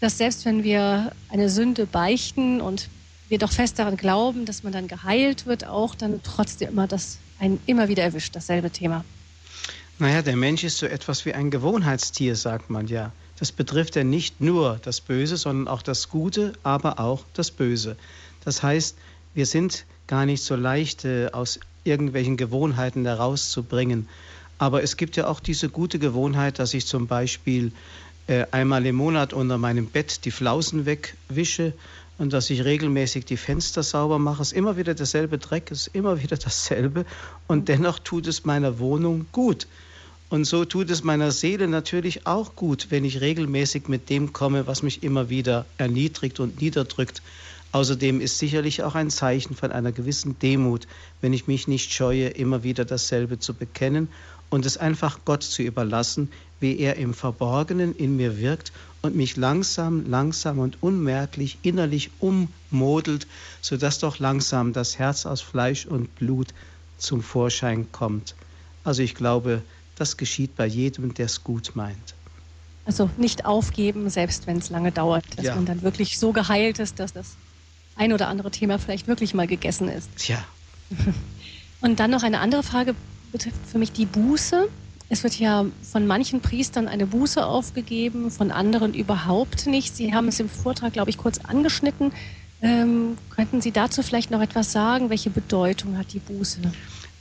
[0.00, 2.88] dass selbst wenn wir eine Sünde beichten und
[3.28, 7.18] wir doch fest daran glauben, dass man dann geheilt wird, auch dann trotzdem immer das
[7.38, 9.04] einen immer wieder erwischt, dasselbe Thema?
[9.98, 13.12] Naja, der Mensch ist so etwas wie ein Gewohnheitstier, sagt man ja.
[13.38, 17.96] Das betrifft ja nicht nur das Böse, sondern auch das Gute, aber auch das Böse.
[18.44, 18.96] Das heißt,
[19.34, 24.08] wir sind gar nicht so leicht äh, aus irgendwelchen Gewohnheiten herauszubringen.
[24.58, 27.72] Aber es gibt ja auch diese gute Gewohnheit, dass ich zum Beispiel
[28.26, 31.72] äh, einmal im Monat unter meinem Bett die Flausen wegwische
[32.18, 34.42] und dass ich regelmäßig die Fenster sauber mache.
[34.42, 37.04] Es ist immer wieder derselbe Dreck, es ist immer wieder dasselbe
[37.46, 39.66] und dennoch tut es meiner Wohnung gut.
[40.28, 44.66] Und so tut es meiner Seele natürlich auch gut, wenn ich regelmäßig mit dem komme,
[44.66, 47.22] was mich immer wieder erniedrigt und niederdrückt.
[47.70, 50.88] Außerdem ist sicherlich auch ein Zeichen von einer gewissen Demut,
[51.20, 54.08] wenn ich mich nicht scheue, immer wieder dasselbe zu bekennen
[54.50, 59.36] und es einfach Gott zu überlassen, wie er im Verborgenen in mir wirkt und mich
[59.36, 63.26] langsam, langsam und unmerklich innerlich ummodelt,
[63.60, 66.48] sodass doch langsam das Herz aus Fleisch und Blut
[66.98, 68.34] zum Vorschein kommt.
[68.84, 69.62] Also ich glaube,
[69.96, 72.14] das geschieht bei jedem, der es gut meint.
[72.84, 75.54] Also nicht aufgeben, selbst wenn es lange dauert, dass ja.
[75.56, 77.36] man dann wirklich so geheilt ist, dass das
[77.96, 80.08] ein oder andere Thema vielleicht wirklich mal gegessen ist.
[80.16, 80.38] Tja.
[81.80, 82.94] Und dann noch eine andere Frage
[83.32, 84.68] betrifft für mich die Buße.
[85.08, 89.94] Es wird ja von manchen Priestern eine Buße aufgegeben, von anderen überhaupt nicht.
[89.94, 92.12] Sie haben es im Vortrag, glaube ich, kurz angeschnitten.
[92.60, 95.10] Ähm, könnten Sie dazu vielleicht noch etwas sagen?
[95.10, 96.60] Welche Bedeutung hat die Buße?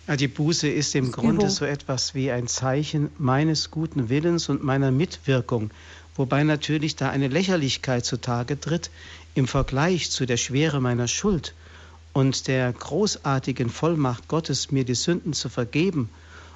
[0.07, 4.63] Ja, die Buße ist im Grunde so etwas wie ein Zeichen meines guten Willens und
[4.63, 5.71] meiner Mitwirkung,
[6.15, 8.91] wobei natürlich da eine Lächerlichkeit zutage tritt
[9.33, 11.55] im Vergleich zu der Schwere meiner Schuld
[12.15, 16.09] und der großartigen Vollmacht Gottes, mir die Sünden zu vergeben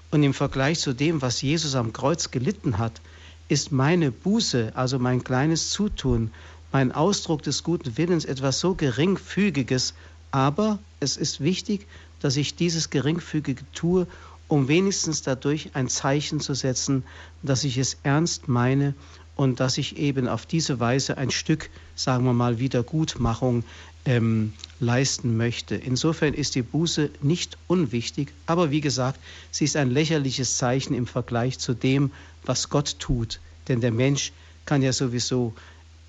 [0.10, 3.02] und im Vergleich zu dem, was Jesus am Kreuz gelitten hat,
[3.50, 6.32] ist meine Buße, also mein kleines Zutun,
[6.72, 9.96] mein Ausdruck des guten Willens etwas so geringfügiges,
[10.32, 11.88] aber es ist wichtig,
[12.22, 14.08] dass ich dieses Geringfügige tue,
[14.48, 17.04] um wenigstens dadurch ein Zeichen zu setzen,
[17.44, 18.94] dass ich es ernst meine
[19.36, 23.66] und dass ich eben auf diese Weise ein Stück, sagen wir mal, Wiedergutmachung
[24.06, 25.76] ähm, leisten möchte.
[25.76, 29.20] Insofern ist die Buße nicht unwichtig, aber wie gesagt,
[29.52, 32.12] sie ist ein lächerliches Zeichen im Vergleich zu dem,
[32.44, 33.40] was Gott tut.
[33.68, 34.32] Denn der Mensch
[34.66, 35.54] kann ja sowieso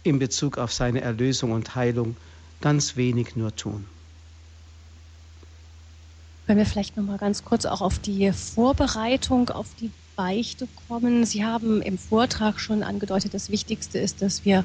[0.02, 2.16] in Bezug auf seine Erlösung und Heilung
[2.60, 3.84] ganz wenig nur tun.
[6.46, 11.24] Können wir vielleicht noch mal ganz kurz auch auf die Vorbereitung auf die Beichte kommen?
[11.24, 14.64] Sie haben im Vortrag schon angedeutet, das Wichtigste ist, dass wir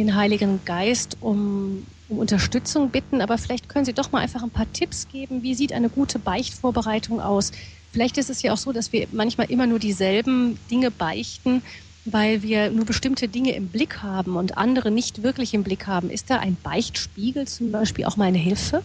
[0.00, 3.20] den Heiligen Geist um, um Unterstützung bitten.
[3.20, 5.42] Aber vielleicht können Sie doch mal einfach ein paar Tipps geben.
[5.42, 7.52] Wie sieht eine gute Beichtvorbereitung aus?
[7.92, 11.62] Vielleicht ist es ja auch so, dass wir manchmal immer nur dieselben Dinge beichten,
[12.04, 16.08] weil wir nur bestimmte Dinge im Blick haben und andere nicht wirklich im Blick haben.
[16.08, 18.82] Ist da ein Beichtspiegel zum Beispiel auch mal eine Hilfe?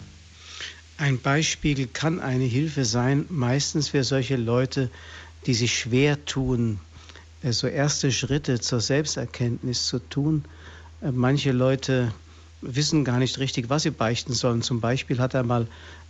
[0.98, 4.90] Ein Beispiel kann eine Hilfe sein, meistens für solche Leute,
[5.46, 6.80] die sich schwer tun,
[7.42, 10.44] äh, so erste Schritte zur Selbsterkenntnis zu tun.
[11.06, 12.12] Äh, manche Leute
[12.60, 14.62] wissen gar nicht richtig, was sie beichten sollen.
[14.62, 15.66] Zum Beispiel hat einmal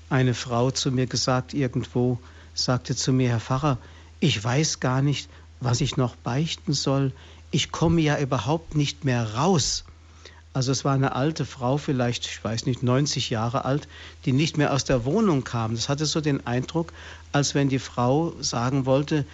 [0.08, 2.18] eine Frau zu mir gesagt, irgendwo
[2.54, 3.78] sagte zu mir, Herr Pfarrer,
[4.20, 5.28] ich weiß gar nicht,
[5.60, 7.12] was ich noch beichten soll.
[7.50, 9.84] Ich komme ja überhaupt nicht mehr raus.
[10.54, 13.88] Also es war eine alte Frau, vielleicht, ich weiß nicht, 90 Jahre alt,
[14.24, 15.74] die nicht mehr aus der Wohnung kam.
[15.74, 16.94] Das hatte so den Eindruck,
[17.32, 19.26] als wenn die Frau sagen wollte,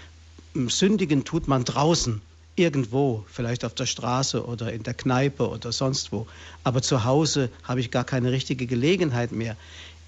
[0.67, 2.21] sündigen tut man draußen,
[2.57, 6.27] irgendwo, vielleicht auf der Straße oder in der Kneipe oder sonst wo.
[6.65, 9.57] Aber zu Hause habe ich gar keine richtige Gelegenheit mehr.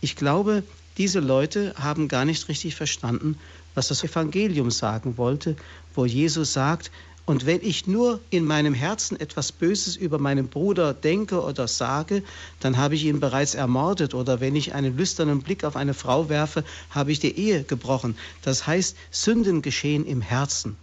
[0.01, 0.63] Ich glaube,
[0.99, 3.39] diese Leute haben gar nicht richtig verstanden,
[3.75, 5.57] was das Evangelium sagen wollte,
[5.95, 6.91] wo Jesus sagt,
[7.27, 12.23] und wenn ich nur in meinem Herzen etwas Böses über meinen Bruder denke oder sage,
[12.61, 14.13] dann habe ich ihn bereits ermordet.
[14.13, 18.15] Oder wenn ich einen lüsternen Blick auf eine Frau werfe, habe ich die Ehe gebrochen.
[18.43, 20.77] Das heißt, Sünden geschehen im Herzen.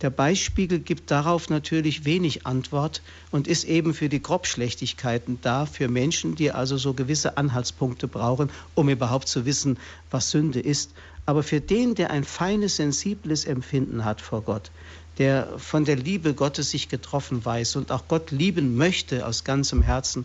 [0.00, 3.02] Der Beispiegel gibt darauf natürlich wenig Antwort
[3.32, 8.50] und ist eben für die Grobschlechtigkeiten da, für Menschen, die also so gewisse Anhaltspunkte brauchen,
[8.76, 9.76] um überhaupt zu wissen,
[10.10, 10.92] was Sünde ist.
[11.26, 14.70] Aber für den, der ein feines, sensibles Empfinden hat vor Gott,
[15.18, 19.82] der von der Liebe Gottes sich getroffen weiß und auch Gott lieben möchte aus ganzem
[19.82, 20.24] Herzen,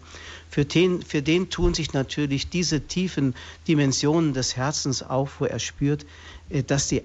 [0.49, 3.33] für den, für den tun sich natürlich diese tiefen
[3.67, 6.05] Dimensionen des Herzens auf, wo er spürt,
[6.67, 7.01] dass die,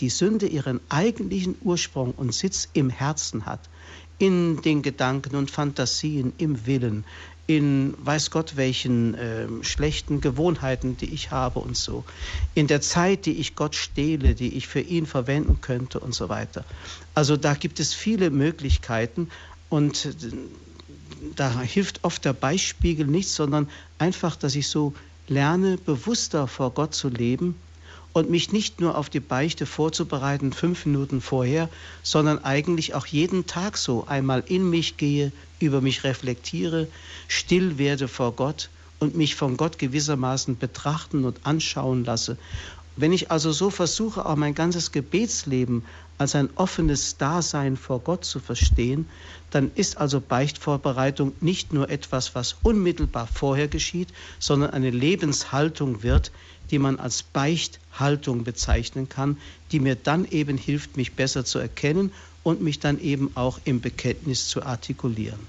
[0.00, 3.60] die Sünde ihren eigentlichen Ursprung und Sitz im Herzen hat,
[4.18, 7.04] in den Gedanken und Fantasien, im Willen,
[7.46, 12.04] in weiß Gott welchen äh, schlechten Gewohnheiten, die ich habe und so,
[12.54, 16.28] in der Zeit, die ich Gott stehle, die ich für ihn verwenden könnte und so
[16.28, 16.64] weiter.
[17.14, 19.30] Also da gibt es viele Möglichkeiten
[19.70, 20.12] und äh,
[21.36, 24.92] da hilft oft der Beispiegel nichts, sondern einfach, dass ich so
[25.26, 27.54] lerne, bewusster vor Gott zu leben
[28.18, 31.68] und mich nicht nur auf die Beichte vorzubereiten, fünf Minuten vorher,
[32.02, 36.88] sondern eigentlich auch jeden Tag so einmal in mich gehe, über mich reflektiere,
[37.28, 42.36] still werde vor Gott und mich von Gott gewissermaßen betrachten und anschauen lasse.
[42.96, 45.84] Wenn ich also so versuche, auch mein ganzes Gebetsleben
[46.18, 49.08] als ein offenes Dasein vor Gott zu verstehen,
[49.50, 54.08] dann ist also Beichtvorbereitung nicht nur etwas, was unmittelbar vorher geschieht,
[54.40, 56.32] sondern eine Lebenshaltung wird,
[56.70, 59.38] die man als Beichthaltung bezeichnen kann,
[59.72, 62.12] die mir dann eben hilft, mich besser zu erkennen
[62.42, 65.40] und mich dann eben auch im Bekenntnis zu artikulieren.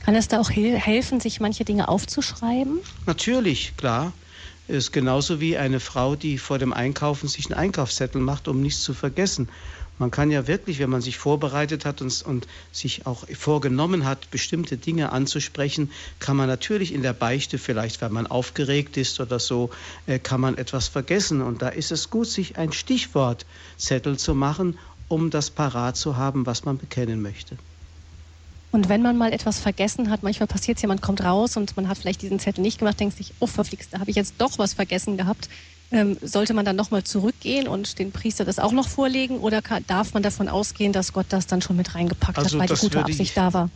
[0.00, 2.80] Kann es da auch helfen, sich manche Dinge aufzuschreiben?
[3.06, 4.12] Natürlich, klar.
[4.68, 8.82] Ist genauso wie eine Frau, die vor dem Einkaufen sich einen Einkaufszettel macht, um nichts
[8.82, 9.48] zu vergessen.
[10.02, 14.32] Man kann ja wirklich, wenn man sich vorbereitet hat und, und, sich auch vorgenommen hat,
[14.32, 19.38] bestimmte Dinge anzusprechen, kann man natürlich in der Beichte, vielleicht weil man aufgeregt ist oder
[19.38, 19.70] so,
[20.08, 21.40] äh, kann man etwas vergessen.
[21.40, 24.76] Und da ist es gut, sich ein Stichwortzettel zu machen,
[25.06, 27.56] um das parat zu haben, was man bekennen möchte.
[28.72, 31.86] Und wenn man mal etwas vergessen hat, manchmal passiert es, jemand kommt raus und man
[31.86, 34.58] hat vielleicht diesen Zettel nicht gemacht, denkt sich, oh verflixt, da habe ich jetzt doch
[34.58, 35.48] was vergessen gehabt.
[35.92, 39.84] Ähm, sollte man dann nochmal zurückgehen und den Priester das auch noch vorlegen oder kann,
[39.86, 42.80] darf man davon ausgehen, dass Gott das dann schon mit reingepackt also hat, weil die
[42.80, 43.70] gute Absicht ich, da war?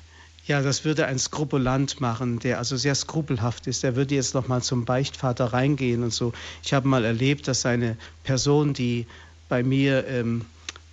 [0.47, 3.83] Ja, das würde ein Skrupulant machen, der also sehr skrupelhaft ist.
[3.83, 6.33] Der würde jetzt nochmal zum Beichtvater reingehen und so.
[6.63, 9.07] Ich habe mal erlebt, dass eine Person, die
[9.49, 10.47] bei mir ähm,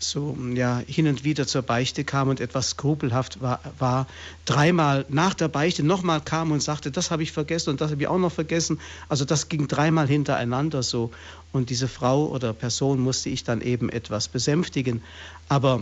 [0.09, 4.07] so ja, hin und wieder zur Beichte kam und etwas skrupelhaft war, war
[4.45, 8.01] dreimal nach der Beichte nochmal kam und sagte, das habe ich vergessen und das habe
[8.01, 8.79] ich auch noch vergessen.
[9.09, 11.11] Also das ging dreimal hintereinander so.
[11.51, 15.01] Und diese Frau oder Person musste ich dann eben etwas besänftigen.
[15.49, 15.81] Aber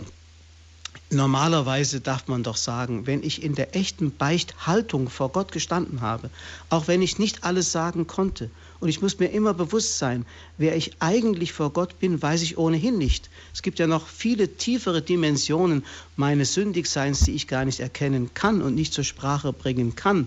[1.10, 6.30] Normalerweise darf man doch sagen, wenn ich in der echten Beichthaltung vor Gott gestanden habe,
[6.70, 8.50] auch wenn ich nicht alles sagen konnte,
[8.82, 10.26] und ich muss mir immer bewusst sein,
[10.58, 13.30] wer ich eigentlich vor Gott bin, weiß ich ohnehin nicht.
[13.54, 15.84] Es gibt ja noch viele tiefere Dimensionen
[16.16, 20.26] meines Sündigseins, die ich gar nicht erkennen kann und nicht zur Sprache bringen kann.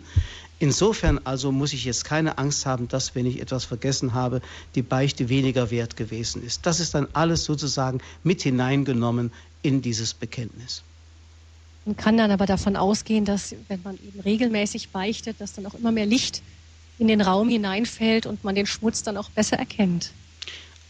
[0.57, 4.41] Insofern also muss ich jetzt keine Angst haben, dass, wenn ich etwas vergessen habe,
[4.75, 6.65] die Beichte weniger wert gewesen ist.
[6.65, 9.33] Das ist dann alles sozusagen mit hineingenommen
[9.63, 10.81] in dieses Bekenntnis.
[11.83, 15.73] Man kann dann aber davon ausgehen, dass wenn man eben regelmäßig beichtet, dass dann auch
[15.73, 16.41] immer mehr Licht
[16.97, 20.11] in den Raum hineinfällt und man den Schmutz dann auch besser erkennt.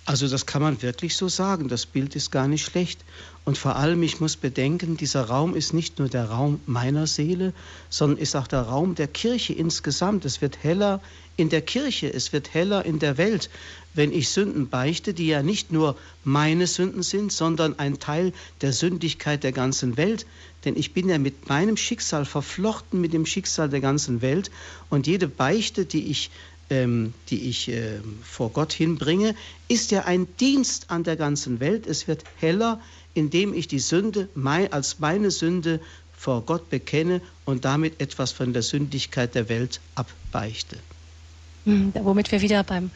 [0.08, 1.68] Also das kann man wirklich so sagen.
[1.68, 3.04] Das Bild ist gar nicht schlecht.
[3.44, 7.54] Und vor allem, ich muss bedenken, dieser Raum ist nicht nur der Raum meiner Seele,
[7.90, 10.24] sondern ist auch der Raum der Kirche insgesamt.
[10.26, 11.02] Es wird heller
[11.38, 13.50] in der Kirche, es wird heller in der Welt,
[13.96, 18.74] wenn ich Sünden beichte, die ja nicht nur meine Sünden sind, sondern ein Teil der
[18.74, 20.26] Sündigkeit der ganzen Welt.
[20.66, 24.52] Denn ich bin ja mit meinem Schicksal verflochten mit dem Schicksal der ganzen Welt.
[24.90, 26.30] Und jede Beichte, die ich
[26.70, 29.36] ähm, die ich äh, vor Gott hinbringe,
[29.68, 31.86] ist ja ein Dienst an der ganzen Welt.
[31.86, 32.82] Es wird heller,
[33.14, 35.80] indem ich die Sünde mein, als meine Sünde
[36.18, 40.78] vor Gott bekenne und damit etwas von der Sündigkeit der Welt abbeichte.
[41.66, 42.90] Hm, womit wir wieder beim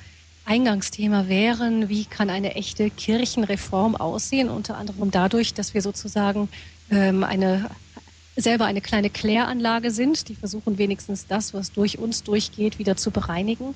[0.50, 6.50] Eingangsthema wären, wie kann eine echte Kirchenreform aussehen, unter anderem dadurch, dass wir sozusagen
[6.90, 7.70] ähm, eine
[8.36, 10.28] selber eine kleine Kläranlage sind.
[10.28, 13.76] Die versuchen wenigstens das, was durch uns durchgeht, wieder zu bereinigen.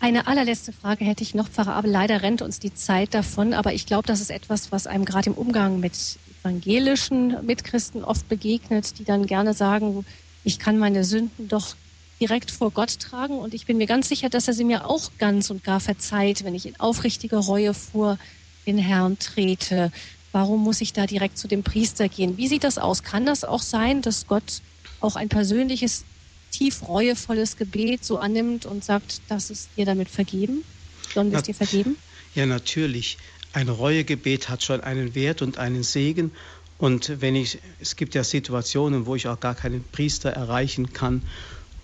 [0.00, 1.90] Eine allerletzte Frage hätte ich noch, Pfarrer Abel.
[1.90, 5.30] Leider rennt uns die Zeit davon, aber ich glaube, das ist etwas, was einem gerade
[5.30, 10.06] im Umgang mit evangelischen Mitchristen oft begegnet, die dann gerne sagen,
[10.42, 11.76] ich kann meine Sünden doch
[12.20, 15.10] direkt vor Gott tragen und ich bin mir ganz sicher, dass er sie mir auch
[15.18, 18.18] ganz und gar verzeiht, wenn ich in aufrichtiger Reue vor
[18.66, 19.92] den Herrn trete.
[20.32, 22.36] Warum muss ich da direkt zu dem Priester gehen?
[22.36, 23.02] Wie sieht das aus?
[23.02, 24.60] Kann das auch sein, dass Gott
[25.00, 26.04] auch ein persönliches,
[26.50, 30.64] tief reuevolles Gebet so annimmt und sagt, das ist dir damit vergeben?
[31.12, 31.96] Sollen wir es dir vergeben?
[32.34, 33.18] Ja, natürlich.
[33.52, 36.32] Ein Reuegebet hat schon einen Wert und einen Segen.
[36.78, 41.22] Und wenn ich, es gibt ja Situationen, wo ich auch gar keinen Priester erreichen kann,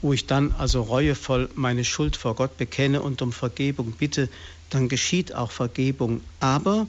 [0.02, 4.28] wo ich dann also reuevoll meine Schuld vor Gott bekenne und um Vergebung bitte,
[4.70, 6.20] dann geschieht auch Vergebung.
[6.40, 6.86] Aber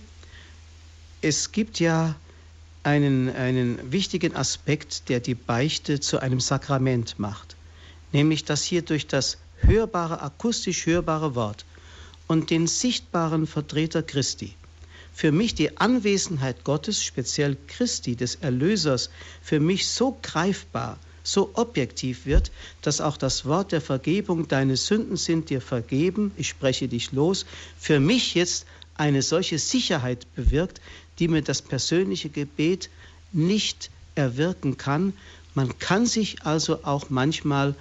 [1.22, 2.16] es gibt ja
[2.84, 7.56] einen, einen wichtigen Aspekt, der die Beichte zu einem Sakrament macht,
[8.12, 11.66] nämlich dass hier durch das hörbare, akustisch hörbare Wort
[12.28, 14.56] und den sichtbaren Vertreter Christi
[15.14, 19.12] für mich die Anwesenheit Gottes, speziell Christi, des Erlösers,
[19.42, 22.52] für mich so greifbar, so objektiv wird,
[22.82, 27.46] dass auch das Wort der Vergebung, deine Sünden sind dir vergeben, ich spreche dich los,
[27.80, 30.82] für mich jetzt eine solche Sicherheit bewirkt,
[31.20, 32.90] die mir das persönliche Gebet
[33.32, 35.14] nicht erwirken kann.
[35.56, 37.76] Man kann sich also auch manchmal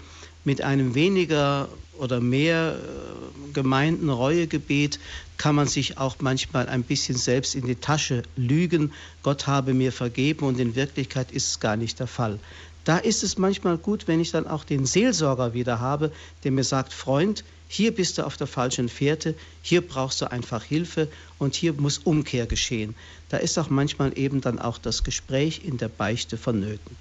[0.44, 4.98] mit einem weniger oder mehr äh, gemeinten Reuegebet
[5.36, 8.92] kann man sich auch manchmal ein bisschen selbst in die Tasche lügen.
[9.22, 12.38] Gott habe mir vergeben und in Wirklichkeit ist es gar nicht der Fall.
[12.84, 16.64] Da ist es manchmal gut, wenn ich dann auch den Seelsorger wieder habe, der mir
[16.64, 21.54] sagt, Freund, hier bist du auf der falschen Fährte, hier brauchst du einfach Hilfe und
[21.54, 22.94] hier muss Umkehr geschehen.
[23.28, 26.96] Da ist auch manchmal eben dann auch das Gespräch in der Beichte vonnöten.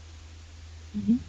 [0.94, 1.20] Mhm.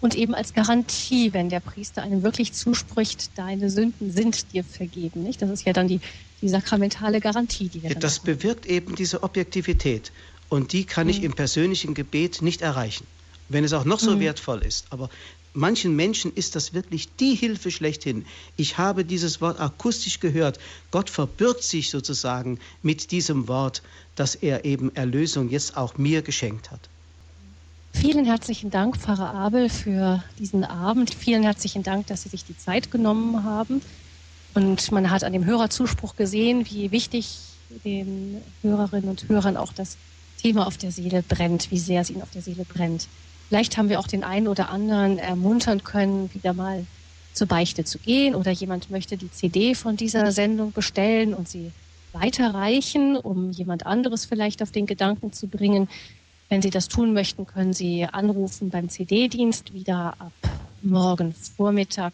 [0.00, 5.22] Und eben als Garantie, wenn der Priester einem wirklich zuspricht, deine Sünden sind dir vergeben.
[5.22, 5.42] Nicht?
[5.42, 6.00] Das ist ja dann die,
[6.40, 10.10] die sakramentale Garantie, die wir ja, Das bewirkt eben diese Objektivität.
[10.48, 11.10] Und die kann mhm.
[11.10, 13.06] ich im persönlichen Gebet nicht erreichen
[13.50, 14.20] wenn es auch noch so mhm.
[14.20, 14.86] wertvoll ist.
[14.90, 15.10] Aber
[15.52, 18.24] manchen Menschen ist das wirklich die Hilfe schlechthin.
[18.56, 20.58] Ich habe dieses Wort akustisch gehört.
[20.90, 23.82] Gott verbirgt sich sozusagen mit diesem Wort,
[24.14, 26.80] dass er eben Erlösung jetzt auch mir geschenkt hat.
[27.92, 31.12] Vielen herzlichen Dank, Pfarrer Abel, für diesen Abend.
[31.12, 33.82] Vielen herzlichen Dank, dass Sie sich die Zeit genommen haben.
[34.54, 37.38] Und man hat an dem Hörerzuspruch gesehen, wie wichtig
[37.84, 39.96] den Hörerinnen und Hörern auch das
[40.40, 43.08] Thema auf der Seele brennt, wie sehr es ihnen auf der Seele brennt.
[43.50, 46.86] Vielleicht haben wir auch den einen oder anderen ermuntern können, wieder mal
[47.32, 51.72] zur Beichte zu gehen oder jemand möchte die CD von dieser Sendung bestellen und sie
[52.12, 55.88] weiterreichen, um jemand anderes vielleicht auf den Gedanken zu bringen.
[56.48, 60.30] Wenn Sie das tun möchten, können Sie anrufen beim CD-Dienst wieder ab
[60.80, 62.12] morgen Vormittag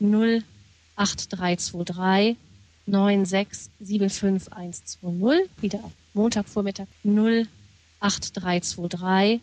[0.00, 2.38] 08323
[2.86, 5.42] 9675120.
[5.60, 9.42] Wieder ab Montagvormittag 08323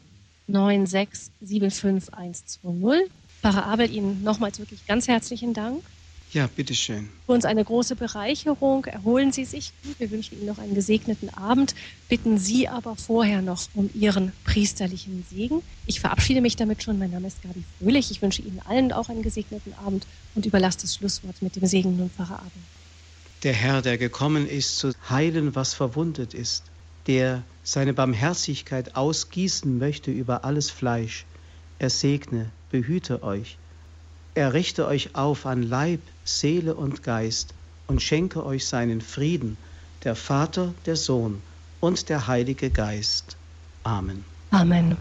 [0.49, 3.09] 9675120.
[3.41, 5.84] Pfarrer Abel, Ihnen nochmals wirklich ganz herzlichen Dank.
[6.34, 7.09] Ja, bitteschön.
[7.26, 8.85] Für uns eine große Bereicherung.
[8.85, 9.99] Erholen Sie sich gut.
[9.99, 11.76] Wir wünschen Ihnen noch einen gesegneten Abend.
[12.09, 15.61] Bitten Sie aber vorher noch um Ihren priesterlichen Segen.
[15.85, 16.99] Ich verabschiede mich damit schon.
[16.99, 18.11] Mein Name ist Gabi Fröhlich.
[18.11, 21.95] Ich wünsche Ihnen allen auch einen gesegneten Abend und überlasse das Schlusswort mit dem Segen
[21.95, 22.51] nun Pfarrer Abel.
[23.43, 26.63] Der Herr, der gekommen ist, zu heilen, was verwundet ist
[27.07, 31.26] der seine Barmherzigkeit ausgießen möchte über alles Fleisch.
[31.80, 33.58] Er segne, behüte euch.
[34.36, 37.54] Er richte euch auf an Leib, Seele und Geist
[37.88, 39.58] und schenke euch seinen Frieden,
[40.04, 41.42] der Vater, der Sohn
[41.82, 43.36] und der Heilige Geist.
[43.84, 44.24] Amen.
[44.52, 44.98] Amen.